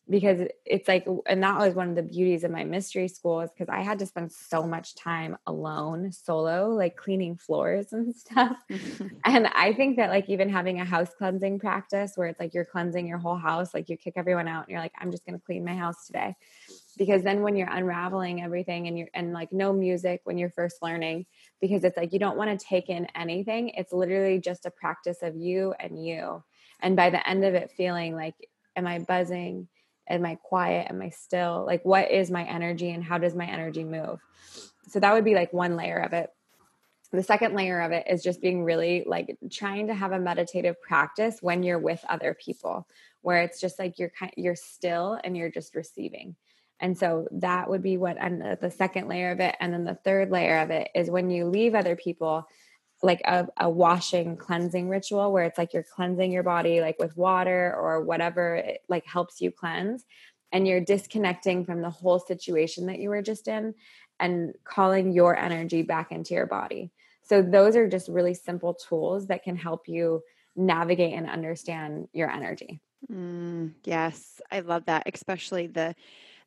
because 0.08 0.46
it's 0.66 0.86
like 0.86 1.06
and 1.26 1.42
that 1.42 1.58
was 1.58 1.74
one 1.74 1.88
of 1.88 1.96
the 1.96 2.02
beauties 2.02 2.44
of 2.44 2.50
my 2.50 2.62
mystery 2.62 3.08
school 3.08 3.40
is 3.40 3.50
because 3.50 3.70
i 3.70 3.80
had 3.80 3.98
to 3.98 4.04
spend 4.04 4.30
so 4.30 4.62
much 4.62 4.94
time 4.94 5.36
alone 5.46 6.12
solo 6.12 6.68
like 6.68 6.96
cleaning 6.96 7.36
floors 7.36 7.92
and 7.92 8.14
stuff. 8.16 8.56
And 9.24 9.46
i 9.48 9.72
think 9.72 9.96
that 9.96 10.10
like 10.10 10.28
even 10.28 10.48
having 10.48 10.80
a 10.80 10.84
house 10.84 11.10
cleansing 11.16 11.58
practice 11.58 12.12
where 12.16 12.28
it's 12.28 12.38
like 12.38 12.52
you're 12.52 12.64
cleansing 12.64 13.06
your 13.06 13.18
whole 13.18 13.36
house 13.36 13.72
like 13.72 13.88
you 13.88 13.96
kick 13.96 14.14
everyone 14.16 14.48
out 14.48 14.64
and 14.64 14.70
you're 14.70 14.80
like 14.80 14.92
i'm 15.00 15.10
just 15.10 15.24
going 15.24 15.38
to 15.38 15.44
clean 15.44 15.64
my 15.64 15.74
house 15.74 16.06
today. 16.06 16.36
Because 16.96 17.22
then 17.22 17.42
when 17.42 17.56
you're 17.56 17.70
unraveling 17.70 18.42
everything 18.42 18.86
and 18.86 18.98
you're 18.98 19.08
and 19.14 19.32
like 19.32 19.52
no 19.52 19.72
music 19.72 20.20
when 20.24 20.38
you're 20.38 20.50
first 20.50 20.82
learning 20.82 21.26
because 21.60 21.82
it's 21.82 21.96
like 21.96 22.12
you 22.12 22.18
don't 22.18 22.36
want 22.36 22.58
to 22.58 22.66
take 22.66 22.88
in 22.88 23.06
anything 23.16 23.70
it's 23.70 23.92
literally 23.92 24.38
just 24.38 24.66
a 24.66 24.70
practice 24.70 25.22
of 25.22 25.34
you 25.34 25.74
and 25.80 26.04
you. 26.04 26.44
And 26.80 26.94
by 26.94 27.08
the 27.10 27.26
end 27.28 27.44
of 27.44 27.54
it 27.54 27.72
feeling 27.72 28.14
like 28.14 28.34
am 28.76 28.86
i 28.86 28.98
buzzing 28.98 29.68
am 30.08 30.26
i 30.26 30.34
quiet 30.36 30.86
am 30.90 31.02
i 31.02 31.08
still 31.08 31.64
like 31.66 31.84
what 31.84 32.10
is 32.10 32.30
my 32.30 32.44
energy 32.44 32.90
and 32.90 33.02
how 33.04 33.18
does 33.18 33.34
my 33.34 33.46
energy 33.46 33.84
move? 33.84 34.20
So 34.88 35.00
that 35.00 35.14
would 35.14 35.24
be 35.24 35.34
like 35.34 35.52
one 35.52 35.76
layer 35.76 35.98
of 35.98 36.12
it. 36.12 36.30
The 37.12 37.22
second 37.22 37.54
layer 37.54 37.80
of 37.80 37.92
it 37.92 38.06
is 38.08 38.22
just 38.22 38.40
being 38.40 38.64
really 38.64 39.04
like 39.06 39.36
trying 39.50 39.86
to 39.86 39.94
have 39.94 40.12
a 40.12 40.18
meditative 40.18 40.80
practice 40.82 41.38
when 41.40 41.62
you're 41.62 41.78
with 41.78 42.04
other 42.08 42.34
people 42.34 42.86
where 43.22 43.42
it's 43.42 43.60
just 43.60 43.78
like 43.78 43.98
you're 43.98 44.10
kind 44.10 44.32
you're 44.36 44.56
still 44.56 45.18
and 45.22 45.36
you're 45.36 45.50
just 45.50 45.74
receiving. 45.74 46.36
And 46.80 46.98
so 46.98 47.28
that 47.30 47.70
would 47.70 47.82
be 47.82 47.96
what 47.96 48.16
and 48.18 48.58
the 48.60 48.70
second 48.70 49.08
layer 49.08 49.30
of 49.30 49.40
it 49.40 49.54
and 49.60 49.72
then 49.72 49.84
the 49.84 49.94
third 49.94 50.30
layer 50.30 50.58
of 50.58 50.70
it 50.70 50.88
is 50.94 51.08
when 51.08 51.30
you 51.30 51.46
leave 51.46 51.74
other 51.74 51.96
people 51.96 52.46
like 53.04 53.20
a, 53.24 53.46
a 53.58 53.68
washing 53.68 54.36
cleansing 54.36 54.88
ritual 54.88 55.32
where 55.32 55.44
it's 55.44 55.58
like 55.58 55.74
you're 55.74 55.84
cleansing 55.94 56.32
your 56.32 56.42
body 56.42 56.80
like 56.80 56.98
with 56.98 57.16
water 57.16 57.74
or 57.76 58.02
whatever 58.02 58.56
it 58.56 58.80
like 58.88 59.04
helps 59.04 59.40
you 59.40 59.50
cleanse 59.50 60.04
and 60.52 60.66
you're 60.66 60.80
disconnecting 60.80 61.64
from 61.64 61.82
the 61.82 61.90
whole 61.90 62.18
situation 62.18 62.86
that 62.86 62.98
you 62.98 63.10
were 63.10 63.22
just 63.22 63.48
in 63.48 63.74
and 64.20 64.54
calling 64.64 65.12
your 65.12 65.36
energy 65.36 65.82
back 65.82 66.12
into 66.12 66.32
your 66.32 66.46
body. 66.46 66.92
So 67.22 67.42
those 67.42 67.76
are 67.76 67.88
just 67.88 68.08
really 68.08 68.34
simple 68.34 68.74
tools 68.74 69.26
that 69.26 69.42
can 69.42 69.56
help 69.56 69.88
you 69.88 70.22
navigate 70.56 71.14
and 71.14 71.28
understand 71.28 72.08
your 72.12 72.30
energy. 72.30 72.80
Mm, 73.10 73.74
yes 73.84 74.40
i 74.50 74.60
love 74.60 74.86
that 74.86 75.02
especially 75.12 75.66
the 75.66 75.94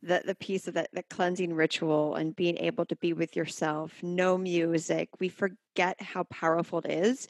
the 0.01 0.21
the 0.25 0.35
piece 0.35 0.67
of 0.67 0.75
that 0.75 0.89
the 0.93 1.03
cleansing 1.03 1.53
ritual 1.53 2.15
and 2.15 2.35
being 2.35 2.57
able 2.57 2.85
to 2.85 2.95
be 2.97 3.13
with 3.13 3.35
yourself 3.35 3.93
no 4.01 4.37
music. 4.37 5.09
We 5.19 5.29
forget 5.29 6.01
how 6.01 6.23
powerful 6.23 6.79
it 6.79 6.91
is 6.91 7.27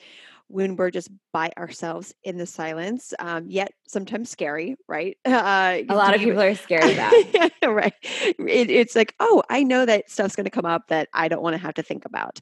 when 0.49 0.77
we're 0.77 0.91
just 0.91 1.09
by 1.33 1.51
ourselves 1.57 2.13
in 2.23 2.37
the 2.37 2.45
silence 2.45 3.13
um, 3.19 3.45
yet 3.47 3.71
sometimes 3.87 4.29
scary 4.29 4.75
right? 4.87 5.17
Uh, 5.25 5.81
a 5.89 5.95
lot 5.95 6.13
of 6.15 6.21
people 6.21 6.41
are 6.41 6.55
scared 6.55 6.83
of 6.83 6.95
that. 6.95 7.51
Right. 7.67 7.93
It, 8.03 8.69
it's 8.71 8.95
like 8.95 9.13
oh 9.19 9.43
i 9.49 9.61
know 9.63 9.85
that 9.85 10.09
stuff's 10.09 10.35
going 10.35 10.45
to 10.45 10.49
come 10.51 10.65
up 10.65 10.87
that 10.87 11.09
i 11.13 11.27
don't 11.27 11.43
want 11.43 11.53
to 11.55 11.61
have 11.61 11.75
to 11.75 11.83
think 11.83 12.05
about. 12.05 12.39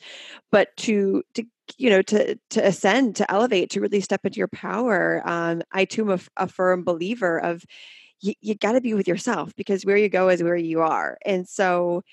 But 0.52 0.76
to 0.78 1.24
to 1.34 1.44
you 1.78 1.90
know 1.90 2.02
to 2.04 2.38
to 2.52 2.66
ascend 2.66 3.16
to 3.18 3.32
elevate 3.32 3.72
to 3.72 3.82
really 3.82 4.02
step 4.02 4.26
into 4.26 4.38
your 4.38 4.48
power 4.48 5.22
um, 5.26 5.62
i 5.72 5.86
too 5.86 6.04
am 6.04 6.20
a, 6.38 6.44
a 6.44 6.48
firm 6.48 6.84
believer 6.84 7.40
of 7.40 7.66
you, 8.22 8.34
you 8.42 8.56
got 8.56 8.74
to 8.74 8.82
be 8.82 8.94
with 8.94 9.08
yourself 9.08 9.56
because 9.56 9.86
where 9.86 9.98
you 9.98 10.10
go 10.10 10.30
is 10.30 10.44
where 10.44 10.56
you 10.56 10.82
are. 10.82 11.18
And 11.26 11.48
so 11.48 12.04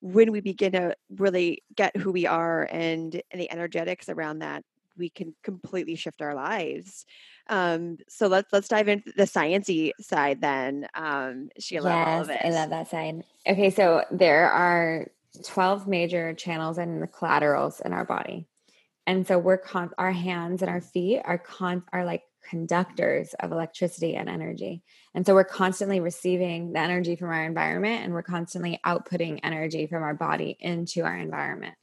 when 0.00 0.32
we 0.32 0.40
begin 0.40 0.72
to 0.72 0.96
really 1.16 1.62
get 1.74 1.96
who 1.96 2.10
we 2.12 2.26
are 2.26 2.68
and, 2.70 3.20
and 3.30 3.40
the 3.40 3.50
energetics 3.50 4.08
around 4.08 4.40
that, 4.40 4.64
we 4.98 5.08
can 5.08 5.34
completely 5.42 5.94
shift 5.94 6.20
our 6.20 6.34
lives. 6.34 7.06
Um, 7.48 7.98
so 8.08 8.26
let's 8.26 8.52
let's 8.52 8.68
dive 8.68 8.88
into 8.88 9.12
the 9.16 9.24
sciency 9.24 9.92
side 10.00 10.40
then. 10.40 10.86
Um, 10.94 11.48
Sheila, 11.58 11.88
yes, 11.88 12.28
I 12.44 12.50
love 12.50 12.70
that 12.70 12.88
side. 12.88 13.24
Okay, 13.46 13.70
so 13.70 14.04
there 14.10 14.50
are 14.50 15.06
12 15.44 15.88
major 15.88 16.34
channels 16.34 16.78
and 16.78 17.02
the 17.02 17.06
collaterals 17.06 17.80
in 17.80 17.92
our 17.92 18.04
body. 18.04 18.46
And 19.06 19.26
so 19.26 19.38
we're 19.38 19.58
con- 19.58 19.90
our 19.98 20.12
hands 20.12 20.62
and 20.62 20.70
our 20.70 20.80
feet 20.80 21.20
are 21.24 21.38
con 21.38 21.82
are 21.92 22.04
like 22.04 22.22
conductors 22.48 23.34
of 23.40 23.52
electricity 23.52 24.14
and 24.16 24.28
energy. 24.28 24.82
And 25.14 25.24
so 25.24 25.34
we're 25.34 25.44
constantly 25.44 26.00
receiving 26.00 26.72
the 26.72 26.80
energy 26.80 27.16
from 27.16 27.28
our 27.28 27.44
environment 27.44 28.04
and 28.04 28.12
we're 28.12 28.22
constantly 28.22 28.80
outputting 28.84 29.40
energy 29.42 29.86
from 29.86 30.02
our 30.02 30.14
body 30.14 30.56
into 30.60 31.02
our 31.02 31.16
environment. 31.16 31.74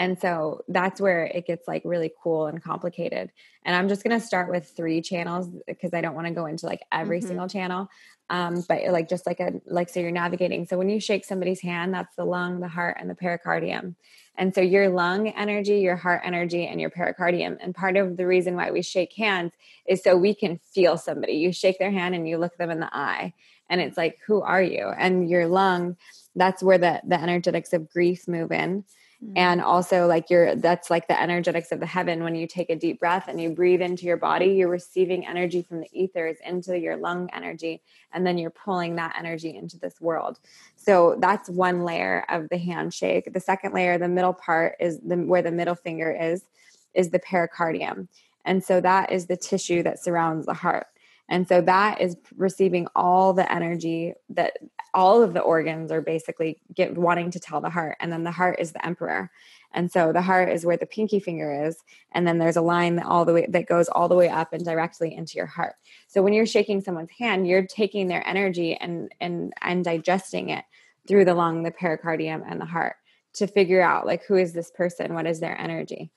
And 0.00 0.18
so 0.18 0.62
that's 0.66 0.98
where 0.98 1.26
it 1.26 1.46
gets 1.46 1.68
like 1.68 1.82
really 1.84 2.10
cool 2.22 2.46
and 2.46 2.62
complicated. 2.62 3.30
And 3.66 3.76
I'm 3.76 3.86
just 3.86 4.02
going 4.02 4.18
to 4.18 4.26
start 4.26 4.48
with 4.50 4.72
three 4.74 5.02
channels 5.02 5.46
because 5.66 5.92
I 5.92 6.00
don't 6.00 6.14
want 6.14 6.26
to 6.26 6.32
go 6.32 6.46
into 6.46 6.64
like 6.64 6.80
every 6.90 7.18
mm-hmm. 7.18 7.28
single 7.28 7.48
channel. 7.48 7.88
Um, 8.30 8.64
but 8.68 8.82
like 8.90 9.08
just 9.08 9.26
like 9.26 9.40
a 9.40 9.60
like 9.66 9.88
so 9.88 9.98
you're 10.00 10.12
navigating. 10.12 10.64
So 10.64 10.78
when 10.78 10.88
you 10.88 11.00
shake 11.00 11.24
somebody's 11.24 11.60
hand, 11.60 11.92
that's 11.92 12.14
the 12.14 12.24
lung, 12.24 12.60
the 12.60 12.68
heart, 12.68 12.96
and 13.00 13.10
the 13.10 13.14
pericardium. 13.14 13.96
And 14.36 14.54
so 14.54 14.60
your 14.60 14.88
lung 14.88 15.28
energy, 15.28 15.80
your 15.80 15.96
heart 15.96 16.22
energy, 16.24 16.66
and 16.66 16.80
your 16.80 16.90
pericardium. 16.90 17.58
And 17.60 17.74
part 17.74 17.96
of 17.96 18.16
the 18.16 18.26
reason 18.26 18.54
why 18.54 18.70
we 18.70 18.82
shake 18.82 19.12
hands 19.14 19.52
is 19.84 20.02
so 20.02 20.16
we 20.16 20.34
can 20.34 20.60
feel 20.72 20.96
somebody. 20.96 21.34
You 21.34 21.52
shake 21.52 21.78
their 21.80 21.90
hand 21.90 22.14
and 22.14 22.26
you 22.26 22.38
look 22.38 22.56
them 22.56 22.70
in 22.70 22.78
the 22.78 22.96
eye, 22.96 23.34
and 23.68 23.80
it's 23.80 23.96
like, 23.96 24.18
who 24.26 24.40
are 24.42 24.62
you? 24.62 24.86
And 24.96 25.28
your 25.28 25.48
lung, 25.48 25.96
that's 26.36 26.62
where 26.62 26.78
the 26.78 27.02
the 27.04 27.20
energetics 27.20 27.72
of 27.72 27.90
grief 27.90 28.28
move 28.28 28.52
in 28.52 28.84
Mm-hmm. 29.22 29.36
And 29.36 29.60
also, 29.60 30.06
like, 30.06 30.30
you're 30.30 30.54
that's 30.54 30.88
like 30.88 31.06
the 31.06 31.20
energetics 31.20 31.72
of 31.72 31.80
the 31.80 31.86
heaven. 31.86 32.24
When 32.24 32.34
you 32.34 32.46
take 32.46 32.70
a 32.70 32.76
deep 32.76 33.00
breath 33.00 33.28
and 33.28 33.38
you 33.38 33.50
breathe 33.50 33.82
into 33.82 34.06
your 34.06 34.16
body, 34.16 34.46
you're 34.46 34.68
receiving 34.68 35.26
energy 35.26 35.60
from 35.62 35.80
the 35.80 35.88
ethers 35.92 36.38
into 36.44 36.78
your 36.78 36.96
lung 36.96 37.28
energy, 37.34 37.82
and 38.12 38.26
then 38.26 38.38
you're 38.38 38.48
pulling 38.50 38.96
that 38.96 39.14
energy 39.18 39.54
into 39.54 39.78
this 39.78 40.00
world. 40.00 40.38
So 40.76 41.16
that's 41.20 41.50
one 41.50 41.84
layer 41.84 42.24
of 42.30 42.48
the 42.48 42.56
handshake. 42.56 43.30
The 43.32 43.40
second 43.40 43.74
layer, 43.74 43.98
the 43.98 44.08
middle 44.08 44.32
part, 44.32 44.76
is 44.80 44.98
the 45.00 45.16
where 45.16 45.42
the 45.42 45.52
middle 45.52 45.74
finger 45.74 46.10
is, 46.10 46.44
is 46.94 47.10
the 47.10 47.18
pericardium. 47.18 48.08
And 48.46 48.64
so 48.64 48.80
that 48.80 49.12
is 49.12 49.26
the 49.26 49.36
tissue 49.36 49.82
that 49.82 50.02
surrounds 50.02 50.46
the 50.46 50.54
heart. 50.54 50.86
And 51.28 51.46
so 51.46 51.60
that 51.60 52.00
is 52.00 52.16
receiving 52.36 52.88
all 52.96 53.34
the 53.34 53.52
energy 53.52 54.14
that 54.30 54.56
all 54.94 55.22
of 55.22 55.34
the 55.34 55.40
organs 55.40 55.92
are 55.92 56.00
basically 56.00 56.60
get 56.74 56.96
wanting 56.96 57.30
to 57.32 57.40
tell 57.40 57.60
the 57.60 57.70
heart. 57.70 57.96
And 58.00 58.12
then 58.12 58.24
the 58.24 58.30
heart 58.30 58.58
is 58.58 58.72
the 58.72 58.84
emperor. 58.84 59.30
And 59.72 59.90
so 59.90 60.12
the 60.12 60.22
heart 60.22 60.48
is 60.50 60.66
where 60.66 60.76
the 60.76 60.86
pinky 60.86 61.20
finger 61.20 61.66
is. 61.66 61.78
And 62.12 62.26
then 62.26 62.38
there's 62.38 62.56
a 62.56 62.62
line 62.62 62.96
that 62.96 63.06
all 63.06 63.24
the 63.24 63.32
way 63.32 63.46
that 63.48 63.66
goes 63.66 63.88
all 63.88 64.08
the 64.08 64.16
way 64.16 64.28
up 64.28 64.52
and 64.52 64.64
directly 64.64 65.14
into 65.14 65.36
your 65.36 65.46
heart. 65.46 65.76
So 66.08 66.22
when 66.22 66.32
you're 66.32 66.46
shaking 66.46 66.80
someone's 66.80 67.10
hand, 67.16 67.46
you're 67.46 67.66
taking 67.66 68.08
their 68.08 68.26
energy 68.26 68.74
and 68.74 69.12
and 69.20 69.52
and 69.62 69.84
digesting 69.84 70.50
it 70.50 70.64
through 71.06 71.24
the 71.24 71.34
lung, 71.34 71.62
the 71.62 71.70
pericardium, 71.70 72.42
and 72.48 72.60
the 72.60 72.66
heart 72.66 72.96
to 73.34 73.46
figure 73.46 73.80
out 73.80 74.06
like 74.06 74.24
who 74.24 74.36
is 74.36 74.52
this 74.52 74.70
person, 74.70 75.14
what 75.14 75.26
is 75.26 75.40
their 75.40 75.58
energy. 75.58 76.10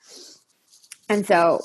And 1.09 1.25
so 1.25 1.61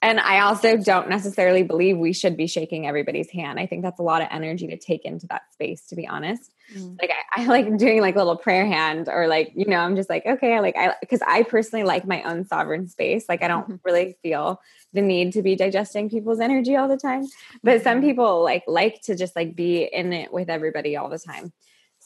and 0.00 0.20
I 0.20 0.40
also 0.40 0.76
don't 0.76 1.08
necessarily 1.08 1.64
believe 1.64 1.98
we 1.98 2.12
should 2.12 2.36
be 2.36 2.46
shaking 2.46 2.86
everybody's 2.86 3.30
hand. 3.30 3.58
I 3.58 3.66
think 3.66 3.82
that's 3.82 3.98
a 3.98 4.04
lot 4.04 4.22
of 4.22 4.28
energy 4.30 4.68
to 4.68 4.76
take 4.76 5.04
into 5.04 5.26
that 5.26 5.42
space, 5.52 5.86
to 5.86 5.96
be 5.96 6.06
honest. 6.06 6.52
Mm. 6.72 7.00
Like 7.00 7.10
I, 7.10 7.42
I, 7.42 7.46
like 7.46 7.76
doing 7.78 8.00
like 8.00 8.14
a 8.14 8.18
little 8.18 8.36
prayer 8.36 8.64
hand 8.64 9.08
or 9.08 9.26
like, 9.26 9.52
you 9.56 9.64
know, 9.64 9.78
I'm 9.78 9.96
just 9.96 10.08
like, 10.08 10.24
okay, 10.24 10.60
like 10.60 10.76
I 10.76 10.94
because 11.00 11.20
I 11.26 11.42
personally 11.42 11.84
like 11.84 12.06
my 12.06 12.22
own 12.22 12.44
sovereign 12.46 12.88
space. 12.88 13.24
Like 13.28 13.42
I 13.42 13.48
don't 13.48 13.64
mm-hmm. 13.64 13.76
really 13.84 14.16
feel 14.22 14.60
the 14.92 15.02
need 15.02 15.32
to 15.32 15.42
be 15.42 15.56
digesting 15.56 16.08
people's 16.10 16.38
energy 16.38 16.76
all 16.76 16.86
the 16.86 16.96
time. 16.96 17.26
But 17.64 17.82
some 17.82 17.98
mm-hmm. 17.98 18.06
people 18.06 18.44
like 18.44 18.64
like 18.68 19.00
to 19.02 19.16
just 19.16 19.34
like 19.34 19.56
be 19.56 19.82
in 19.82 20.12
it 20.12 20.32
with 20.32 20.48
everybody 20.48 20.96
all 20.96 21.08
the 21.08 21.18
time. 21.18 21.52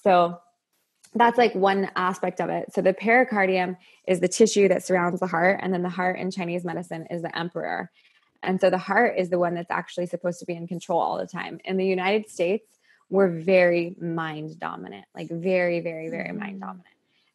So 0.02 0.40
that's 1.14 1.38
like 1.38 1.54
one 1.54 1.90
aspect 1.94 2.40
of 2.40 2.48
it. 2.48 2.72
So 2.72 2.80
the 2.80 2.94
pericardium 2.94 3.76
is 4.06 4.20
the 4.20 4.28
tissue 4.28 4.68
that 4.68 4.84
surrounds 4.84 5.20
the 5.20 5.26
heart, 5.26 5.60
and 5.62 5.72
then 5.72 5.82
the 5.82 5.88
heart 5.88 6.18
in 6.18 6.30
Chinese 6.30 6.64
medicine 6.64 7.06
is 7.10 7.22
the 7.22 7.36
emperor. 7.36 7.90
And 8.42 8.60
so 8.60 8.70
the 8.70 8.78
heart 8.78 9.14
is 9.18 9.28
the 9.28 9.38
one 9.38 9.54
that's 9.54 9.70
actually 9.70 10.06
supposed 10.06 10.40
to 10.40 10.46
be 10.46 10.54
in 10.54 10.66
control 10.66 11.00
all 11.00 11.18
the 11.18 11.26
time. 11.26 11.60
In 11.64 11.76
the 11.76 11.86
United 11.86 12.28
States, 12.28 12.66
we're 13.08 13.28
very 13.28 13.94
mind 14.00 14.58
dominant, 14.58 15.04
like 15.14 15.28
very, 15.28 15.80
very, 15.80 16.08
very 16.08 16.32
mind 16.32 16.56
mm. 16.56 16.60
dominant. 16.60 16.86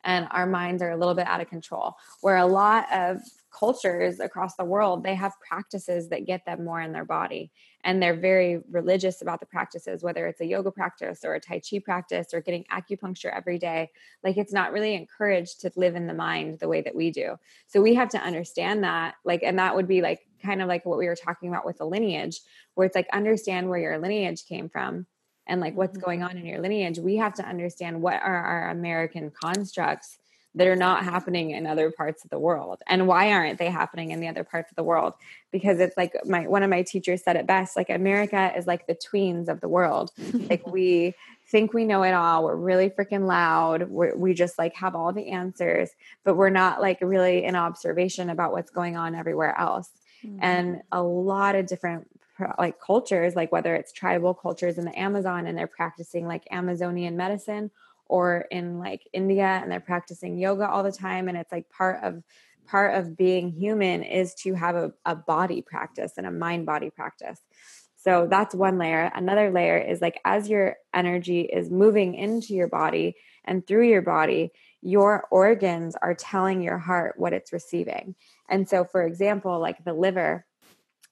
And 0.03 0.27
our 0.31 0.47
minds 0.47 0.81
are 0.81 0.91
a 0.91 0.97
little 0.97 1.13
bit 1.13 1.27
out 1.27 1.39
of 1.39 1.49
control. 1.49 1.95
Where 2.21 2.37
a 2.37 2.45
lot 2.45 2.91
of 2.91 3.21
cultures 3.51 4.19
across 4.19 4.55
the 4.55 4.65
world, 4.65 5.03
they 5.03 5.15
have 5.15 5.33
practices 5.39 6.09
that 6.09 6.25
get 6.25 6.45
them 6.45 6.65
more 6.65 6.81
in 6.81 6.91
their 6.91 7.05
body. 7.05 7.51
And 7.83 8.01
they're 8.01 8.19
very 8.19 8.59
religious 8.69 9.21
about 9.21 9.39
the 9.39 9.45
practices 9.45 10.03
whether 10.03 10.27
it's 10.27 10.41
a 10.41 10.45
yoga 10.45 10.71
practice 10.71 11.23
or 11.23 11.35
a 11.35 11.39
tai 11.39 11.59
chi 11.59 11.79
practice 11.79 12.33
or 12.33 12.41
getting 12.41 12.65
acupuncture 12.65 13.35
every 13.35 13.57
day. 13.57 13.89
Like 14.23 14.37
it's 14.37 14.53
not 14.53 14.73
really 14.73 14.93
encouraged 14.93 15.61
to 15.61 15.71
live 15.75 15.95
in 15.95 16.07
the 16.07 16.13
mind 16.13 16.59
the 16.59 16.67
way 16.67 16.81
that 16.81 16.95
we 16.95 17.11
do. 17.11 17.37
So 17.67 17.81
we 17.81 17.95
have 17.95 18.09
to 18.09 18.19
understand 18.19 18.83
that 18.83 19.15
like 19.23 19.43
and 19.43 19.59
that 19.59 19.75
would 19.75 19.87
be 19.87 20.01
like 20.01 20.19
kind 20.43 20.61
of 20.61 20.67
like 20.67 20.85
what 20.85 20.97
we 20.97 21.07
were 21.07 21.15
talking 21.15 21.49
about 21.49 21.65
with 21.65 21.77
the 21.77 21.85
lineage 21.85 22.41
where 22.75 22.85
it's 22.85 22.95
like 22.95 23.07
understand 23.13 23.69
where 23.69 23.79
your 23.79 23.97
lineage 23.97 24.45
came 24.45 24.69
from 24.69 25.05
and 25.47 25.61
like 25.61 25.75
what's 25.75 25.97
mm-hmm. 25.97 26.05
going 26.05 26.23
on 26.23 26.37
in 26.37 26.45
your 26.45 26.61
lineage. 26.61 26.99
We 26.99 27.15
have 27.17 27.33
to 27.35 27.47
understand 27.47 28.01
what 28.01 28.21
are 28.21 28.37
our 28.37 28.69
american 28.69 29.31
constructs 29.31 30.17
that 30.57 30.67
are 30.67 30.75
not 30.75 31.03
happening 31.03 31.51
in 31.51 31.65
other 31.65 31.91
parts 31.91 32.23
of 32.23 32.29
the 32.29 32.39
world. 32.39 32.81
And 32.87 33.07
why 33.07 33.31
aren't 33.31 33.59
they 33.59 33.69
happening 33.69 34.11
in 34.11 34.19
the 34.19 34.27
other 34.27 34.43
parts 34.43 34.71
of 34.71 34.75
the 34.75 34.83
world? 34.83 35.13
Because 35.51 35.79
it's 35.79 35.95
like 35.95 36.13
my 36.25 36.47
one 36.47 36.63
of 36.63 36.69
my 36.69 36.81
teachers 36.81 37.23
said 37.23 37.35
it 37.35 37.47
best 37.47 37.77
like 37.77 37.89
america 37.89 38.51
is 38.57 38.67
like 38.67 38.87
the 38.87 38.95
tweens 38.95 39.47
of 39.47 39.61
the 39.61 39.69
world. 39.69 40.11
Like 40.49 40.65
we 40.65 41.13
think 41.49 41.73
we 41.73 41.83
know 41.83 42.03
it 42.03 42.13
all. 42.13 42.43
We're 42.43 42.55
really 42.55 42.89
freaking 42.89 43.27
loud. 43.27 43.89
We're, 43.89 44.15
we 44.15 44.33
just 44.33 44.57
like 44.57 44.75
have 44.75 44.95
all 44.95 45.11
the 45.11 45.29
answers 45.29 45.89
but 46.23 46.35
we're 46.35 46.49
not 46.49 46.81
like 46.81 46.99
really 47.01 47.43
in 47.43 47.55
observation 47.55 48.29
about 48.29 48.51
what's 48.51 48.71
going 48.71 48.97
on 48.97 49.15
everywhere 49.15 49.57
else. 49.57 49.89
Mm-hmm. 50.25 50.39
and 50.41 50.81
a 50.91 51.03
lot 51.03 51.53
of 51.53 51.67
different 51.67 52.07
like 52.57 52.79
cultures 52.81 53.35
like 53.35 53.51
whether 53.51 53.75
it's 53.75 53.91
tribal 53.91 54.33
cultures 54.33 54.79
in 54.79 54.85
the 54.85 54.99
amazon 54.99 55.45
and 55.45 55.55
they're 55.55 55.67
practicing 55.67 56.25
like 56.25 56.43
amazonian 56.49 57.15
medicine 57.15 57.69
or 58.09 58.45
in 58.51 58.79
like 58.79 59.07
India 59.13 59.59
and 59.61 59.71
they're 59.71 59.79
practicing 59.79 60.37
yoga 60.37 60.67
all 60.67 60.83
the 60.83 60.91
time 60.91 61.27
and 61.27 61.37
it's 61.37 61.51
like 61.51 61.69
part 61.69 62.03
of 62.03 62.23
part 62.65 62.95
of 62.95 63.15
being 63.15 63.49
human 63.49 64.03
is 64.03 64.33
to 64.35 64.53
have 64.53 64.75
a, 64.75 64.91
a 65.05 65.15
body 65.15 65.61
practice 65.61 66.13
and 66.17 66.27
a 66.27 66.31
mind 66.31 66.65
body 66.65 66.89
practice. 66.89 67.39
So 67.95 68.27
that's 68.29 68.53
one 68.53 68.77
layer. 68.77 69.11
Another 69.15 69.51
layer 69.51 69.77
is 69.77 70.01
like 70.01 70.19
as 70.23 70.49
your 70.49 70.75
energy 70.93 71.41
is 71.41 71.69
moving 71.69 72.13
into 72.15 72.53
your 72.53 72.67
body 72.67 73.15
and 73.45 73.65
through 73.65 73.87
your 73.87 74.01
body 74.01 74.51
your 74.81 75.25
organs 75.31 75.95
are 76.01 76.13
telling 76.13 76.61
your 76.61 76.77
heart 76.77 77.15
what 77.17 77.33
it's 77.33 77.51
receiving. 77.51 78.15
And 78.47 78.69
so 78.69 78.85
for 78.85 79.03
example 79.03 79.59
like 79.59 79.83
the 79.83 79.93
liver 79.93 80.45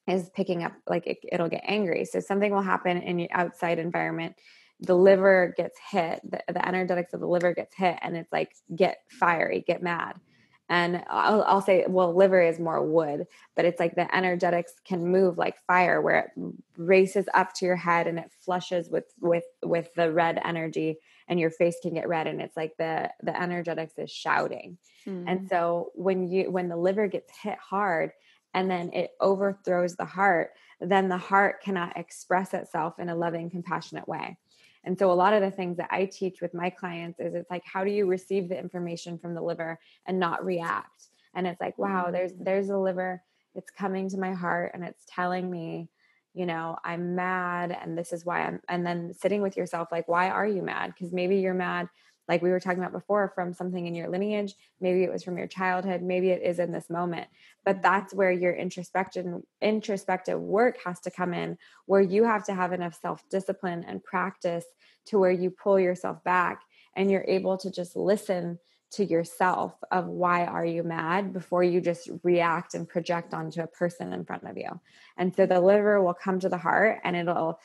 is 0.07 0.29
picking 0.29 0.63
up 0.63 0.73
like 0.87 1.07
it, 1.07 1.17
it'll 1.31 1.49
get 1.49 1.63
angry. 1.65 2.05
So 2.05 2.19
something 2.19 2.51
will 2.51 2.61
happen 2.61 2.97
in 2.97 3.19
your 3.19 3.29
outside 3.31 3.79
environment 3.79 4.35
the 4.79 4.95
liver 4.95 5.53
gets 5.55 5.79
hit, 5.91 6.19
the, 6.23 6.41
the 6.51 6.67
energetics 6.67 7.13
of 7.13 7.19
the 7.19 7.27
liver 7.27 7.53
gets 7.53 7.75
hit, 7.75 7.97
and 8.01 8.15
it's 8.17 8.31
like, 8.31 8.51
get 8.75 8.97
fiery, 9.09 9.63
get 9.65 9.81
mad. 9.81 10.19
And 10.67 11.03
I'll, 11.09 11.43
I'll 11.43 11.61
say, 11.61 11.85
well, 11.87 12.15
liver 12.15 12.41
is 12.41 12.59
more 12.59 12.83
wood, 12.83 13.27
but 13.55 13.65
it's 13.65 13.79
like 13.79 13.95
the 13.95 14.13
energetics 14.15 14.73
can 14.83 15.05
move 15.05 15.37
like 15.37 15.55
fire, 15.67 16.01
where 16.01 16.19
it 16.19 16.53
races 16.75 17.27
up 17.35 17.53
to 17.53 17.65
your 17.65 17.75
head 17.75 18.07
and 18.07 18.17
it 18.17 18.31
flushes 18.41 18.89
with 18.89 19.05
with 19.21 19.43
with 19.63 19.93
the 19.95 20.11
red 20.11 20.41
energy, 20.43 20.97
and 21.27 21.39
your 21.39 21.51
face 21.51 21.77
can 21.83 21.93
get 21.93 22.07
red, 22.07 22.25
and 22.25 22.41
it's 22.41 22.57
like 22.57 22.73
the 22.79 23.11
the 23.21 23.39
energetics 23.39 23.93
is 23.99 24.09
shouting. 24.09 24.79
Mm. 25.07 25.25
And 25.27 25.47
so 25.47 25.91
when 25.93 26.27
you 26.27 26.49
when 26.49 26.67
the 26.67 26.77
liver 26.77 27.07
gets 27.07 27.31
hit 27.37 27.59
hard, 27.59 28.11
and 28.55 28.71
then 28.71 28.91
it 28.91 29.11
overthrows 29.19 29.95
the 29.95 30.05
heart, 30.05 30.53
then 30.81 31.09
the 31.09 31.17
heart 31.17 31.61
cannot 31.61 31.95
express 31.95 32.55
itself 32.55 32.97
in 32.97 33.09
a 33.09 33.15
loving, 33.15 33.51
compassionate 33.51 34.07
way. 34.07 34.37
And 34.85 34.97
so 34.97 35.11
a 35.11 35.13
lot 35.13 35.33
of 35.33 35.41
the 35.41 35.51
things 35.51 35.77
that 35.77 35.89
I 35.91 36.05
teach 36.05 36.41
with 36.41 36.53
my 36.53 36.69
clients 36.69 37.19
is 37.19 37.33
it's 37.33 37.49
like 37.49 37.63
how 37.65 37.83
do 37.83 37.91
you 37.91 38.05
receive 38.05 38.47
the 38.47 38.57
information 38.57 39.17
from 39.17 39.33
the 39.33 39.41
liver 39.41 39.79
and 40.05 40.19
not 40.19 40.45
react? 40.45 41.07
And 41.33 41.45
it's 41.47 41.59
like, 41.59 41.77
wow, 41.77 42.11
there's 42.11 42.31
mm. 42.31 42.45
there's 42.45 42.69
a 42.69 42.77
liver, 42.77 43.21
it's 43.55 43.71
coming 43.71 44.09
to 44.09 44.17
my 44.17 44.33
heart 44.33 44.71
and 44.73 44.83
it's 44.83 45.03
telling 45.07 45.49
me, 45.49 45.89
you 46.33 46.45
know, 46.45 46.77
I'm 46.83 47.15
mad 47.15 47.77
and 47.79 47.97
this 47.97 48.13
is 48.13 48.25
why 48.25 48.43
I'm 48.43 48.61
and 48.69 48.85
then 48.85 49.13
sitting 49.13 49.41
with 49.41 49.57
yourself 49.57 49.89
like 49.91 50.07
why 50.07 50.29
are 50.29 50.47
you 50.47 50.61
mad? 50.61 50.93
Because 50.93 51.11
maybe 51.11 51.37
you're 51.37 51.53
mad 51.53 51.89
like 52.27 52.41
we 52.41 52.49
were 52.49 52.59
talking 52.59 52.79
about 52.79 52.91
before 52.91 53.31
from 53.35 53.53
something 53.53 53.85
in 53.85 53.95
your 53.95 54.09
lineage 54.09 54.53
maybe 54.79 55.03
it 55.03 55.11
was 55.11 55.23
from 55.23 55.37
your 55.37 55.47
childhood 55.47 56.01
maybe 56.01 56.29
it 56.29 56.41
is 56.41 56.59
in 56.59 56.71
this 56.71 56.89
moment. 56.89 57.27
But 57.63 57.81
that's 57.81 58.13
where 58.13 58.31
your 58.31 58.53
introspection 58.53 59.43
introspective 59.61 60.39
work 60.39 60.77
has 60.85 60.99
to 61.01 61.11
come 61.11 61.33
in 61.33 61.57
where 61.85 62.01
you 62.01 62.23
have 62.23 62.45
to 62.45 62.53
have 62.53 62.73
enough 62.73 62.99
self-discipline 63.01 63.85
and 63.87 64.03
practice 64.03 64.65
to 65.07 65.19
where 65.19 65.31
you 65.31 65.49
pull 65.49 65.79
yourself 65.79 66.23
back 66.23 66.61
and 66.95 67.11
you're 67.11 67.25
able 67.27 67.57
to 67.57 67.71
just 67.71 67.95
listen 67.95 68.59
to 68.91 69.03
yourself 69.03 69.73
of 69.91 70.05
why 70.07 70.45
are 70.45 70.65
you 70.65 70.81
mad 70.81 71.33
before 71.33 71.63
you 71.63 71.81
just 71.81 72.09
react 72.23 72.75
and 72.75 72.87
project 72.87 73.33
onto 73.33 73.61
a 73.61 73.67
person 73.67 74.13
in 74.13 74.23
front 74.23 74.43
of 74.43 74.57
you. 74.57 74.79
And 75.17 75.35
so 75.35 75.45
the 75.45 75.59
liver 75.59 76.01
will 76.01 76.13
come 76.13 76.39
to 76.39 76.49
the 76.49 76.57
heart 76.57 77.01
and 77.03 77.15
it'll 77.15 77.59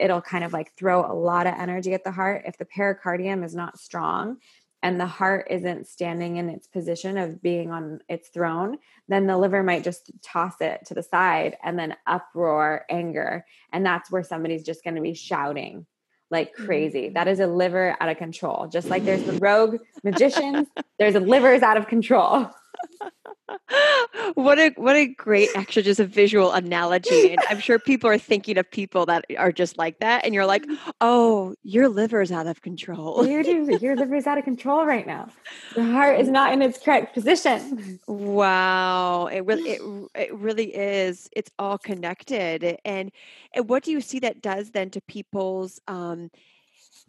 it'll 0.00 0.22
kind 0.22 0.44
of 0.44 0.52
like 0.52 0.72
throw 0.76 1.04
a 1.04 1.14
lot 1.14 1.46
of 1.46 1.54
energy 1.54 1.94
at 1.94 2.04
the 2.04 2.10
heart 2.10 2.42
if 2.46 2.56
the 2.58 2.64
pericardium 2.64 3.44
is 3.44 3.54
not 3.54 3.78
strong 3.78 4.38
and 4.82 5.00
the 5.00 5.06
heart 5.06 5.46
isn't 5.50 5.86
standing 5.86 6.36
in 6.36 6.50
its 6.50 6.66
position 6.66 7.16
of 7.16 7.42
being 7.42 7.70
on 7.70 8.00
its 8.08 8.28
throne 8.28 8.78
then 9.08 9.26
the 9.26 9.36
liver 9.36 9.62
might 9.62 9.84
just 9.84 10.10
toss 10.22 10.60
it 10.60 10.84
to 10.86 10.94
the 10.94 11.02
side 11.02 11.56
and 11.62 11.78
then 11.78 11.96
uproar 12.06 12.84
anger 12.88 13.44
and 13.72 13.84
that's 13.84 14.10
where 14.10 14.22
somebody's 14.24 14.64
just 14.64 14.84
going 14.84 14.94
to 14.94 15.00
be 15.00 15.14
shouting 15.14 15.86
like 16.30 16.52
crazy. 16.52 17.04
Mm-hmm. 17.04 17.14
That 17.14 17.28
is 17.28 17.40
a 17.40 17.46
liver 17.46 17.96
out 18.00 18.08
of 18.08 18.16
control. 18.16 18.66
Just 18.66 18.88
like 18.88 19.04
there's 19.04 19.22
the 19.22 19.34
rogue 19.34 19.78
magicians, 20.02 20.68
there's 20.98 21.14
a 21.14 21.20
livers 21.20 21.62
out 21.62 21.76
of 21.76 21.86
control. 21.86 22.50
what 24.34 24.58
a 24.58 24.70
what 24.76 24.96
a 24.96 25.06
great 25.06 25.50
actually 25.54 25.82
just 25.82 26.00
a 26.00 26.06
visual 26.06 26.52
analogy 26.52 27.32
and 27.32 27.40
i'm 27.50 27.60
sure 27.60 27.78
people 27.86 28.08
are 28.08 28.18
thinking 28.18 28.56
of 28.56 28.70
people 28.70 29.04
that 29.06 29.24
are 29.38 29.52
just 29.52 29.76
like 29.76 29.98
that 30.00 30.24
and 30.24 30.34
you're 30.34 30.46
like 30.46 30.64
oh 31.00 31.54
your 31.62 31.88
liver's 31.88 32.30
out 32.30 32.46
of 32.46 32.62
control. 32.62 33.26
Your, 33.26 33.42
your 33.42 33.96
liver's 33.96 34.26
out 34.26 34.38
of 34.38 34.44
control 34.44 34.84
right 34.84 35.06
now. 35.06 35.28
Your 35.76 35.86
heart 35.86 36.20
is 36.20 36.28
not 36.28 36.52
in 36.52 36.62
its 36.62 36.78
correct 36.78 37.14
position. 37.14 38.00
Wow 38.06 39.26
it 39.26 39.44
really 39.44 39.70
it, 39.70 40.08
it 40.14 40.34
really 40.34 40.74
is 40.74 41.28
it's 41.32 41.50
all 41.58 41.78
connected 41.78 42.78
and 42.84 43.10
and 43.52 43.68
what 43.68 43.82
do 43.82 43.90
you 43.90 44.00
see 44.00 44.18
that 44.20 44.42
does 44.42 44.70
then 44.70 44.90
to 44.90 45.00
people's 45.00 45.80
um 45.88 46.30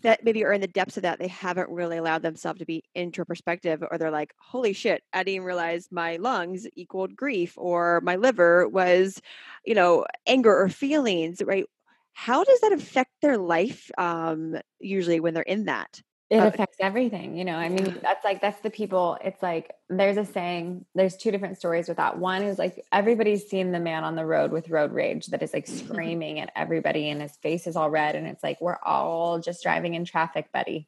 that 0.06 0.24
maybe 0.24 0.44
are 0.44 0.54
in 0.54 0.62
the 0.62 0.68
depths 0.68 0.98
of 0.98 1.04
that 1.04 1.20
they 1.20 1.28
haven't 1.28 1.70
really 1.70 1.98
allowed 1.98 2.22
themselves 2.22 2.60
to 2.60 2.66
be 2.66 2.84
introspective 2.96 3.84
or 3.90 3.98
they're 3.98 4.12
like 4.12 4.34
holy 4.40 4.74
shit 4.74 5.04
i 5.14 5.24
didn't 5.24 5.44
realize 5.44 5.88
my 5.92 6.16
lungs 6.18 6.68
equaled 6.76 7.16
grief 7.16 7.54
or 7.58 8.02
my 8.02 8.16
liver 8.16 8.68
was 8.68 9.22
you 9.66 9.76
know 9.76 10.06
anger 10.28 10.56
or 10.56 10.70
feelings 10.70 11.42
right? 11.46 11.66
How 12.14 12.44
does 12.44 12.62
that 12.62 12.72
affect 12.72 13.12
their 13.22 13.38
life 13.38 13.92
um, 13.98 14.56
usually 14.80 15.20
when 15.20 15.34
they're 15.34 15.44
in 15.44 15.66
that 15.66 16.02
it 16.36 16.40
uh, 16.40 16.48
affects 16.48 16.78
everything 16.80 17.38
you 17.38 17.46
know 17.46 17.56
i 17.56 17.70
mean 17.70 17.98
that's 18.02 18.24
like 18.24 18.42
that's 18.42 18.60
the 18.62 18.70
people 18.70 19.18
it's 19.24 19.42
like 19.42 19.72
there's 19.90 20.18
a 20.18 20.26
saying 20.26 20.84
there's 20.96 21.16
two 21.16 21.30
different 21.30 21.58
stories 21.58 21.88
with 21.88 21.98
that. 21.98 22.18
One 22.18 22.42
is 22.42 22.58
like 22.58 22.84
everybody's 22.92 23.48
seen 23.48 23.72
the 23.72 23.80
man 23.80 24.04
on 24.04 24.16
the 24.16 24.26
road 24.26 24.52
with 24.52 24.70
road 24.70 24.92
rage 24.92 25.28
that 25.28 25.44
is 25.44 25.54
like 25.54 25.68
screaming 25.68 26.40
at 26.40 26.52
everybody 26.56 27.10
and 27.10 27.22
his 27.22 27.36
face 27.38 27.68
is 27.68 27.76
all 27.76 27.90
red 27.90 28.16
and 28.16 28.26
it's 28.26 28.44
like 28.44 28.60
we're 28.62 28.80
all 28.84 29.40
just 29.40 29.62
driving 29.62 29.94
in 29.94 30.04
traffic 30.04 30.52
buddy. 30.52 30.88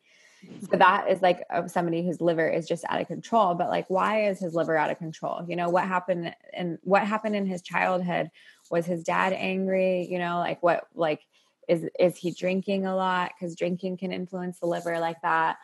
So 0.69 0.77
that 0.77 1.09
is 1.09 1.21
like 1.21 1.43
somebody 1.67 2.05
whose 2.05 2.21
liver 2.21 2.47
is 2.47 2.67
just 2.67 2.85
out 2.89 3.01
of 3.01 3.07
control 3.07 3.53
but 3.53 3.69
like 3.69 3.87
why 3.87 4.29
is 4.29 4.39
his 4.39 4.55
liver 4.55 4.75
out 4.75 4.89
of 4.89 4.97
control? 4.97 5.45
You 5.47 5.55
know 5.55 5.69
what 5.69 5.83
happened 5.83 6.33
and 6.53 6.79
what 6.81 7.03
happened 7.03 7.35
in 7.35 7.45
his 7.45 7.61
childhood? 7.61 8.31
Was 8.71 8.87
his 8.87 9.03
dad 9.03 9.31
angry? 9.31 10.07
You 10.09 10.17
know 10.17 10.39
like 10.39 10.63
what 10.63 10.87
like 10.95 11.21
is 11.67 11.85
is 11.99 12.17
he 12.17 12.31
drinking 12.31 12.85
a 12.85 12.95
lot? 12.95 13.31
Because 13.37 13.55
drinking 13.55 13.97
can 13.97 14.11
influence 14.11 14.59
the 14.59 14.67
liver 14.67 14.99
like 14.99 15.21
that. 15.21 15.57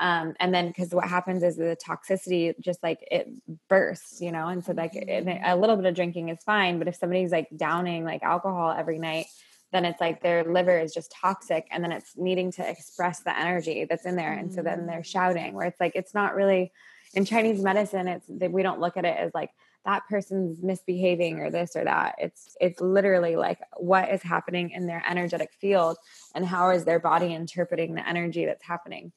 Um, 0.00 0.34
and 0.38 0.54
then 0.54 0.68
because 0.68 0.94
what 0.94 1.08
happens 1.08 1.42
is 1.42 1.56
the 1.56 1.76
toxicity 1.84 2.54
just 2.60 2.82
like 2.82 3.00
it 3.10 3.28
bursts 3.68 4.20
you 4.20 4.30
know? 4.30 4.48
And 4.48 4.64
so 4.64 4.72
like 4.72 4.92
Mm-hmm. 4.92 5.42
a 5.44 5.56
little 5.56 5.76
bit 5.76 5.86
of 5.86 5.94
drinking 5.94 6.28
is 6.28 6.42
fine 6.44 6.78
but 6.78 6.88
if 6.88 6.96
somebody's 6.96 7.32
like 7.32 7.48
downing 7.56 8.04
like 8.04 8.22
alcohol 8.22 8.74
every 8.76 8.98
night 8.98 9.26
then 9.72 9.84
it's 9.84 10.00
like 10.00 10.22
their 10.22 10.44
liver 10.44 10.78
is 10.78 10.94
just 10.94 11.12
toxic 11.12 11.66
and 11.70 11.84
then 11.84 11.92
it's 11.92 12.16
needing 12.16 12.50
to 12.52 12.68
express 12.68 13.20
the 13.20 13.38
energy 13.38 13.84
that's 13.88 14.06
in 14.06 14.16
there 14.16 14.32
and 14.32 14.52
so 14.52 14.62
then 14.62 14.86
they're 14.86 15.04
shouting 15.04 15.54
where 15.54 15.66
it's 15.66 15.80
like 15.80 15.92
it's 15.94 16.14
not 16.14 16.34
really 16.34 16.72
in 17.14 17.24
chinese 17.24 17.60
medicine 17.62 18.08
it's 18.08 18.26
we 18.28 18.62
don't 18.62 18.80
look 18.80 18.96
at 18.96 19.04
it 19.04 19.16
as 19.16 19.30
like 19.34 19.50
that 19.84 20.02
person's 20.08 20.62
misbehaving 20.62 21.40
or 21.40 21.50
this 21.50 21.76
or 21.76 21.84
that. 21.84 22.16
It's 22.18 22.56
it's 22.60 22.80
literally 22.80 23.36
like 23.36 23.58
what 23.76 24.10
is 24.10 24.22
happening 24.22 24.70
in 24.70 24.86
their 24.86 25.02
energetic 25.08 25.52
field 25.60 25.96
and 26.34 26.44
how 26.44 26.70
is 26.70 26.84
their 26.84 26.98
body 26.98 27.32
interpreting 27.32 27.94
the 27.94 28.06
energy 28.06 28.44
that's 28.44 28.64
happening? 28.64 29.12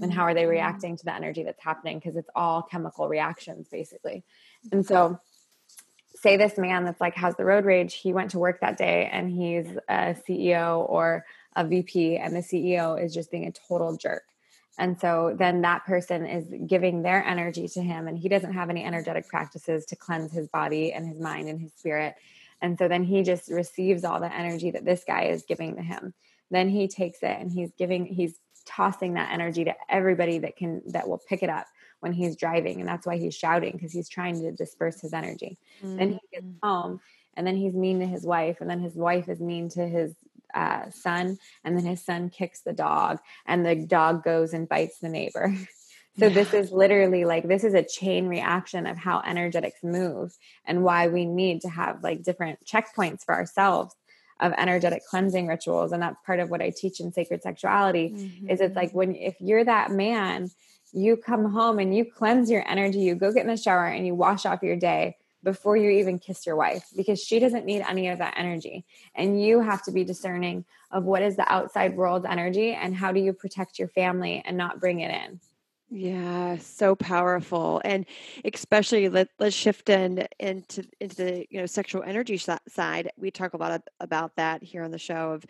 And 0.00 0.12
how 0.12 0.22
are 0.22 0.32
they 0.32 0.42
mm-hmm. 0.42 0.50
reacting 0.50 0.96
to 0.96 1.04
the 1.04 1.14
energy 1.14 1.42
that's 1.42 1.62
happening? 1.62 1.98
Because 1.98 2.16
it's 2.16 2.30
all 2.34 2.62
chemical 2.62 3.08
reactions 3.08 3.68
basically. 3.68 4.24
Mm-hmm. 4.66 4.76
And 4.76 4.86
so 4.86 5.20
say 6.22 6.36
this 6.36 6.56
man 6.56 6.84
that's 6.84 7.00
like 7.00 7.14
has 7.14 7.34
the 7.36 7.44
road 7.44 7.64
rage 7.64 7.94
he 7.94 8.12
went 8.12 8.30
to 8.30 8.38
work 8.38 8.60
that 8.60 8.78
day 8.78 9.08
and 9.12 9.30
he's 9.30 9.66
a 9.88 10.14
ceo 10.28 10.88
or 10.88 11.24
a 11.56 11.66
vp 11.66 12.16
and 12.16 12.36
the 12.36 12.40
ceo 12.40 13.02
is 13.02 13.12
just 13.12 13.30
being 13.30 13.46
a 13.46 13.52
total 13.52 13.96
jerk 13.96 14.22
and 14.78 14.98
so 14.98 15.34
then 15.38 15.62
that 15.62 15.84
person 15.84 16.26
is 16.26 16.46
giving 16.66 17.02
their 17.02 17.22
energy 17.24 17.68
to 17.68 17.82
him 17.82 18.08
and 18.08 18.18
he 18.18 18.28
doesn't 18.28 18.54
have 18.54 18.70
any 18.70 18.84
energetic 18.84 19.28
practices 19.28 19.84
to 19.86 19.96
cleanse 19.96 20.32
his 20.32 20.48
body 20.48 20.92
and 20.92 21.06
his 21.06 21.20
mind 21.20 21.48
and 21.48 21.60
his 21.60 21.72
spirit. 21.74 22.14
And 22.62 22.78
so 22.78 22.88
then 22.88 23.04
he 23.04 23.22
just 23.22 23.50
receives 23.50 24.04
all 24.04 24.20
the 24.20 24.34
energy 24.34 24.70
that 24.70 24.84
this 24.84 25.04
guy 25.04 25.24
is 25.24 25.42
giving 25.42 25.76
to 25.76 25.82
him. 25.82 26.14
Then 26.50 26.68
he 26.68 26.88
takes 26.88 27.18
it 27.22 27.36
and 27.38 27.50
he's 27.50 27.72
giving 27.72 28.06
he's 28.06 28.38
tossing 28.64 29.14
that 29.14 29.32
energy 29.32 29.64
to 29.64 29.74
everybody 29.88 30.38
that 30.38 30.56
can 30.56 30.80
that 30.86 31.08
will 31.08 31.20
pick 31.28 31.42
it 31.42 31.50
up 31.50 31.66
when 32.00 32.12
he's 32.12 32.36
driving. 32.36 32.80
And 32.80 32.88
that's 32.88 33.06
why 33.06 33.18
he's 33.18 33.34
shouting 33.34 33.72
because 33.72 33.92
he's 33.92 34.08
trying 34.08 34.40
to 34.40 34.52
disperse 34.52 35.00
his 35.00 35.12
energy. 35.12 35.58
Mm-hmm. 35.82 35.96
then 35.96 36.12
he 36.12 36.20
gets 36.32 36.46
home 36.62 37.00
and 37.36 37.46
then 37.46 37.56
he's 37.56 37.74
mean 37.74 38.00
to 38.00 38.06
his 38.06 38.24
wife 38.24 38.60
and 38.60 38.70
then 38.70 38.80
his 38.80 38.94
wife 38.94 39.28
is 39.28 39.40
mean 39.40 39.68
to 39.70 39.86
his 39.86 40.14
uh, 40.54 40.90
son 40.90 41.38
and 41.64 41.76
then 41.76 41.84
his 41.84 42.02
son 42.04 42.28
kicks 42.30 42.60
the 42.60 42.72
dog 42.72 43.18
and 43.46 43.64
the 43.64 43.74
dog 43.74 44.22
goes 44.24 44.52
and 44.52 44.68
bites 44.68 44.98
the 44.98 45.08
neighbor 45.08 45.54
so 46.18 46.28
this 46.28 46.52
is 46.52 46.70
literally 46.70 47.24
like 47.24 47.48
this 47.48 47.64
is 47.64 47.74
a 47.74 47.82
chain 47.82 48.26
reaction 48.28 48.86
of 48.86 48.98
how 48.98 49.20
energetics 49.26 49.82
move 49.82 50.36
and 50.66 50.82
why 50.84 51.08
we 51.08 51.24
need 51.24 51.60
to 51.62 51.68
have 51.68 52.02
like 52.02 52.22
different 52.22 52.58
checkpoints 52.66 53.24
for 53.24 53.34
ourselves 53.34 53.94
of 54.40 54.52
energetic 54.58 55.02
cleansing 55.08 55.46
rituals 55.46 55.92
and 55.92 56.02
that's 56.02 56.16
part 56.26 56.40
of 56.40 56.50
what 56.50 56.60
i 56.60 56.70
teach 56.70 57.00
in 57.00 57.12
sacred 57.12 57.42
sexuality 57.42 58.10
Mm-hmm. 58.10 58.50
is 58.50 58.60
it's 58.60 58.76
like 58.76 58.92
when 58.92 59.14
if 59.14 59.36
you're 59.40 59.64
that 59.64 59.90
man 59.90 60.50
you 60.92 61.16
come 61.16 61.46
home 61.50 61.78
and 61.78 61.96
you 61.96 62.04
cleanse 62.04 62.50
your 62.50 62.62
energy 62.68 62.98
you 63.00 63.14
go 63.14 63.32
get 63.32 63.42
in 63.42 63.46
the 63.46 63.56
shower 63.56 63.86
and 63.86 64.06
you 64.06 64.14
wash 64.14 64.44
off 64.44 64.62
your 64.62 64.76
day 64.76 65.16
before 65.42 65.76
you 65.76 65.90
even 65.90 66.18
kiss 66.18 66.46
your 66.46 66.56
wife 66.56 66.86
because 66.96 67.20
she 67.20 67.38
doesn't 67.38 67.66
need 67.66 67.82
any 67.82 68.08
of 68.08 68.18
that 68.18 68.34
energy. 68.36 68.84
And 69.14 69.42
you 69.42 69.60
have 69.60 69.82
to 69.84 69.92
be 69.92 70.04
discerning 70.04 70.64
of 70.90 71.04
what 71.04 71.22
is 71.22 71.36
the 71.36 71.50
outside 71.52 71.96
world's 71.96 72.26
energy 72.26 72.72
and 72.72 72.94
how 72.94 73.12
do 73.12 73.20
you 73.20 73.32
protect 73.32 73.78
your 73.78 73.88
family 73.88 74.42
and 74.44 74.56
not 74.56 74.80
bring 74.80 75.00
it 75.00 75.10
in. 75.10 75.40
Yeah, 75.94 76.56
so 76.56 76.94
powerful, 76.94 77.82
and 77.84 78.06
especially 78.46 79.10
let 79.10 79.28
let's 79.38 79.54
shift 79.54 79.90
in 79.90 80.26
into 80.40 80.88
into 81.00 81.16
the 81.16 81.46
you 81.50 81.60
know 81.60 81.66
sexual 81.66 82.02
energy 82.02 82.38
side. 82.38 83.10
We 83.18 83.30
talk 83.30 83.52
a 83.52 83.58
lot 83.58 83.72
of, 83.72 83.82
about 84.00 84.36
that 84.36 84.62
here 84.62 84.84
on 84.84 84.90
the 84.90 84.98
show 84.98 85.32
of 85.32 85.44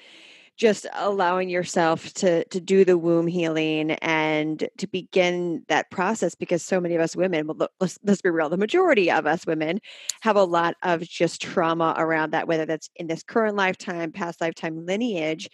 just 0.62 0.86
allowing 0.94 1.48
yourself 1.48 2.14
to 2.14 2.44
to 2.44 2.60
do 2.60 2.84
the 2.84 2.96
womb 2.96 3.26
healing 3.26 3.90
and 3.90 4.68
to 4.78 4.86
begin 4.86 5.64
that 5.66 5.90
process 5.90 6.36
because 6.36 6.62
so 6.62 6.80
many 6.80 6.94
of 6.94 7.00
us 7.00 7.16
women, 7.16 7.48
well, 7.48 7.68
let's 7.80 7.98
let's 8.04 8.22
be 8.22 8.30
real, 8.30 8.48
the 8.48 8.56
majority 8.56 9.10
of 9.10 9.26
us 9.26 9.44
women 9.44 9.80
have 10.20 10.36
a 10.36 10.44
lot 10.44 10.76
of 10.84 11.02
just 11.02 11.42
trauma 11.42 11.96
around 11.98 12.30
that, 12.30 12.46
whether 12.46 12.64
that's 12.64 12.88
in 12.94 13.08
this 13.08 13.24
current 13.24 13.56
lifetime, 13.56 14.12
past 14.12 14.40
lifetime 14.40 14.86
lineage, 14.86 15.50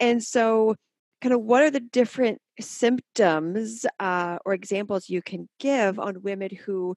and 0.00 0.24
so 0.24 0.74
kind 1.20 1.34
of 1.34 1.42
what 1.42 1.62
are 1.62 1.70
the 1.70 1.80
different 1.80 2.40
symptoms 2.58 3.84
uh, 4.00 4.38
or 4.46 4.54
examples 4.54 5.10
you 5.10 5.20
can 5.20 5.46
give 5.60 5.98
on 5.98 6.22
women 6.22 6.48
who 6.64 6.96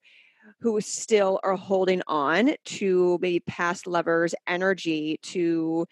who 0.61 0.79
still 0.79 1.39
are 1.43 1.57
holding 1.57 2.01
on 2.07 2.55
to 2.63 3.19
maybe 3.21 3.41
past 3.41 3.87
lovers 3.87 4.33
energy 4.47 5.19
to 5.21 5.85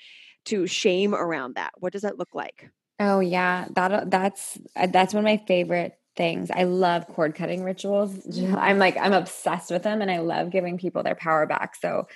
to 0.46 0.68
shame 0.68 1.14
around 1.14 1.56
that? 1.56 1.72
What 1.78 1.94
does 1.94 2.04
that 2.04 2.18
look 2.18 2.34
like? 2.34 2.70
Oh 3.00 3.22
yeah 3.22 3.68
that 3.76 4.12
that's 4.12 4.58
uh, 4.76 4.88
that's 4.88 5.14
one 5.14 5.24
of 5.24 5.26
my 5.26 5.44
favorite 5.48 5.98
things. 6.16 6.52
I 6.52 6.64
love 6.64 7.08
cord 7.08 7.34
cutting 7.34 7.64
rituals. 7.64 8.14
I'm 8.58 8.78
like 8.78 8.98
i'm 8.98 9.14
obsessed 9.14 9.72
with 9.72 9.84
them 9.84 10.02
and 10.02 10.12
i 10.12 10.20
love 10.20 10.50
giving 10.50 10.78
people 10.78 11.04
their 11.04 11.16
power 11.16 11.46
back. 11.46 11.76
So 11.76 12.08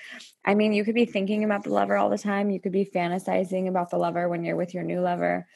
i 0.46 0.56
mean 0.56 0.74
you 0.74 0.84
could 0.84 0.96
be 0.96 1.06
thinking 1.06 1.44
about 1.44 1.64
the 1.64 1.72
lover 1.72 1.96
all 1.96 2.10
the 2.10 2.18
time. 2.18 2.50
You 2.50 2.60
could 2.60 2.74
be 2.74 2.86
fantasizing 2.86 3.68
about 3.68 3.92
the 3.92 3.98
lover 3.98 4.28
when 4.28 4.44
you're 4.44 4.58
with 4.58 4.74
your 4.74 4.84
new 4.84 5.02
lover. 5.02 5.48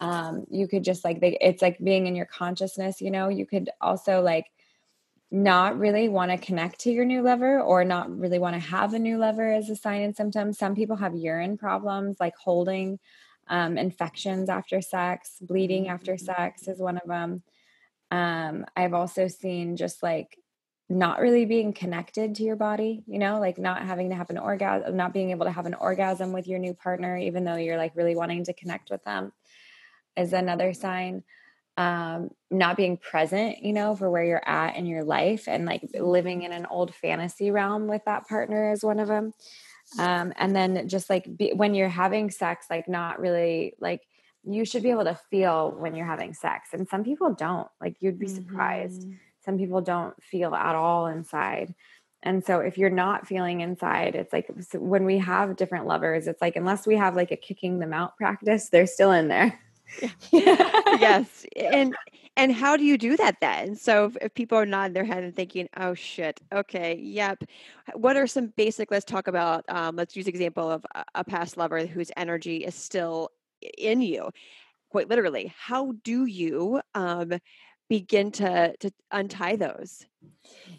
Um, 0.00 0.46
you 0.50 0.66
could 0.66 0.82
just 0.82 1.04
like 1.04 1.20
they, 1.20 1.38
it's 1.40 1.62
like 1.62 1.78
being 1.78 2.08
in 2.08 2.16
your 2.16 2.26
consciousness 2.26 3.00
you 3.00 3.10
know? 3.10 3.28
You 3.28 3.46
could 3.46 3.70
also 3.80 4.20
like 4.20 4.46
not 5.32 5.78
really 5.78 6.08
want 6.08 6.30
to 6.30 6.36
connect 6.36 6.80
to 6.80 6.92
your 6.92 7.04
new 7.04 7.22
lover 7.22 7.60
or 7.60 7.84
not 7.84 8.16
really 8.16 8.38
want 8.38 8.54
to 8.54 8.60
have 8.60 8.94
a 8.94 8.98
new 8.98 9.18
lover 9.18 9.50
as 9.50 9.70
a 9.70 9.76
sign 9.76 10.02
and 10.02 10.14
symptom. 10.14 10.52
Some 10.52 10.76
people 10.76 10.96
have 10.96 11.14
urine 11.14 11.56
problems 11.56 12.18
like 12.20 12.34
holding 12.36 12.98
um, 13.48 13.76
infections 13.76 14.48
after 14.48 14.80
sex 14.80 15.38
bleeding 15.40 15.88
after 15.88 16.16
sex 16.16 16.68
is 16.68 16.78
one 16.78 16.96
of 16.96 17.08
them 17.08 17.42
um, 18.12 18.64
i've 18.76 18.94
also 18.94 19.26
seen 19.26 19.76
just 19.76 20.00
like 20.00 20.38
not 20.88 21.20
really 21.20 21.44
being 21.44 21.72
connected 21.72 22.34
to 22.34 22.42
your 22.42 22.56
body, 22.56 23.02
you 23.06 23.18
know, 23.18 23.40
like 23.40 23.56
not 23.56 23.82
having 23.82 24.10
to 24.10 24.14
have 24.14 24.28
an 24.30 24.36
orgasm, 24.36 24.94
not 24.96 25.14
being 25.14 25.30
able 25.30 25.46
to 25.46 25.52
have 25.52 25.64
an 25.64 25.74
orgasm 25.74 26.32
with 26.32 26.46
your 26.46 26.58
new 26.58 26.74
partner, 26.74 27.16
even 27.16 27.44
though 27.44 27.56
you're 27.56 27.78
like 27.78 27.96
really 27.96 28.14
wanting 28.14 28.44
to 28.44 28.52
connect 28.52 28.90
with 28.90 29.02
them 29.04 29.32
is 30.16 30.34
another 30.34 30.74
sign 30.74 31.22
um 31.78 32.30
not 32.50 32.76
being 32.76 32.96
present 32.98 33.62
you 33.62 33.72
know 33.72 33.96
for 33.96 34.10
where 34.10 34.24
you're 34.24 34.46
at 34.48 34.76
in 34.76 34.84
your 34.86 35.04
life 35.04 35.48
and 35.48 35.64
like 35.64 35.82
living 35.98 36.42
in 36.42 36.52
an 36.52 36.66
old 36.66 36.94
fantasy 36.94 37.50
realm 37.50 37.86
with 37.86 38.04
that 38.04 38.28
partner 38.28 38.72
is 38.72 38.84
one 38.84 39.00
of 39.00 39.08
them 39.08 39.32
um 39.98 40.32
and 40.36 40.54
then 40.54 40.86
just 40.88 41.08
like 41.10 41.26
be, 41.36 41.52
when 41.54 41.74
you're 41.74 41.88
having 41.88 42.30
sex 42.30 42.66
like 42.70 42.88
not 42.88 43.18
really 43.20 43.74
like 43.80 44.02
you 44.44 44.64
should 44.64 44.82
be 44.82 44.90
able 44.90 45.04
to 45.04 45.18
feel 45.30 45.70
when 45.78 45.94
you're 45.94 46.06
having 46.06 46.34
sex 46.34 46.70
and 46.72 46.88
some 46.88 47.04
people 47.04 47.32
don't 47.32 47.68
like 47.80 47.96
you'd 48.00 48.18
be 48.18 48.26
surprised. 48.26 49.02
Mhm. 49.06 49.18
some 49.44 49.56
people 49.58 49.80
don't 49.80 50.20
feel 50.22 50.54
at 50.54 50.74
all 50.76 51.06
inside. 51.06 51.74
And 52.24 52.44
so 52.44 52.60
if 52.60 52.78
you're 52.78 52.90
not 52.90 53.26
feeling 53.26 53.60
inside 53.62 54.14
it's 54.14 54.32
like 54.32 54.46
when 54.74 55.04
we 55.04 55.18
have 55.18 55.56
different 55.56 55.86
lovers 55.86 56.26
it's 56.28 56.40
like 56.42 56.56
unless 56.56 56.86
we 56.86 56.96
have 56.96 57.16
like 57.16 57.32
a 57.32 57.36
kicking 57.36 57.78
them 57.80 57.92
out 57.92 58.16
practice 58.16 58.68
they're 58.68 58.86
still 58.86 59.10
in 59.12 59.28
there 59.28 59.58
yes 60.32 61.46
and 61.56 61.94
and 62.36 62.50
how 62.50 62.78
do 62.78 62.84
you 62.84 62.96
do 62.96 63.14
that 63.18 63.36
then? 63.42 63.76
So 63.76 64.06
if, 64.06 64.16
if 64.22 64.34
people 64.34 64.56
are 64.56 64.64
nodding 64.64 64.94
their 64.94 65.04
head 65.04 65.22
and 65.22 65.36
thinking 65.36 65.68
oh 65.76 65.94
shit 65.94 66.40
okay 66.52 66.96
yep. 66.96 67.42
What 67.94 68.16
are 68.16 68.26
some 68.26 68.52
basic 68.56 68.90
let's 68.90 69.04
talk 69.04 69.28
about 69.28 69.64
um, 69.68 69.96
let's 69.96 70.16
use 70.16 70.28
example 70.28 70.70
of 70.70 70.86
a, 70.94 71.04
a 71.16 71.24
past 71.24 71.56
lover 71.56 71.84
whose 71.86 72.10
energy 72.16 72.58
is 72.58 72.74
still 72.74 73.30
in 73.78 74.00
you 74.00 74.30
quite 74.92 75.08
literally. 75.08 75.52
How 75.58 75.92
do 76.04 76.26
you 76.26 76.80
um, 76.94 77.32
begin 77.92 78.30
to 78.30 78.74
to 78.78 78.90
untie 79.10 79.56
those 79.56 80.06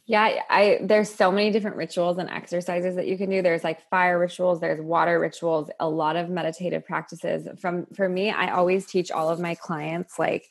Yeah, 0.07 0.41
I 0.49 0.79
there's 0.81 1.13
so 1.13 1.31
many 1.31 1.51
different 1.51 1.77
rituals 1.77 2.17
and 2.17 2.27
exercises 2.27 2.95
that 2.95 3.05
you 3.05 3.17
can 3.19 3.29
do. 3.29 3.43
There's 3.43 3.63
like 3.63 3.87
fire 3.91 4.17
rituals, 4.17 4.59
there's 4.59 4.81
water 4.81 5.19
rituals, 5.19 5.69
a 5.79 5.87
lot 5.87 6.15
of 6.15 6.31
meditative 6.31 6.83
practices. 6.85 7.47
From 7.61 7.85
for 7.93 8.09
me, 8.09 8.31
I 8.31 8.53
always 8.53 8.87
teach 8.87 9.11
all 9.11 9.29
of 9.29 9.39
my 9.39 9.53
clients 9.53 10.17
like 10.17 10.49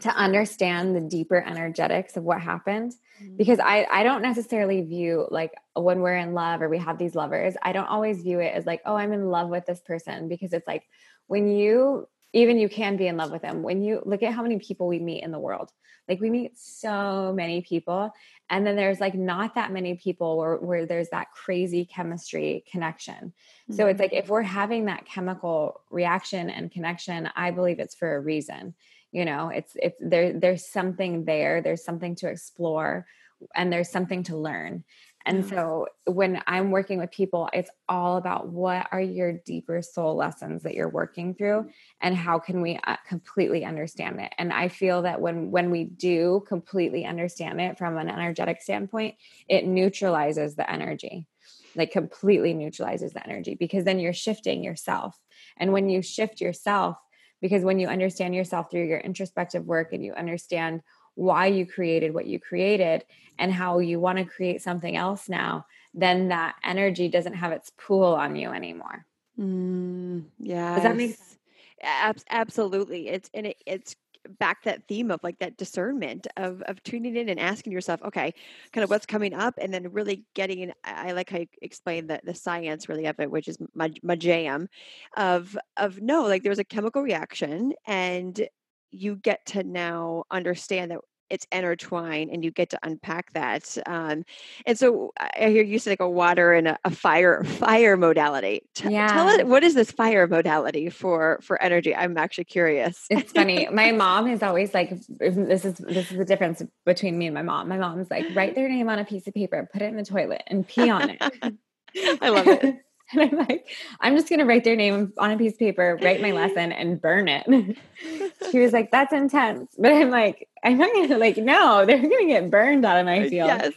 to 0.00 0.10
understand 0.10 0.96
the 0.96 1.00
deeper 1.00 1.40
energetics 1.40 2.16
of 2.16 2.24
what 2.24 2.40
happened 2.40 2.92
mm-hmm. 2.92 3.36
because 3.36 3.60
I 3.60 3.86
I 3.98 4.02
don't 4.02 4.22
necessarily 4.22 4.82
view 4.82 5.28
like 5.30 5.52
when 5.74 6.00
we're 6.00 6.16
in 6.26 6.34
love 6.34 6.60
or 6.60 6.68
we 6.68 6.78
have 6.78 6.98
these 6.98 7.14
lovers, 7.14 7.54
I 7.62 7.70
don't 7.72 7.92
always 7.94 8.20
view 8.20 8.40
it 8.40 8.52
as 8.52 8.66
like, 8.66 8.82
oh, 8.84 8.96
I'm 8.96 9.12
in 9.12 9.30
love 9.30 9.48
with 9.48 9.64
this 9.64 9.80
person 9.80 10.28
because 10.28 10.52
it's 10.52 10.66
like 10.66 10.82
when 11.28 11.48
you 11.48 12.08
even 12.32 12.58
you 12.58 12.68
can 12.68 12.96
be 12.96 13.06
in 13.06 13.16
love 13.16 13.30
with 13.30 13.42
them. 13.42 13.62
When 13.62 13.82
you 13.82 14.02
look 14.04 14.22
at 14.22 14.32
how 14.32 14.42
many 14.42 14.58
people 14.58 14.86
we 14.86 14.98
meet 14.98 15.22
in 15.22 15.32
the 15.32 15.38
world. 15.38 15.70
Like 16.08 16.20
we 16.20 16.30
meet 16.30 16.56
so 16.56 17.32
many 17.34 17.62
people 17.62 18.12
and 18.48 18.64
then 18.64 18.76
there's 18.76 19.00
like 19.00 19.14
not 19.14 19.56
that 19.56 19.72
many 19.72 19.96
people 19.96 20.36
where, 20.36 20.56
where 20.56 20.86
there's 20.86 21.08
that 21.08 21.32
crazy 21.32 21.84
chemistry 21.84 22.64
connection. 22.70 23.32
So 23.72 23.88
it's 23.88 23.94
mm-hmm. 23.94 24.02
like 24.02 24.12
if 24.12 24.28
we're 24.28 24.42
having 24.42 24.84
that 24.84 25.04
chemical 25.04 25.80
reaction 25.90 26.48
and 26.48 26.70
connection 26.70 27.28
i 27.34 27.50
believe 27.50 27.80
it's 27.80 27.96
for 27.96 28.14
a 28.14 28.20
reason 28.20 28.74
you 29.16 29.24
know? 29.24 29.48
It's 29.48 29.72
it's 29.76 29.96
there 29.98 30.38
there's 30.38 30.66
something 30.66 31.24
there 31.24 31.62
there's 31.62 31.82
something 31.82 32.14
to 32.16 32.28
explore 32.28 33.06
and 33.54 33.72
there's 33.72 33.90
something 33.90 34.22
to 34.24 34.36
learn 34.36 34.84
And 35.26 35.44
so 35.44 35.88
when 36.04 36.40
I'm 36.46 36.70
working 36.70 36.98
with 36.98 37.10
people, 37.10 37.50
it's 37.52 37.70
all 37.88 38.16
about 38.16 38.48
what 38.48 38.86
are 38.92 39.00
your 39.00 39.32
deeper 39.32 39.82
soul 39.82 40.14
lessons 40.14 40.62
that 40.62 40.74
you're 40.74 40.88
working 40.88 41.34
through 41.34 41.68
and 42.00 42.14
how 42.14 42.38
can 42.38 42.62
we 42.62 42.78
uh, 42.86 42.96
completely 43.08 43.64
understand 43.64 44.20
it. 44.20 44.32
And 44.38 44.52
I 44.52 44.68
feel 44.68 45.02
that 45.02 45.20
when 45.20 45.50
when 45.50 45.70
we 45.70 45.82
do 45.82 46.44
completely 46.46 47.04
understand 47.04 47.60
it 47.60 47.76
from 47.76 47.98
an 47.98 48.08
energetic 48.08 48.62
standpoint, 48.62 49.16
it 49.48 49.66
neutralizes 49.66 50.54
the 50.54 50.70
energy. 50.70 51.26
Like 51.74 51.90
completely 51.90 52.54
neutralizes 52.54 53.12
the 53.12 53.26
energy 53.26 53.56
because 53.56 53.84
then 53.84 53.98
you're 53.98 54.12
shifting 54.12 54.62
yourself. 54.62 55.18
And 55.56 55.72
when 55.72 55.88
you 55.88 56.02
shift 56.02 56.40
yourself, 56.40 56.96
because 57.42 57.64
when 57.64 57.78
you 57.78 57.88
understand 57.88 58.34
yourself 58.34 58.70
through 58.70 58.86
your 58.86 58.98
introspective 59.00 59.64
work 59.64 59.92
and 59.92 60.04
you 60.04 60.12
understand 60.14 60.82
why 61.16 61.46
you 61.46 61.66
created 61.66 62.14
what 62.14 62.26
you 62.26 62.38
created 62.38 63.04
and 63.38 63.52
how 63.52 63.80
you 63.80 63.98
want 63.98 64.18
to 64.18 64.24
create 64.24 64.62
something 64.62 64.96
else 64.96 65.28
now, 65.28 65.66
then 65.92 66.28
that 66.28 66.54
energy 66.62 67.08
doesn't 67.08 67.34
have 67.34 67.52
its 67.52 67.72
pull 67.76 68.14
on 68.14 68.36
you 68.36 68.50
anymore. 68.50 69.04
Mm, 69.38 70.24
yeah. 70.38 70.74
Does 70.74 70.84
that 70.84 70.96
make 70.96 71.16
sense? 71.16 71.38
Ab- 71.82 72.16
absolutely. 72.30 73.08
It's 73.08 73.28
and 73.34 73.46
it, 73.48 73.56
it's 73.66 73.96
back 74.38 74.64
that 74.64 74.88
theme 74.88 75.10
of 75.10 75.20
like 75.22 75.38
that 75.38 75.56
discernment 75.56 76.26
of 76.36 76.62
of 76.62 76.82
tuning 76.82 77.16
in 77.16 77.28
and 77.28 77.38
asking 77.40 77.72
yourself, 77.72 78.02
okay, 78.02 78.32
kind 78.72 78.84
of 78.84 78.90
what's 78.90 79.06
coming 79.06 79.34
up, 79.34 79.54
and 79.58 79.72
then 79.72 79.92
really 79.92 80.24
getting. 80.34 80.72
I, 80.84 81.10
I 81.10 81.12
like 81.12 81.30
how 81.30 81.38
you 81.38 81.46
explain 81.62 82.06
the 82.06 82.20
the 82.24 82.34
science 82.34 82.88
really 82.88 83.06
of 83.06 83.18
it, 83.20 83.30
which 83.30 83.48
is 83.48 83.58
my 83.74 83.92
my 84.02 84.16
jam, 84.16 84.68
of 85.16 85.56
of 85.76 86.00
no, 86.00 86.22
like 86.24 86.42
there's 86.42 86.58
a 86.58 86.64
chemical 86.64 87.02
reaction, 87.02 87.72
and 87.86 88.48
you 88.96 89.16
get 89.16 89.44
to 89.46 89.62
now 89.62 90.24
understand 90.30 90.90
that 90.90 91.00
it's 91.28 91.46
intertwined 91.50 92.30
and 92.30 92.44
you 92.44 92.50
get 92.50 92.70
to 92.70 92.78
unpack 92.82 93.32
that 93.32 93.76
um, 93.86 94.24
and 94.64 94.78
so 94.78 95.12
i 95.18 95.48
hear 95.48 95.62
you 95.62 95.78
say 95.78 95.90
like 95.90 96.00
a 96.00 96.08
water 96.08 96.52
and 96.52 96.68
a, 96.68 96.78
a 96.84 96.90
fire 96.90 97.42
fire 97.44 97.96
modality. 97.96 98.62
T- 98.74 98.90
yeah. 98.90 99.08
tell 99.08 99.28
us 99.28 99.42
what 99.44 99.64
is 99.64 99.74
this 99.74 99.90
fire 99.90 100.26
modality 100.26 100.88
for 100.88 101.40
for 101.42 101.60
energy? 101.60 101.94
I'm 101.94 102.16
actually 102.16 102.44
curious. 102.44 103.06
It's 103.10 103.32
funny 103.32 103.68
my 103.72 103.92
mom 104.04 104.28
is 104.28 104.42
always 104.42 104.72
like 104.72 104.90
this 104.90 105.64
is 105.64 105.74
this 105.78 106.10
is 106.12 106.18
the 106.18 106.24
difference 106.24 106.62
between 106.84 107.18
me 107.18 107.26
and 107.26 107.34
my 107.34 107.42
mom. 107.42 107.68
My 107.68 107.78
mom's 107.78 108.10
like 108.10 108.26
write 108.34 108.54
their 108.54 108.68
name 108.68 108.88
on 108.88 108.98
a 108.98 109.04
piece 109.04 109.26
of 109.26 109.34
paper 109.34 109.68
put 109.72 109.82
it 109.82 109.86
in 109.86 109.96
the 109.96 110.04
toilet 110.04 110.42
and 110.46 110.66
pee 110.66 110.90
on 110.90 111.10
it. 111.10 111.20
I 112.22 112.28
love 112.28 112.46
it 112.46 112.76
And 113.12 113.22
I'm 113.22 113.36
like, 113.48 113.68
I'm 114.00 114.16
just 114.16 114.28
going 114.28 114.40
to 114.40 114.44
write 114.44 114.64
their 114.64 114.76
name 114.76 115.12
on 115.18 115.30
a 115.30 115.38
piece 115.38 115.52
of 115.52 115.58
paper, 115.60 115.98
write 116.02 116.20
my 116.20 116.32
lesson, 116.32 116.72
and 116.72 117.00
burn 117.00 117.28
it. 117.28 117.46
she 118.50 118.58
was 118.58 118.72
like, 118.72 118.90
that's 118.90 119.12
intense. 119.12 119.74
But 119.78 119.92
I'm 119.92 120.10
like, 120.10 120.48
I'm 120.64 120.76
not 120.78 120.92
going 120.92 121.08
to, 121.08 121.18
like, 121.18 121.36
no, 121.36 121.84
they're 121.86 121.98
going 121.98 122.26
to 122.28 122.32
get 122.34 122.50
burned 122.50 122.84
out 122.84 122.98
of 122.98 123.06
my 123.06 123.20
Uh, 123.20 123.26
field. 123.26 123.48
yes 123.48 123.74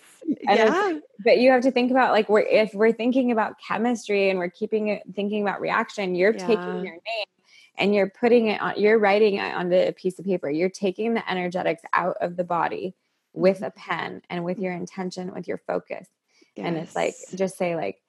And 0.47 0.57
yeah 0.57 0.99
But 1.23 1.37
you 1.39 1.51
have 1.51 1.61
to 1.63 1.71
think 1.71 1.91
about, 1.91 2.11
like, 2.11 2.27
we're, 2.29 2.41
if 2.41 2.73
we're 2.73 2.91
thinking 2.91 3.31
about 3.31 3.55
chemistry 3.59 4.29
and 4.29 4.39
we're 4.39 4.49
keeping 4.49 4.87
it, 4.87 5.03
thinking 5.15 5.41
about 5.43 5.61
reaction, 5.61 6.15
you're 6.15 6.33
Yeah. 6.33 6.45
taking 6.45 6.83
your 6.83 6.93
name 6.93 7.25
and 7.77 7.93
you're 7.93 8.09
putting 8.09 8.47
it 8.47 8.61
on, 8.61 8.73
you're 8.79 8.97
writing 8.99 9.35
it 9.35 9.53
onto 9.53 9.75
a 9.75 9.91
piece 9.91 10.17
of 10.19 10.25
paper. 10.25 10.49
You're 10.49 10.69
taking 10.69 11.13
the 11.13 11.29
energetics 11.31 11.83
out 11.93 12.17
of 12.21 12.35
the 12.35 12.43
body 12.43 12.95
with 13.33 13.61
a 13.61 13.69
pen 13.71 14.21
and 14.29 14.43
with 14.43 14.59
your 14.59 14.73
intention, 14.73 15.33
with 15.33 15.47
your 15.47 15.59
focus. 15.59 16.07
And 16.57 16.75
it's 16.77 16.95
like, 16.95 17.15
just 17.35 17.57
say, 17.57 17.75
like, 17.75 18.01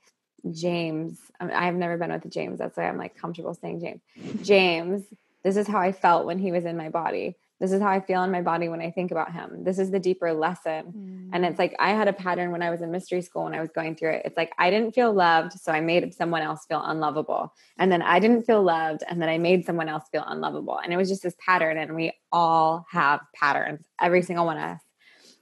James, 0.50 1.18
I 1.38 1.44
mean, 1.44 1.56
I've 1.56 1.74
never 1.74 1.96
been 1.96 2.12
with 2.12 2.30
James. 2.30 2.58
That's 2.58 2.76
why 2.76 2.88
I'm 2.88 2.98
like 2.98 3.16
comfortable 3.16 3.54
saying 3.54 3.80
James. 3.80 4.00
James, 4.46 5.04
this 5.44 5.56
is 5.56 5.66
how 5.66 5.78
I 5.78 5.92
felt 5.92 6.26
when 6.26 6.38
he 6.38 6.52
was 6.52 6.64
in 6.64 6.76
my 6.76 6.88
body. 6.88 7.36
This 7.60 7.72
is 7.72 7.82
how 7.82 7.88
I 7.88 8.00
feel 8.00 8.22
in 8.22 8.30
my 8.30 8.40
body 8.40 8.70
when 8.70 8.80
I 8.80 8.90
think 8.90 9.10
about 9.10 9.32
him. 9.32 9.64
This 9.64 9.78
is 9.78 9.90
the 9.90 9.98
deeper 9.98 10.32
lesson. 10.32 11.28
And 11.32 11.44
Mm. 11.44 11.50
it's 11.50 11.58
like 11.58 11.76
I 11.78 11.90
had 11.90 12.08
a 12.08 12.12
pattern 12.12 12.52
when 12.52 12.62
I 12.62 12.70
was 12.70 12.80
in 12.80 12.90
mystery 12.90 13.20
school 13.20 13.44
when 13.44 13.54
I 13.54 13.60
was 13.60 13.70
going 13.70 13.96
through 13.96 14.12
it. 14.12 14.22
It's 14.24 14.36
like 14.36 14.50
I 14.58 14.70
didn't 14.70 14.94
feel 14.94 15.12
loved, 15.12 15.52
so 15.52 15.70
I 15.70 15.80
made 15.80 16.14
someone 16.14 16.40
else 16.40 16.64
feel 16.64 16.82
unlovable. 16.82 17.52
And 17.78 17.92
then 17.92 18.00
I 18.00 18.18
didn't 18.18 18.44
feel 18.44 18.62
loved, 18.62 19.02
and 19.06 19.20
then 19.20 19.28
I 19.28 19.36
made 19.36 19.66
someone 19.66 19.90
else 19.90 20.04
feel 20.10 20.24
unlovable. 20.26 20.78
And 20.78 20.90
it 20.90 20.96
was 20.96 21.10
just 21.10 21.22
this 21.22 21.36
pattern. 21.38 21.76
And 21.76 21.94
we 21.94 22.12
all 22.32 22.86
have 22.90 23.20
patterns, 23.34 23.84
every 24.00 24.22
single 24.22 24.46
one 24.46 24.56
of 24.56 24.62
us. 24.64 24.80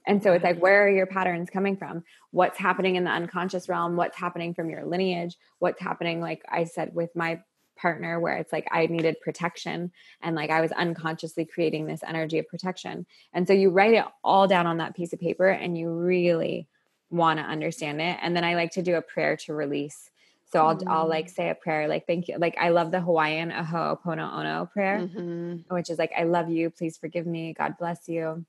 And 0.07 0.23
so 0.23 0.33
it's 0.33 0.45
like, 0.45 0.59
where 0.61 0.85
are 0.87 0.91
your 0.91 1.07
patterns 1.07 1.51
coming 1.51 1.77
from? 1.77 2.03
What's 2.31 2.59
happening 2.59 2.97
in 2.97 3.05
the 3.05 3.11
unconscious 3.11 3.69
realm? 3.69 3.97
What's 3.97 4.17
happening 4.17 4.55
from 4.55 4.71
your 4.71 4.85
lineage? 4.87 5.37
What's 5.59 5.81
happening, 5.81 6.21
like 6.21 6.43
I 6.49 6.65
said, 6.65 6.95
with 6.95 7.15
my 7.15 7.43
partner, 7.77 8.19
where 8.19 8.37
it's 8.39 8.53
like 8.53 8.67
I 8.73 8.87
needed 8.87 9.21
protection 9.21 9.93
and 10.23 10.35
like 10.35 10.51
I 10.51 10.61
was 10.61 10.73
unconsciously 10.73 11.45
creating 11.45 11.87
this 11.87 12.03
energy 12.07 12.39
of 12.39 12.49
protection. 12.49 13.07
And 13.33 13.47
so 13.47 13.53
you 13.53 13.71
write 13.71 13.95
it 13.95 14.05
all 14.25 14.49
down 14.49 14.67
on 14.67 14.79
that 14.79 14.97
piece 14.97 15.13
of 15.13 15.21
paper 15.21 15.49
and 15.49 15.77
you 15.79 15.91
really 15.91 16.67
want 17.11 17.39
to 17.39 17.45
understand 17.45 18.01
it. 18.01 18.19
And 18.21 18.35
then 18.35 18.45
I 18.45 18.55
like 18.55 18.73
to 18.73 18.83
do 18.83 18.97
a 18.97 19.03
prayer 19.03 19.37
to 19.39 19.55
release. 19.55 20.11
So 20.51 20.67
I'll, 20.67 20.83
I'll 20.89 21.09
like 21.09 21.29
say 21.29 21.51
a 21.51 21.55
prayer 21.55 21.87
like 21.89 22.07
thank 22.07 22.27
you. 22.29 22.39
Like 22.39 22.57
I 22.59 22.71
love 22.71 22.91
the 22.91 23.01
Hawaiian 23.01 23.51
ho'oponopono 23.51 24.71
prayer 24.73 25.01
Mhm. 25.01 25.65
which 25.71 25.91
is 25.91 25.99
like, 25.99 26.13
I 26.19 26.25
love 26.25 26.49
you. 26.51 26.71
Please 26.71 26.97
forgive 26.97 27.27
me. 27.27 27.53
God 27.53 27.77
bless 27.79 28.09
you. 28.09 28.45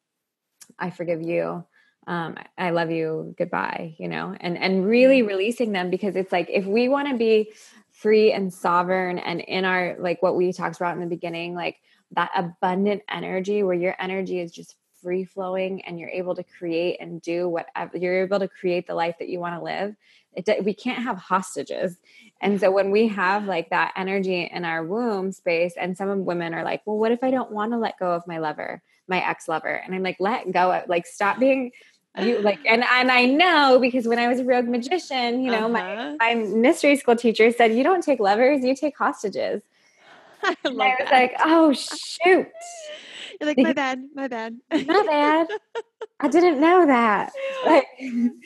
I 0.78 0.90
forgive 0.90 1.22
you. 1.22 1.64
Um, 2.08 2.38
I 2.58 2.72
love 2.72 2.92
you. 2.92 3.36
Goodbye. 3.38 3.96
You 4.00 4.08
know, 4.08 4.36
and 4.40 4.58
and 4.58 4.86
really 4.86 5.22
releasing 5.22 5.72
them 5.72 5.90
because 5.90 6.16
it's 6.16 6.32
like 6.32 6.50
if 6.50 6.66
we 6.66 6.90
want 6.90 7.10
to 7.10 7.18
be 7.18 7.52
free 7.92 8.32
and 8.32 8.54
sovereign 8.54 9.20
and 9.20 9.42
in 9.42 9.66
our 9.66 9.96
like 10.00 10.22
what 10.22 10.36
we 10.36 10.54
talked 10.54 10.78
about 10.78 10.96
in 10.96 11.02
the 11.02 11.08
beginning, 11.08 11.54
like 11.54 11.78
that 12.12 12.32
abundant 12.36 13.04
energy 13.10 13.62
where 13.64 13.76
your 13.76 13.96
energy 14.00 14.40
is 14.40 14.52
just 14.52 14.76
free 15.02 15.24
flowing 15.24 15.82
and 15.86 16.00
you're 16.00 16.10
able 16.10 16.36
to 16.36 16.44
create 16.44 16.98
and 17.00 17.22
do 17.22 17.48
whatever 17.48 17.98
you're 17.98 18.24
able 18.24 18.40
to 18.40 18.48
create 18.48 18.88
the 18.88 18.96
life 18.96 19.16
that 19.20 19.30
you 19.30 19.40
want 19.40 19.56
to 19.56 19.64
live. 19.64 19.96
It, 20.34 20.64
we 20.64 20.74
can't 20.74 21.04
have 21.04 21.18
hostages. 21.18 21.98
And 22.42 22.60
so 22.60 22.72
when 22.72 22.92
we 22.92 23.08
have 23.10 23.46
like 23.46 23.70
that 23.70 23.94
energy 23.96 24.50
in 24.52 24.64
our 24.64 24.84
womb 24.86 25.32
space, 25.32 25.74
and 25.80 25.98
some 25.98 26.26
women 26.26 26.54
are 26.54 26.64
like, 26.64 26.82
well, 26.86 26.98
what 26.98 27.12
if 27.12 27.24
I 27.24 27.32
don't 27.32 27.52
want 27.52 27.72
to 27.72 27.78
let 27.78 28.00
go 28.00 28.12
of 28.12 28.28
my 28.28 28.38
lover, 28.38 28.82
my 29.10 29.26
ex 29.28 29.48
lover? 29.48 29.68
And 29.74 29.94
I'm 29.96 30.04
like, 30.04 30.18
let 30.20 30.52
go 30.52 30.72
of, 30.72 30.88
like, 30.88 31.06
stop 31.06 31.40
being 31.40 31.72
you 32.20 32.40
like, 32.42 32.60
and, 32.66 32.84
and 32.84 33.12
I 33.12 33.26
know 33.26 33.78
because 33.80 34.08
when 34.08 34.20
I 34.20 34.28
was 34.28 34.40
a 34.40 34.44
rogue 34.44 34.68
magician, 34.68 35.42
you 35.44 35.52
know, 35.52 35.70
my, 35.70 35.82
Uh-huh. 35.82 36.16
my 36.20 36.36
mystery 36.36 36.96
school 36.98 37.16
teacher 37.16 37.52
said, 37.52 37.74
you 37.74 37.84
don't 37.84 38.04
take 38.04 38.20
lovers, 38.20 38.64
you 38.64 38.76
take 38.76 38.98
hostages. 38.98 39.62
I 40.44 40.56
And 40.66 40.82
I 40.82 40.88
was 40.88 40.96
that. 41.00 41.12
like, 41.12 41.34
oh, 41.44 41.74
shoot, 41.74 42.48
You're 43.40 43.48
like, 43.48 43.58
my 43.58 43.74
bad, 43.74 44.02
my 44.14 44.28
bad. 44.28 44.58
not 44.72 45.06
bad. 45.06 45.48
I 46.20 46.28
didn't 46.30 46.60
know 46.60 46.86
that. 46.88 47.32
Like, 47.66 47.86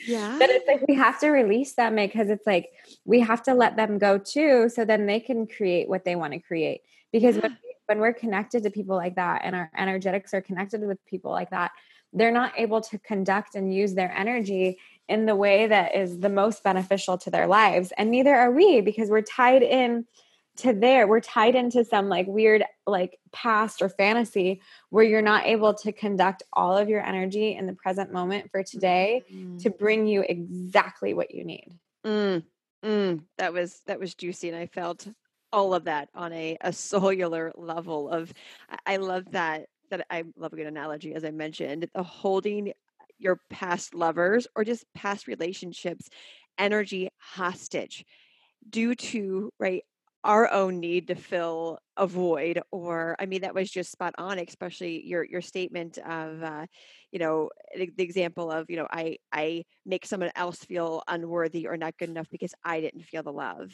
yeah. 0.06 0.36
but 0.38 0.50
it's 0.50 0.66
like 0.68 0.86
we 0.86 0.94
have 0.94 1.18
to 1.20 1.30
release 1.30 1.74
them 1.74 1.96
because 1.96 2.28
it's 2.30 2.46
like 2.46 2.68
we 3.04 3.20
have 3.20 3.42
to 3.44 3.54
let 3.54 3.76
them 3.76 3.98
go 3.98 4.18
too 4.18 4.68
so 4.68 4.84
then 4.84 5.06
they 5.06 5.20
can 5.20 5.46
create 5.46 5.88
what 5.88 6.04
they 6.04 6.14
want 6.16 6.32
to 6.34 6.38
create 6.38 6.82
because 7.12 7.36
when, 7.38 7.56
when 7.86 7.98
we're 7.98 8.12
connected 8.12 8.62
to 8.62 8.70
people 8.70 8.96
like 8.96 9.16
that 9.16 9.42
and 9.44 9.54
our 9.54 9.70
energetics 9.76 10.34
are 10.34 10.40
connected 10.40 10.80
with 10.80 11.04
people 11.06 11.30
like 11.30 11.50
that 11.50 11.70
they're 12.14 12.30
not 12.30 12.52
able 12.56 12.80
to 12.80 12.98
conduct 12.98 13.56
and 13.56 13.74
use 13.74 13.94
their 13.94 14.12
energy 14.16 14.78
in 15.08 15.26
the 15.26 15.36
way 15.36 15.66
that 15.66 15.94
is 15.94 16.20
the 16.20 16.28
most 16.28 16.62
beneficial 16.62 17.18
to 17.18 17.30
their 17.30 17.46
lives. 17.46 17.92
And 17.98 18.10
neither 18.10 18.34
are 18.34 18.52
we 18.52 18.80
because 18.80 19.10
we're 19.10 19.20
tied 19.20 19.62
in 19.62 20.06
to 20.58 20.72
there. 20.72 21.08
We're 21.08 21.20
tied 21.20 21.56
into 21.56 21.84
some 21.84 22.08
like 22.08 22.26
weird 22.28 22.64
like 22.86 23.18
past 23.32 23.82
or 23.82 23.88
fantasy 23.88 24.62
where 24.90 25.04
you're 25.04 25.20
not 25.20 25.46
able 25.46 25.74
to 25.74 25.90
conduct 25.90 26.44
all 26.52 26.76
of 26.78 26.88
your 26.88 27.04
energy 27.04 27.56
in 27.56 27.66
the 27.66 27.74
present 27.74 28.12
moment 28.12 28.50
for 28.52 28.62
today 28.62 29.22
to 29.58 29.70
bring 29.70 30.06
you 30.06 30.24
exactly 30.26 31.12
what 31.12 31.34
you 31.34 31.44
need. 31.44 31.76
Mm, 32.06 32.44
mm, 32.84 33.20
that 33.38 33.52
was 33.52 33.80
that 33.86 33.98
was 33.98 34.14
juicy, 34.14 34.48
and 34.48 34.56
I 34.56 34.66
felt 34.66 35.08
all 35.54 35.74
of 35.74 35.84
that 35.84 36.08
on 36.14 36.32
a, 36.32 36.56
a 36.60 36.72
cellular 36.74 37.52
level. 37.56 38.08
Of 38.10 38.32
I- 38.86 38.96
love 38.96 39.30
that 39.32 39.66
that 39.90 40.06
I 40.10 40.24
love 40.36 40.52
a 40.52 40.56
good 40.56 40.66
analogy, 40.66 41.14
as 41.14 41.24
I 41.24 41.30
mentioned, 41.30 41.88
the 41.94 42.02
holding 42.02 42.72
your 43.18 43.40
past 43.50 43.94
lovers 43.94 44.46
or 44.56 44.64
just 44.64 44.84
past 44.94 45.28
relationships 45.28 46.08
energy 46.58 47.08
hostage 47.18 48.04
due 48.70 48.94
to 48.94 49.50
right 49.58 49.82
our 50.24 50.50
own 50.50 50.80
need 50.80 51.08
to 51.08 51.14
fill 51.14 51.78
a 51.96 52.06
void 52.06 52.60
or 52.72 53.14
i 53.20 53.26
mean 53.26 53.42
that 53.42 53.54
was 53.54 53.70
just 53.70 53.92
spot 53.92 54.14
on 54.18 54.38
especially 54.38 55.04
your 55.06 55.24
your 55.24 55.42
statement 55.42 55.98
of 55.98 56.42
uh 56.42 56.66
you 57.12 57.18
know 57.18 57.50
the, 57.76 57.90
the 57.96 58.02
example 58.02 58.50
of 58.50 58.70
you 58.70 58.76
know 58.76 58.86
i 58.90 59.16
i 59.32 59.62
make 59.84 60.06
someone 60.06 60.30
else 60.34 60.58
feel 60.64 61.02
unworthy 61.08 61.66
or 61.66 61.76
not 61.76 61.96
good 61.98 62.08
enough 62.08 62.28
because 62.30 62.54
i 62.64 62.80
didn't 62.80 63.02
feel 63.02 63.22
the 63.22 63.32
love 63.32 63.70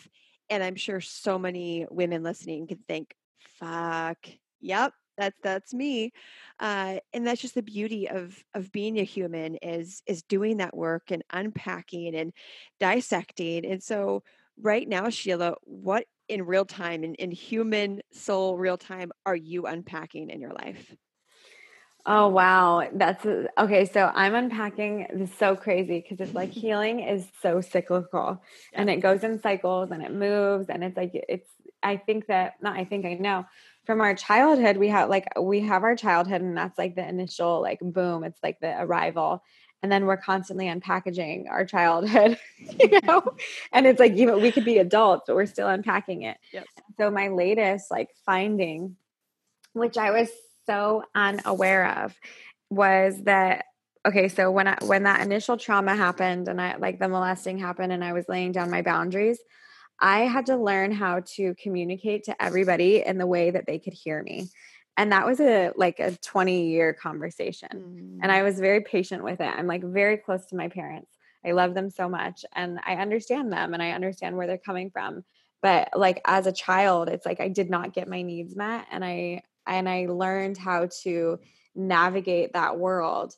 and 0.51 0.63
i'm 0.63 0.77
sure 0.77 1.01
so 1.01 1.39
many 1.39 1.87
women 1.91 2.23
listening 2.23 2.67
can 2.67 2.79
think 2.89 3.15
fuck 3.59 4.19
yep 4.61 4.93
that's 5.17 5.39
that's 5.43 5.75
me 5.75 6.13
uh, 6.61 6.97
and 7.13 7.27
that's 7.27 7.41
just 7.41 7.55
the 7.55 7.63
beauty 7.63 8.09
of 8.09 8.43
of 8.55 8.73
being 8.73 8.99
a 8.99 9.05
human 9.05 9.57
is 9.57 10.03
is 10.07 10.23
doing 10.23 10.57
that 10.59 10.77
work 10.77 11.11
and 11.11 11.23
unpacking 11.33 12.15
and 12.17 12.33
dissecting 12.79 13.65
and 13.67 13.83
so 13.83 14.23
right 14.61 14.89
now 14.89 15.09
sheila 15.09 15.55
what 15.65 16.05
in 16.29 16.47
real 16.47 16.65
time 16.65 17.05
in, 17.05 17.15
in 17.17 17.31
human 17.31 18.01
soul 18.13 18.57
real 18.57 18.79
time 18.79 19.13
are 19.27 19.37
you 19.37 19.67
unpacking 19.67 20.31
in 20.31 20.41
your 20.41 20.53
life 20.53 20.95
Oh 22.07 22.29
wow, 22.29 22.89
that's 22.93 23.27
okay. 23.59 23.85
So 23.85 24.11
I'm 24.15 24.35
unpacking. 24.35 25.07
This 25.13 25.31
so 25.39 25.55
crazy 25.57 26.01
because 26.01 26.21
it's 26.27 26.35
like 26.35 26.51
healing 26.65 27.01
is 27.01 27.27
so 27.43 27.61
cyclical, 27.61 28.43
yeah. 28.73 28.81
and 28.81 28.91
it 28.91 29.01
goes 29.01 29.23
in 29.23 29.41
cycles 29.41 29.91
and 29.91 30.03
it 30.03 30.13
moves, 30.13 30.69
and 30.69 30.83
it's 30.85 30.97
like 30.97 31.11
it's. 31.15 31.49
I 31.83 31.97
think 31.97 32.27
that 32.27 32.55
not. 32.63 32.77
I 32.77 32.85
think 32.85 33.07
I 33.07 33.15
know 33.15 33.47
from 33.85 34.01
our 34.01 34.15
childhood 34.15 34.77
we 34.77 34.89
have 34.89 35.09
like 35.09 35.27
we 35.41 35.61
have 35.61 35.83
our 35.83 35.97
childhood, 35.97 36.43
and 36.43 36.57
that's 36.57 36.79
like 36.79 36.95
the 36.95 37.07
initial 37.07 37.61
like 37.61 37.81
boom. 37.81 38.25
It's 38.25 38.43
like 38.43 38.61
the 38.61 38.81
arrival, 38.81 39.43
and 39.83 39.91
then 39.91 40.07
we're 40.07 40.17
constantly 40.17 40.67
unpackaging 40.67 41.51
our 41.51 41.65
childhood, 41.65 42.39
you 42.59 43.01
know. 43.03 43.23
and 43.73 43.87
it's 43.87 44.01
like 44.01 44.13
even 44.13 44.41
we 44.41 44.53
could 44.53 44.65
be 44.65 44.79
adults, 44.79 45.25
but 45.27 45.37
we're 45.37 45.47
still 45.47 45.69
unpacking 45.69 46.23
it. 46.23 46.39
Yep. 46.53 46.67
So 46.99 47.11
my 47.11 47.29
latest 47.29 47.91
like 47.91 48.11
finding, 48.25 48.97
which 49.73 49.97
I 49.97 50.11
was 50.11 50.31
so 50.67 51.03
unaware 51.15 52.05
of 52.05 52.15
was 52.71 53.23
that 53.25 53.65
okay 54.07 54.29
so 54.29 54.51
when 54.51 54.69
i 54.69 54.77
when 54.83 55.03
that 55.03 55.21
initial 55.21 55.57
trauma 55.57 55.95
happened 55.95 56.49
and 56.49 56.61
i 56.61 56.77
like 56.77 56.99
the 56.99 57.09
molesting 57.09 57.59
happened 57.59 57.93
and 57.93 58.05
i 58.05 58.13
was 58.13 58.25
laying 58.29 58.53
down 58.53 58.71
my 58.71 58.81
boundaries 58.83 59.39
i 60.01 60.21
had 60.21 60.47
to 60.47 60.57
learn 60.57 60.93
how 60.93 61.21
to 61.21 61.55
communicate 61.57 62.25
to 62.25 62.43
everybody 62.43 63.03
in 63.05 63.19
the 63.19 63.27
way 63.27 63.51
that 63.51 63.67
they 63.67 63.79
could 63.79 63.93
hear 63.93 64.23
me. 64.23 64.49
And 64.97 65.13
that 65.13 65.27
was 65.27 65.41
a 65.41 65.73
like 65.77 66.01
a 66.01 66.17
20 66.17 66.69
year 66.69 66.93
conversation. 66.93 67.69
Mm. 67.73 68.19
and 68.23 68.33
i 68.33 68.43
was 68.43 68.59
very 68.59 68.81
patient 68.81 69.23
with 69.23 69.41
it. 69.41 69.55
I'm 69.57 69.67
like 69.67 69.83
very 69.83 70.17
close 70.17 70.47
to 70.47 70.57
my 70.57 70.69
parents. 70.69 71.11
I 71.45 71.53
love 71.53 71.75
them 71.75 71.91
so 71.91 72.09
much 72.09 72.45
and 72.55 72.81
i 72.87 72.95
understand 72.97 73.53
them 73.53 73.75
and 73.75 73.83
i 73.83 73.91
understand 73.91 74.37
where 74.37 74.47
they're 74.47 74.59
coming 74.59 74.91
from. 74.91 75.25
But 75.63 75.91
like 75.95 76.21
as 76.25 76.47
a 76.47 76.53
child 76.53 77.09
it's 77.09 77.27
like 77.27 77.41
i 77.41 77.49
did 77.49 77.71
not 77.71 77.93
get 77.93 78.09
my 78.09 78.23
needs 78.23 78.57
met 78.57 78.87
and 78.91 79.05
i 79.05 79.43
and 79.67 79.89
I 79.89 80.07
learned 80.07 80.57
how 80.59 80.89
to 81.03 81.39
navigate 81.75 82.53
that 82.53 82.79
world 82.79 83.35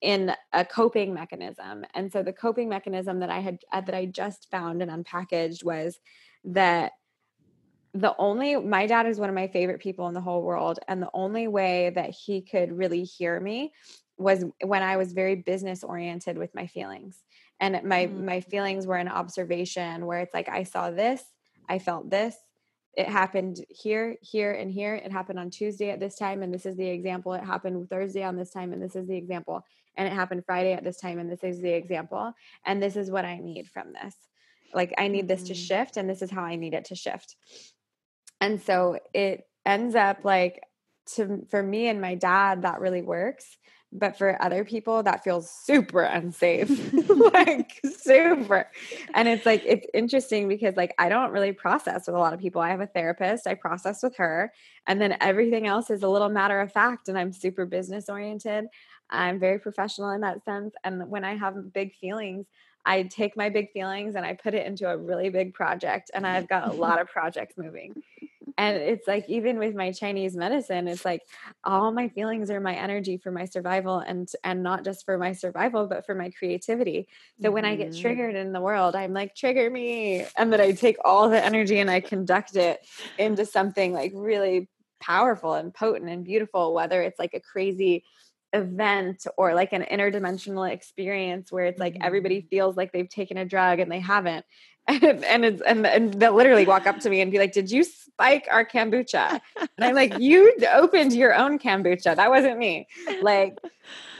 in 0.00 0.32
a 0.52 0.64
coping 0.64 1.12
mechanism. 1.12 1.84
And 1.94 2.12
so 2.12 2.22
the 2.22 2.32
coping 2.32 2.68
mechanism 2.68 3.20
that 3.20 3.30
I 3.30 3.40
had 3.40 3.58
uh, 3.72 3.80
that 3.82 3.94
I 3.94 4.06
just 4.06 4.50
found 4.50 4.82
and 4.82 4.90
unpackaged 4.90 5.64
was 5.64 5.98
that 6.44 6.92
the 7.94 8.14
only 8.18 8.56
my 8.56 8.86
dad 8.86 9.06
is 9.06 9.18
one 9.18 9.28
of 9.28 9.34
my 9.34 9.48
favorite 9.48 9.80
people 9.80 10.06
in 10.08 10.14
the 10.14 10.20
whole 10.20 10.42
world 10.42 10.78
and 10.88 11.02
the 11.02 11.10
only 11.14 11.48
way 11.48 11.90
that 11.90 12.10
he 12.10 12.42
could 12.42 12.70
really 12.70 13.02
hear 13.02 13.40
me 13.40 13.72
was 14.18 14.44
when 14.64 14.82
I 14.82 14.96
was 14.96 15.12
very 15.12 15.36
business 15.36 15.82
oriented 15.82 16.38
with 16.38 16.54
my 16.54 16.66
feelings. 16.66 17.22
And 17.60 17.80
my 17.84 18.06
mm-hmm. 18.06 18.24
my 18.24 18.40
feelings 18.40 18.86
were 18.86 18.96
an 18.96 19.08
observation 19.08 20.06
where 20.06 20.20
it's 20.20 20.34
like 20.34 20.48
I 20.48 20.62
saw 20.62 20.90
this, 20.90 21.22
I 21.68 21.78
felt 21.80 22.08
this, 22.08 22.36
it 22.98 23.08
happened 23.08 23.64
here, 23.68 24.16
here, 24.22 24.50
and 24.50 24.72
here. 24.72 24.96
It 24.96 25.12
happened 25.12 25.38
on 25.38 25.50
Tuesday 25.50 25.90
at 25.90 26.00
this 26.00 26.16
time, 26.16 26.42
and 26.42 26.52
this 26.52 26.66
is 26.66 26.76
the 26.76 26.88
example. 26.88 27.32
It 27.32 27.44
happened 27.44 27.88
Thursday 27.88 28.24
on 28.24 28.34
this 28.34 28.50
time, 28.50 28.72
and 28.72 28.82
this 28.82 28.96
is 28.96 29.06
the 29.06 29.16
example. 29.16 29.64
And 29.96 30.08
it 30.08 30.12
happened 30.12 30.42
Friday 30.44 30.72
at 30.72 30.82
this 30.82 31.00
time, 31.00 31.20
and 31.20 31.30
this 31.30 31.44
is 31.44 31.60
the 31.60 31.72
example. 31.72 32.32
And 32.66 32.82
this 32.82 32.96
is 32.96 33.08
what 33.08 33.24
I 33.24 33.38
need 33.38 33.68
from 33.68 33.92
this. 33.92 34.16
Like, 34.74 34.94
I 34.98 35.06
need 35.06 35.28
this 35.28 35.44
to 35.44 35.52
mm-hmm. 35.52 35.62
shift, 35.62 35.96
and 35.96 36.10
this 36.10 36.22
is 36.22 36.30
how 36.32 36.42
I 36.42 36.56
need 36.56 36.74
it 36.74 36.86
to 36.86 36.96
shift. 36.96 37.36
And 38.40 38.60
so 38.60 38.98
it 39.14 39.46
ends 39.64 39.94
up 39.94 40.24
like, 40.24 40.60
to 41.14 41.46
for 41.50 41.62
me 41.62 41.86
and 41.86 42.00
my 42.00 42.16
dad, 42.16 42.62
that 42.62 42.80
really 42.80 43.02
works 43.02 43.56
but 43.92 44.18
for 44.18 44.40
other 44.42 44.64
people 44.64 45.02
that 45.02 45.24
feels 45.24 45.50
super 45.50 46.02
unsafe 46.02 46.68
like 47.32 47.80
super. 47.98 48.70
And 49.14 49.28
it's 49.28 49.46
like 49.46 49.62
it's 49.64 49.86
interesting 49.94 50.48
because 50.48 50.76
like 50.76 50.94
i 50.98 51.08
don't 51.08 51.32
really 51.32 51.52
process 51.52 52.06
with 52.06 52.16
a 52.16 52.18
lot 52.18 52.32
of 52.32 52.40
people. 52.40 52.60
I 52.60 52.70
have 52.70 52.80
a 52.80 52.86
therapist 52.86 53.46
i 53.46 53.54
process 53.54 54.02
with 54.02 54.16
her 54.16 54.52
and 54.86 55.00
then 55.00 55.16
everything 55.20 55.66
else 55.66 55.90
is 55.90 56.02
a 56.02 56.08
little 56.08 56.28
matter 56.28 56.60
of 56.60 56.72
fact 56.72 57.08
and 57.08 57.18
i'm 57.18 57.32
super 57.32 57.66
business 57.66 58.08
oriented. 58.08 58.66
I'm 59.10 59.38
very 59.38 59.58
professional 59.58 60.10
in 60.10 60.20
that 60.20 60.44
sense 60.44 60.74
and 60.84 61.08
when 61.08 61.24
i 61.24 61.34
have 61.36 61.72
big 61.72 61.94
feelings 61.94 62.46
I 62.86 63.02
take 63.02 63.36
my 63.36 63.50
big 63.50 63.70
feelings 63.72 64.14
and 64.14 64.24
I 64.24 64.32
put 64.32 64.54
it 64.54 64.66
into 64.66 64.88
a 64.88 64.96
really 64.96 65.28
big 65.28 65.52
project 65.52 66.10
and 66.14 66.26
I've 66.26 66.48
got 66.48 66.68
a 66.68 66.72
lot 66.72 66.98
of 66.98 67.08
projects 67.08 67.58
moving. 67.58 68.02
And 68.56 68.76
it's 68.82 69.06
like 69.06 69.28
even 69.28 69.58
with 69.58 69.74
my 69.74 69.92
Chinese 69.92 70.36
medicine, 70.36 70.88
it's 70.88 71.04
like 71.04 71.22
all 71.64 71.92
my 71.92 72.08
feelings 72.08 72.50
are 72.50 72.60
my 72.60 72.74
energy 72.74 73.18
for 73.18 73.30
my 73.30 73.44
survival 73.44 73.98
and 73.98 74.28
and 74.44 74.62
not 74.62 74.84
just 74.84 75.04
for 75.04 75.18
my 75.18 75.32
survival, 75.32 75.86
but 75.86 76.06
for 76.06 76.14
my 76.14 76.30
creativity. 76.30 77.08
So 77.40 77.46
mm-hmm. 77.46 77.54
when 77.54 77.64
I 77.64 77.76
get 77.76 77.90
mm-hmm. 77.90 78.00
triggered 78.00 78.34
in 78.34 78.52
the 78.52 78.60
world, 78.60 78.96
I'm 78.96 79.12
like, 79.12 79.34
trigger 79.34 79.68
me. 79.70 80.24
And 80.36 80.52
then 80.52 80.60
I 80.60 80.72
take 80.72 80.96
all 81.04 81.28
the 81.28 81.44
energy 81.44 81.78
and 81.78 81.90
I 81.90 82.00
conduct 82.00 82.56
it 82.56 82.80
into 83.18 83.44
something 83.46 83.92
like 83.92 84.12
really 84.14 84.68
powerful 85.00 85.54
and 85.54 85.72
potent 85.72 86.10
and 86.10 86.24
beautiful, 86.24 86.74
whether 86.74 87.02
it's 87.02 87.18
like 87.18 87.34
a 87.34 87.40
crazy 87.40 88.04
event 88.52 89.26
or 89.36 89.54
like 89.54 89.72
an 89.72 89.82
interdimensional 89.82 90.70
experience 90.70 91.52
where 91.52 91.66
it's 91.66 91.78
like 91.78 91.98
everybody 92.00 92.38
mm-hmm. 92.38 92.48
feels 92.48 92.76
like 92.76 92.92
they've 92.92 93.08
taken 93.08 93.36
a 93.36 93.44
drug 93.44 93.78
and 93.78 93.92
they 93.92 94.00
haven't 94.00 94.44
and, 94.88 95.24
and 95.24 95.44
it's 95.44 95.62
and, 95.62 95.86
and 95.86 96.14
they'll 96.14 96.34
literally 96.34 96.66
walk 96.66 96.86
up 96.86 96.98
to 97.00 97.10
me 97.10 97.20
and 97.20 97.30
be 97.30 97.38
like 97.38 97.52
did 97.52 97.70
you 97.70 97.84
spike 97.84 98.48
our 98.50 98.64
kombucha 98.64 99.40
and 99.56 99.68
i'm 99.78 99.94
like 99.94 100.18
you 100.18 100.52
opened 100.72 101.12
your 101.12 101.34
own 101.34 101.58
kombucha 101.58 102.16
that 102.16 102.30
wasn't 102.30 102.58
me 102.58 102.88
like 103.22 103.58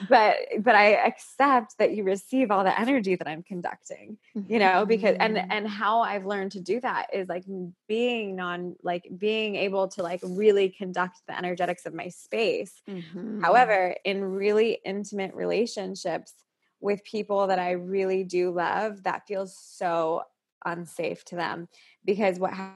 but 0.09 0.37
but 0.61 0.75
i 0.75 0.93
accept 1.07 1.77
that 1.79 1.95
you 1.95 2.05
receive 2.05 2.51
all 2.51 2.65
the 2.65 2.81
energy 2.81 3.17
that 3.17 3.27
i'm 3.27 3.43
conducting 3.43 4.19
you 4.47 4.59
know 4.59 4.85
because 4.85 5.17
and 5.19 5.37
mm-hmm. 5.37 5.51
and 5.51 5.67
how 5.67 6.01
i've 6.01 6.27
learned 6.27 6.53
to 6.53 6.61
do 6.61 6.81
that 6.81 7.07
is 7.13 7.29
like 7.29 7.45
being 7.89 8.37
non 8.37 8.77
like 8.83 9.09
being 9.17 9.57
able 9.57 9.89
to 9.89 10.03
like 10.03 10.21
really 10.23 10.69
conduct 10.69 11.19
the 11.27 11.37
energetics 11.37 11.87
of 11.87 11.95
my 11.95 12.09
space 12.09 12.83
mm-hmm. 12.89 13.43
however 13.43 13.97
in 14.05 14.23
really 14.23 14.79
intimate 14.85 15.35
relationships 15.35 16.35
with 16.81 17.03
people 17.05 17.49
that 17.49 17.59
I 17.59 17.73
really 17.73 18.25
do 18.25 18.51
love, 18.51 19.03
that 19.03 19.27
feels 19.27 19.57
so 19.57 20.23
unsafe 20.65 21.25
to 21.27 21.37
them 21.37 21.69
because 22.05 22.39
what 22.39 22.53
ha- 22.53 22.75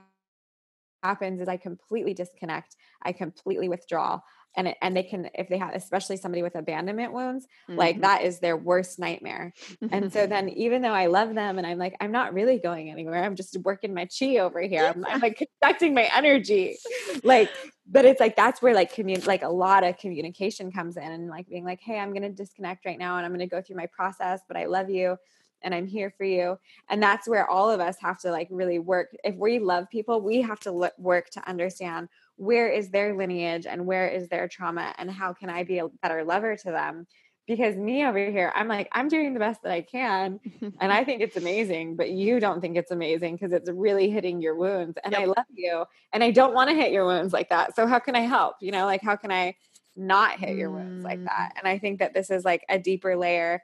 happens 1.02 1.40
is 1.40 1.48
I 1.48 1.56
completely 1.56 2.14
disconnect, 2.14 2.76
I 3.02 3.12
completely 3.12 3.68
withdraw. 3.68 4.20
And, 4.54 4.68
it, 4.68 4.76
and 4.82 4.94
they 4.94 5.02
can 5.02 5.30
if 5.34 5.48
they 5.48 5.56
have 5.56 5.74
especially 5.74 6.18
somebody 6.18 6.42
with 6.42 6.56
abandonment 6.56 7.14
wounds 7.14 7.46
mm-hmm. 7.70 7.78
like 7.78 8.02
that 8.02 8.20
is 8.20 8.38
their 8.38 8.54
worst 8.54 8.98
nightmare 8.98 9.54
and 9.90 10.12
so 10.12 10.26
then 10.26 10.48
even 10.64 10.82
though 10.82 10.92
i 10.92 11.06
love 11.06 11.34
them 11.34 11.56
and 11.56 11.66
i'm 11.66 11.78
like 11.78 11.96
i'm 12.02 12.12
not 12.12 12.34
really 12.34 12.58
going 12.58 12.90
anywhere 12.90 13.24
i'm 13.24 13.34
just 13.34 13.56
working 13.64 13.94
my 13.94 14.06
chi 14.06 14.36
over 14.36 14.60
here 14.60 14.84
i'm, 14.84 15.06
I'm 15.06 15.20
like 15.20 15.42
conducting 15.62 15.94
my 15.94 16.06
energy 16.14 16.76
like 17.24 17.48
but 17.86 18.04
it's 18.04 18.20
like 18.20 18.36
that's 18.36 18.60
where 18.60 18.74
like 18.74 18.92
commun 18.92 19.22
like 19.26 19.42
a 19.42 19.48
lot 19.48 19.84
of 19.84 19.96
communication 19.96 20.70
comes 20.70 20.98
in 20.98 21.02
and 21.02 21.28
like 21.28 21.48
being 21.48 21.64
like 21.64 21.80
hey 21.80 21.98
i'm 21.98 22.10
going 22.10 22.20
to 22.20 22.28
disconnect 22.28 22.84
right 22.84 22.98
now 22.98 23.16
and 23.16 23.24
i'm 23.24 23.32
going 23.32 23.40
to 23.40 23.46
go 23.46 23.62
through 23.62 23.76
my 23.76 23.86
process 23.86 24.42
but 24.48 24.58
i 24.58 24.66
love 24.66 24.90
you 24.90 25.16
and 25.64 25.74
I'm 25.74 25.86
here 25.86 26.12
for 26.16 26.24
you. 26.24 26.58
And 26.88 27.02
that's 27.02 27.28
where 27.28 27.48
all 27.48 27.70
of 27.70 27.80
us 27.80 27.96
have 28.00 28.18
to 28.20 28.30
like 28.30 28.48
really 28.50 28.78
work. 28.78 29.16
If 29.24 29.36
we 29.36 29.58
love 29.58 29.90
people, 29.90 30.20
we 30.20 30.42
have 30.42 30.60
to 30.60 30.72
look, 30.72 30.92
work 30.98 31.30
to 31.30 31.48
understand 31.48 32.08
where 32.36 32.68
is 32.68 32.90
their 32.90 33.14
lineage 33.16 33.66
and 33.66 33.86
where 33.86 34.08
is 34.08 34.28
their 34.28 34.48
trauma 34.48 34.94
and 34.98 35.10
how 35.10 35.32
can 35.32 35.50
I 35.50 35.64
be 35.64 35.78
a 35.78 35.88
better 35.88 36.24
lover 36.24 36.56
to 36.56 36.70
them. 36.70 37.06
Because 37.46 37.76
me 37.76 38.06
over 38.06 38.30
here, 38.30 38.52
I'm 38.54 38.68
like, 38.68 38.88
I'm 38.92 39.08
doing 39.08 39.34
the 39.34 39.40
best 39.40 39.62
that 39.64 39.72
I 39.72 39.82
can. 39.82 40.38
and 40.80 40.92
I 40.92 41.02
think 41.02 41.22
it's 41.22 41.36
amazing, 41.36 41.96
but 41.96 42.10
you 42.10 42.38
don't 42.38 42.60
think 42.60 42.76
it's 42.76 42.92
amazing 42.92 43.34
because 43.34 43.52
it's 43.52 43.68
really 43.68 44.08
hitting 44.10 44.40
your 44.40 44.54
wounds. 44.54 44.96
And 45.02 45.12
yep. 45.12 45.22
I 45.22 45.24
love 45.24 45.46
you. 45.52 45.84
And 46.12 46.22
I 46.22 46.30
don't 46.30 46.54
want 46.54 46.70
to 46.70 46.76
hit 46.76 46.92
your 46.92 47.04
wounds 47.04 47.32
like 47.32 47.48
that. 47.48 47.74
So 47.74 47.86
how 47.86 47.98
can 47.98 48.14
I 48.14 48.20
help? 48.20 48.56
You 48.60 48.70
know, 48.70 48.86
like 48.86 49.02
how 49.02 49.16
can 49.16 49.32
I 49.32 49.56
not 49.96 50.38
hit 50.38 50.56
your 50.56 50.70
wounds 50.70 51.04
like 51.04 51.22
that? 51.24 51.52
Mm. 51.54 51.58
And 51.58 51.68
I 51.68 51.78
think 51.78 51.98
that 51.98 52.14
this 52.14 52.30
is 52.30 52.44
like 52.44 52.64
a 52.68 52.78
deeper 52.78 53.16
layer 53.16 53.62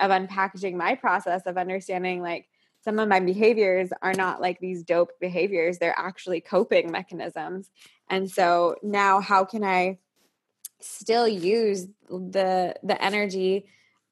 of 0.00 0.10
unpackaging 0.10 0.74
my 0.74 0.94
process 0.94 1.42
of 1.46 1.56
understanding 1.56 2.22
like 2.22 2.48
some 2.82 2.98
of 2.98 3.08
my 3.08 3.20
behaviors 3.20 3.90
are 4.00 4.14
not 4.14 4.40
like 4.40 4.58
these 4.58 4.82
dope 4.82 5.12
behaviors 5.20 5.78
they're 5.78 5.98
actually 5.98 6.40
coping 6.40 6.90
mechanisms. 6.90 7.70
And 8.08 8.30
so 8.30 8.76
now 8.82 9.20
how 9.20 9.44
can 9.44 9.62
i 9.62 9.98
still 10.80 11.28
use 11.28 11.86
the 12.08 12.74
the 12.82 13.02
energy 13.02 13.66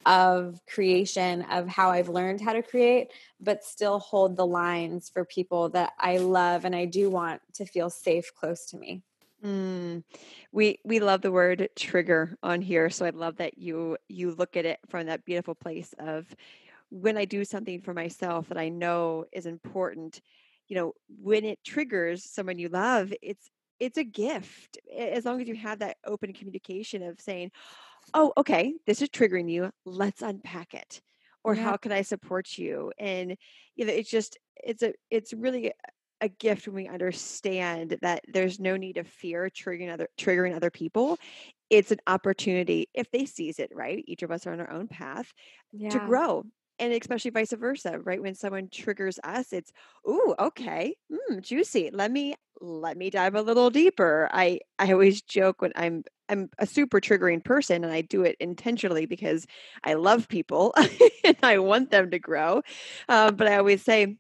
of 0.07 0.61
creation 0.67 1.43
of 1.43 1.67
how 1.67 1.91
i've 1.91 2.09
learned 2.09 2.41
how 2.41 2.53
to 2.53 2.63
create 2.63 3.09
but 3.41 3.65
still 3.65 3.99
hold 3.99 4.37
the 4.37 4.47
lines 4.47 5.11
for 5.13 5.25
people 5.25 5.69
that 5.71 5.93
i 5.99 6.19
love 6.19 6.65
and 6.65 6.77
i 6.77 6.85
do 6.85 7.11
want 7.11 7.41
to 7.53 7.65
feel 7.65 7.91
safe 7.91 8.33
close 8.35 8.67
to 8.67 8.77
me 8.77 9.03
Mm. 9.45 10.03
We 10.53 10.81
we 10.85 10.99
love 11.01 11.23
the 11.23 11.31
word 11.33 11.69
trigger 11.77 12.37
on 12.43 12.61
here, 12.61 12.91
so 12.91 13.07
I 13.07 13.11
love 13.11 13.37
that 13.37 13.59
you 13.59 13.97
you 14.09 14.33
look 14.33 14.57
at 14.57 14.67
it 14.67 14.81
from 14.89 15.07
that 15.07 15.25
beautiful 15.25 15.55
place 15.55 15.95
of 15.99 16.27
when 16.91 17.17
I 17.17 17.25
do 17.25 17.45
something 17.45 17.81
for 17.81 17.95
myself 17.95 18.49
that 18.49 18.59
I 18.59 18.69
know 18.69 19.27
is 19.33 19.47
important. 19.47 20.21
You 20.69 20.77
know, 20.77 20.93
when 21.23 21.45
it 21.45 21.61
triggers 21.65 22.25
someone 22.25 22.59
you 22.59 22.69
love, 22.69 23.13
it's 23.23 23.49
it's 23.79 23.99
a 23.99 24.05
gift. 24.05 24.79
As 24.97 25.25
long 25.25 25.41
as 25.41 25.49
you 25.49 25.55
have 25.57 25.79
that 25.81 25.99
open 26.05 26.33
communication 26.33 27.03
of 27.05 27.21
saying, 27.21 27.53
"Oh, 28.15 28.33
okay, 28.37 28.75
this 28.87 29.03
is 29.03 29.09
triggering 29.11 29.51
you. 29.51 29.71
Let's 29.85 30.23
unpack 30.23 30.75
it." 30.75 31.01
Or 31.45 31.55
yeah. 31.55 31.63
how 31.63 31.77
can 31.77 31.93
I 31.93 32.03
support 32.03 32.59
you? 32.59 32.93
And 32.99 33.37
you 33.77 33.87
know, 33.87 33.93
it's 33.93 34.11
just 34.11 34.39
it's 34.57 34.83
a 34.83 34.95
it's 35.11 35.33
really 35.33 35.73
a 36.21 36.29
gift 36.29 36.67
when 36.67 36.77
we 36.77 36.89
understand 36.89 37.97
that 38.03 38.23
there's 38.33 38.59
no 38.59 38.77
need 38.77 38.97
of 38.97 39.07
fear 39.07 39.51
triggering 39.51 39.93
other 39.93 40.09
triggering 40.19 40.55
other 40.55 40.71
people 40.71 41.19
it's 41.71 41.91
an 41.91 41.99
opportunity 42.07 42.89
if 42.95 43.11
they 43.11 43.25
seize 43.25 43.59
it 43.59 43.71
right 43.75 44.05
each 44.07 44.23
of 44.23 44.31
us 44.31 44.47
are 44.47 44.53
on 44.53 44.61
our 44.61 44.71
own 44.71 44.89
path 44.89 45.33
yeah. 45.73 45.91
to 45.91 45.99
grow 46.01 46.45
and 46.79 46.93
especially 46.93 47.31
vice 47.31 47.53
versa 47.53 47.99
right 48.01 48.23
when 48.23 48.35
someone 48.35 48.69
triggers 48.71 49.19
us 49.25 49.53
it's 49.53 49.73
ooh 50.09 50.35
okay 50.39 50.95
mm, 51.13 51.41
juicy 51.43 51.91
let 51.93 52.11
me 52.11 52.35
let 52.61 52.97
me 52.97 53.11
dive 53.11 53.35
a 53.35 53.43
little 53.43 53.71
deeper 53.71 54.29
i 54.33 54.59
i 54.79 54.93
always 54.93 55.23
joke 55.23 55.63
when 55.63 55.73
i'm 55.77 56.03
i'm 56.29 56.49
a 56.59 56.67
super 56.67 57.01
triggering 57.01 57.45
person 57.45 57.85
and 57.85 57.93
i 57.93 58.01
do 58.01 58.23
it 58.23 58.37
intentionally 58.41 59.07
because 59.07 59.47
i 59.85 59.95
love 59.95 60.29
people 60.29 60.75
and 61.25 61.37
i 61.43 61.59
want 61.59 61.91
them 61.91 62.11
to 62.11 62.19
grow 62.19 62.63
uh, 63.09 63.31
but 63.31 63.47
i 63.47 63.57
always 63.57 63.83
say 63.83 64.17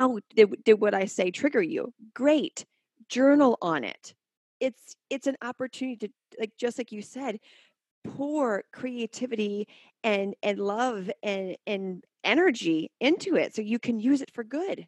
oh 0.00 0.20
did, 0.34 0.52
did 0.64 0.80
what 0.80 0.94
i 0.94 1.04
say 1.04 1.30
trigger 1.30 1.62
you? 1.62 1.92
Great. 2.14 2.64
Journal 3.08 3.58
on 3.62 3.84
it. 3.84 4.14
It's 4.60 4.96
it's 5.10 5.26
an 5.26 5.36
opportunity 5.42 5.96
to 6.08 6.12
like 6.40 6.52
just 6.58 6.78
like 6.78 6.92
you 6.92 7.02
said 7.02 7.38
pour 8.04 8.64
creativity 8.72 9.68
and 10.04 10.34
and 10.42 10.58
love 10.58 11.10
and 11.22 11.56
and 11.66 12.04
energy 12.24 12.90
into 13.00 13.36
it 13.36 13.54
so 13.54 13.62
you 13.62 13.78
can 13.78 14.00
use 14.00 14.22
it 14.22 14.30
for 14.32 14.44
good 14.44 14.86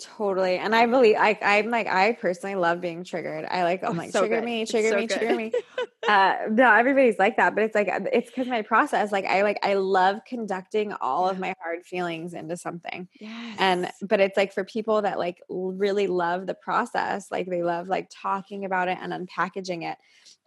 Totally. 0.00 0.56
And 0.56 0.74
I 0.74 0.86
believe 0.86 1.16
I 1.16 1.38
I'm 1.40 1.70
like 1.70 1.86
I 1.86 2.12
personally 2.12 2.56
love 2.56 2.80
being 2.80 3.04
triggered. 3.04 3.44
I 3.44 3.62
like 3.62 3.84
I'm 3.84 3.92
oh, 3.92 4.02
like 4.02 4.10
so 4.10 4.20
trigger 4.20 4.40
good. 4.40 4.44
me, 4.44 4.66
trigger 4.66 4.90
so 4.90 4.96
me, 4.96 5.06
good. 5.06 5.18
trigger 5.18 5.36
me. 5.36 5.52
uh 6.08 6.34
no, 6.50 6.72
everybody's 6.72 7.18
like 7.18 7.36
that, 7.36 7.54
but 7.54 7.62
it's 7.62 7.76
like 7.76 7.88
it's 8.12 8.28
cuz 8.30 8.48
my 8.48 8.62
process 8.62 9.12
like 9.12 9.24
I 9.24 9.42
like 9.42 9.58
I 9.62 9.74
love 9.74 10.18
conducting 10.26 10.92
all 10.94 11.28
of 11.28 11.38
my 11.38 11.54
hard 11.62 11.84
feelings 11.84 12.34
into 12.34 12.56
something. 12.56 13.08
Yes. 13.20 13.56
And 13.60 13.90
but 14.02 14.18
it's 14.18 14.36
like 14.36 14.52
for 14.52 14.64
people 14.64 15.02
that 15.02 15.16
like 15.16 15.40
really 15.48 16.08
love 16.08 16.46
the 16.46 16.54
process, 16.54 17.30
like 17.30 17.46
they 17.46 17.62
love 17.62 17.86
like 17.86 18.08
talking 18.10 18.64
about 18.64 18.88
it 18.88 18.98
and 19.00 19.12
unpackaging 19.12 19.88
it. 19.88 19.96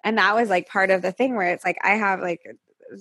And 0.04 0.18
that 0.18 0.36
was 0.36 0.50
like 0.50 0.68
part 0.68 0.92
of 0.92 1.02
the 1.02 1.14
thing 1.14 1.36
where 1.36 1.54
it's 1.54 1.64
like 1.64 1.78
I 1.82 1.96
have 1.96 2.20
like 2.20 2.42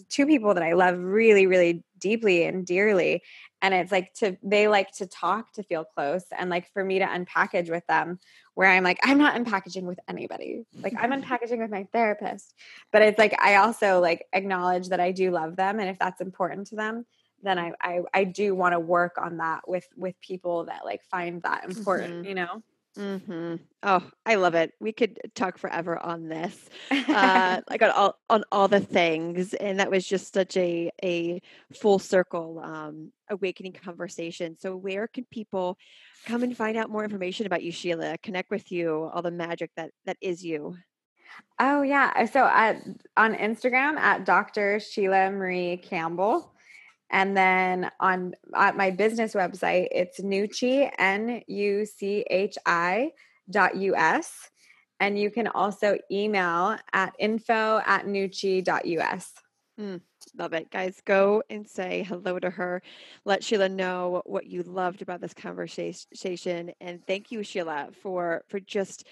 two 0.08 0.26
people 0.26 0.54
that 0.54 0.62
I 0.62 0.74
love 0.74 0.98
really, 0.98 1.46
really 1.46 1.84
deeply 1.98 2.44
and 2.44 2.66
dearly. 2.66 3.22
And 3.72 3.82
it's 3.82 3.90
like 3.90 4.14
to, 4.14 4.36
they 4.44 4.68
like 4.68 4.92
to 4.92 5.06
talk 5.06 5.52
to 5.54 5.64
feel 5.64 5.84
close. 5.84 6.24
And 6.36 6.48
like 6.48 6.72
for 6.72 6.84
me 6.84 7.00
to 7.00 7.04
unpackage 7.04 7.68
with 7.68 7.84
them, 7.88 8.20
where 8.54 8.70
I'm 8.70 8.84
like, 8.84 9.00
I'm 9.02 9.18
not 9.18 9.34
unpackaging 9.34 9.82
with 9.82 9.98
anybody. 10.08 10.64
Like 10.80 10.94
I'm 10.96 11.10
unpackaging 11.22 11.58
with 11.58 11.70
my 11.70 11.88
therapist. 11.92 12.54
But 12.92 13.02
it's 13.02 13.18
like, 13.18 13.34
I 13.42 13.56
also 13.56 14.00
like 14.00 14.26
acknowledge 14.32 14.90
that 14.90 15.00
I 15.00 15.10
do 15.10 15.32
love 15.32 15.56
them. 15.56 15.80
And 15.80 15.90
if 15.90 15.98
that's 15.98 16.20
important 16.20 16.68
to 16.68 16.76
them, 16.76 17.06
then 17.42 17.58
I, 17.58 17.72
I, 17.82 18.00
I 18.14 18.24
do 18.24 18.54
want 18.54 18.72
to 18.74 18.80
work 18.80 19.16
on 19.20 19.38
that 19.38 19.68
with, 19.68 19.86
with 19.96 20.14
people 20.20 20.66
that 20.66 20.84
like 20.84 21.02
find 21.10 21.42
that 21.42 21.64
important, 21.64 22.14
mm-hmm. 22.14 22.28
you 22.28 22.34
know? 22.36 22.62
Mm-hmm. 22.98 23.56
Oh, 23.82 24.10
I 24.24 24.36
love 24.36 24.54
it. 24.54 24.72
We 24.80 24.92
could 24.92 25.18
talk 25.34 25.58
forever 25.58 25.98
on 25.98 26.28
this, 26.28 26.68
uh, 26.90 27.60
like 27.68 27.82
on 27.82 27.90
all 27.90 28.18
on 28.30 28.44
all 28.50 28.68
the 28.68 28.80
things, 28.80 29.52
and 29.52 29.80
that 29.80 29.90
was 29.90 30.06
just 30.06 30.32
such 30.32 30.56
a 30.56 30.90
a 31.04 31.42
full 31.74 31.98
circle 31.98 32.58
um, 32.64 33.12
awakening 33.28 33.74
conversation. 33.74 34.56
So, 34.58 34.76
where 34.76 35.08
can 35.08 35.26
people 35.30 35.76
come 36.24 36.42
and 36.42 36.56
find 36.56 36.78
out 36.78 36.88
more 36.88 37.04
information 37.04 37.44
about 37.44 37.62
you, 37.62 37.70
Sheila? 37.70 38.16
Connect 38.22 38.50
with 38.50 38.72
you, 38.72 39.10
all 39.12 39.22
the 39.22 39.30
magic 39.30 39.70
that 39.76 39.90
that 40.06 40.16
is 40.22 40.42
you. 40.42 40.76
Oh 41.58 41.82
yeah. 41.82 42.24
So 42.26 42.44
at 42.46 42.82
on 43.16 43.34
Instagram 43.34 43.96
at 43.98 44.24
Dr. 44.24 44.80
Sheila 44.80 45.30
Marie 45.30 45.76
Campbell. 45.78 46.52
And 47.10 47.36
then 47.36 47.90
on 48.00 48.34
at 48.54 48.76
my 48.76 48.90
business 48.90 49.34
website, 49.34 49.88
it's 49.92 50.20
Nuchi, 50.20 50.90
N 50.98 51.42
U 51.46 51.86
C 51.86 52.24
H 52.28 52.58
I 52.66 53.12
dot 53.48 53.76
US. 53.76 54.50
And 54.98 55.18
you 55.18 55.30
can 55.30 55.46
also 55.46 55.98
email 56.10 56.76
at 56.92 57.14
info 57.18 57.80
at 57.84 58.06
nuchi.us. 58.06 59.32
Mm, 59.78 60.00
love 60.38 60.54
it. 60.54 60.70
Guys, 60.70 61.02
go 61.04 61.42
and 61.50 61.68
say 61.68 62.02
hello 62.02 62.38
to 62.38 62.48
her. 62.48 62.80
Let 63.26 63.44
Sheila 63.44 63.68
know 63.68 64.22
what 64.24 64.46
you 64.46 64.62
loved 64.62 65.02
about 65.02 65.20
this 65.20 65.34
conversation. 65.34 66.72
And 66.80 67.06
thank 67.06 67.30
you, 67.30 67.42
Sheila, 67.42 67.90
for 68.02 68.42
for 68.48 68.58
just 68.58 69.06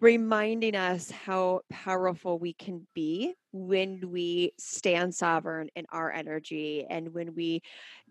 reminding 0.00 0.76
us 0.76 1.10
how 1.10 1.60
powerful 1.70 2.38
we 2.38 2.52
can 2.52 2.86
be 2.94 3.34
when 3.52 4.10
we 4.10 4.52
stand 4.58 5.14
sovereign 5.14 5.68
in 5.74 5.86
our 5.90 6.12
energy 6.12 6.84
and 6.90 7.14
when 7.14 7.34
we 7.34 7.62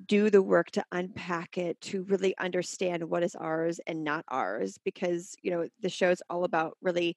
do 0.08 0.32
the 0.32 0.42
work 0.42 0.72
to 0.72 0.84
unpack 0.92 1.60
it 1.60 1.80
to 1.82 2.04
really 2.04 2.36
understand 2.40 3.04
what 3.04 3.22
is 3.22 3.36
ours 3.36 3.80
and 3.86 4.04
not 4.04 4.26
ours 4.30 4.80
because 4.84 5.36
you 5.44 5.52
know 5.52 5.68
the 5.82 5.90
show 5.90 6.10
is 6.10 6.24
all 6.30 6.44
about 6.44 6.76
really 6.82 7.16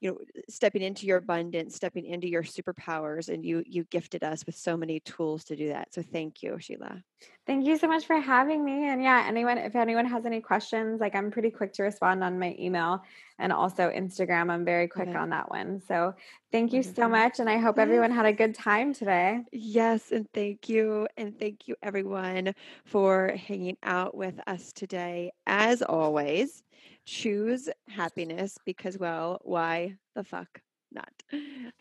you 0.00 0.10
know 0.10 0.16
uh, 0.16 0.40
stepping 0.48 0.82
into 0.82 1.06
your 1.06 1.18
abundance 1.18 1.76
stepping 1.76 2.06
into 2.06 2.28
your 2.28 2.42
superpowers 2.42 3.28
and 3.28 3.44
you 3.44 3.62
you 3.66 3.84
gifted 3.84 4.24
us 4.24 4.44
with 4.46 4.56
so 4.56 4.76
many 4.76 5.00
tools 5.00 5.44
to 5.44 5.56
do 5.56 5.68
that 5.68 5.92
so 5.92 6.02
thank 6.02 6.42
you 6.42 6.58
sheila. 6.58 7.02
Thank 7.46 7.66
you 7.66 7.76
so 7.76 7.86
much 7.86 8.06
for 8.06 8.18
having 8.18 8.64
me 8.64 8.88
and 8.88 9.02
yeah 9.02 9.24
anyone 9.26 9.58
if 9.58 9.76
anyone 9.76 10.06
has 10.06 10.24
any 10.24 10.40
questions 10.40 11.00
like 11.00 11.14
i'm 11.14 11.30
pretty 11.30 11.50
quick 11.50 11.72
to 11.74 11.82
respond 11.82 12.24
on 12.24 12.38
my 12.38 12.56
email 12.58 13.02
and 13.38 13.52
also 13.52 13.90
instagram 13.90 14.50
i'm 14.50 14.64
very 14.64 14.88
quick 14.88 15.08
okay. 15.08 15.18
on 15.18 15.30
that 15.30 15.50
one 15.50 15.80
so 15.86 16.14
thank 16.52 16.72
you 16.72 16.82
so 16.82 17.08
much 17.08 17.40
and 17.40 17.50
i 17.50 17.58
hope 17.58 17.78
everyone 17.78 18.10
had 18.10 18.26
a 18.26 18.32
good 18.32 18.54
time 18.54 18.94
today. 18.94 19.40
Yes 19.52 20.12
and 20.12 20.26
thank 20.32 20.68
you 20.68 21.08
and 21.16 21.38
thank 21.38 21.68
you 21.68 21.76
everyone 21.82 22.54
for 22.84 23.34
hanging 23.36 23.76
out 23.82 24.14
with 24.14 24.40
us 24.46 24.72
today 24.72 25.32
as 25.46 25.82
always 25.82 26.62
choose 27.04 27.68
happiness 27.88 28.58
because, 28.64 28.98
well, 28.98 29.40
why 29.42 29.96
the 30.14 30.24
fuck 30.24 30.60
not? 30.92 31.12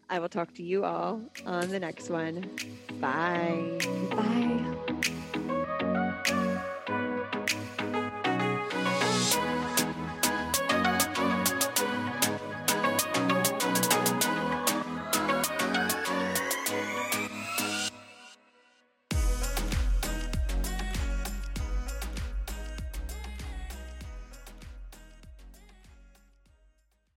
I 0.09 0.19
will 0.19 0.29
talk 0.29 0.53
to 0.55 0.63
you 0.63 0.85
all 0.85 1.21
on 1.45 1.69
the 1.69 1.79
next 1.79 2.09
one. 2.09 2.49
Bye. 2.99 3.79
Bye. 4.11 4.85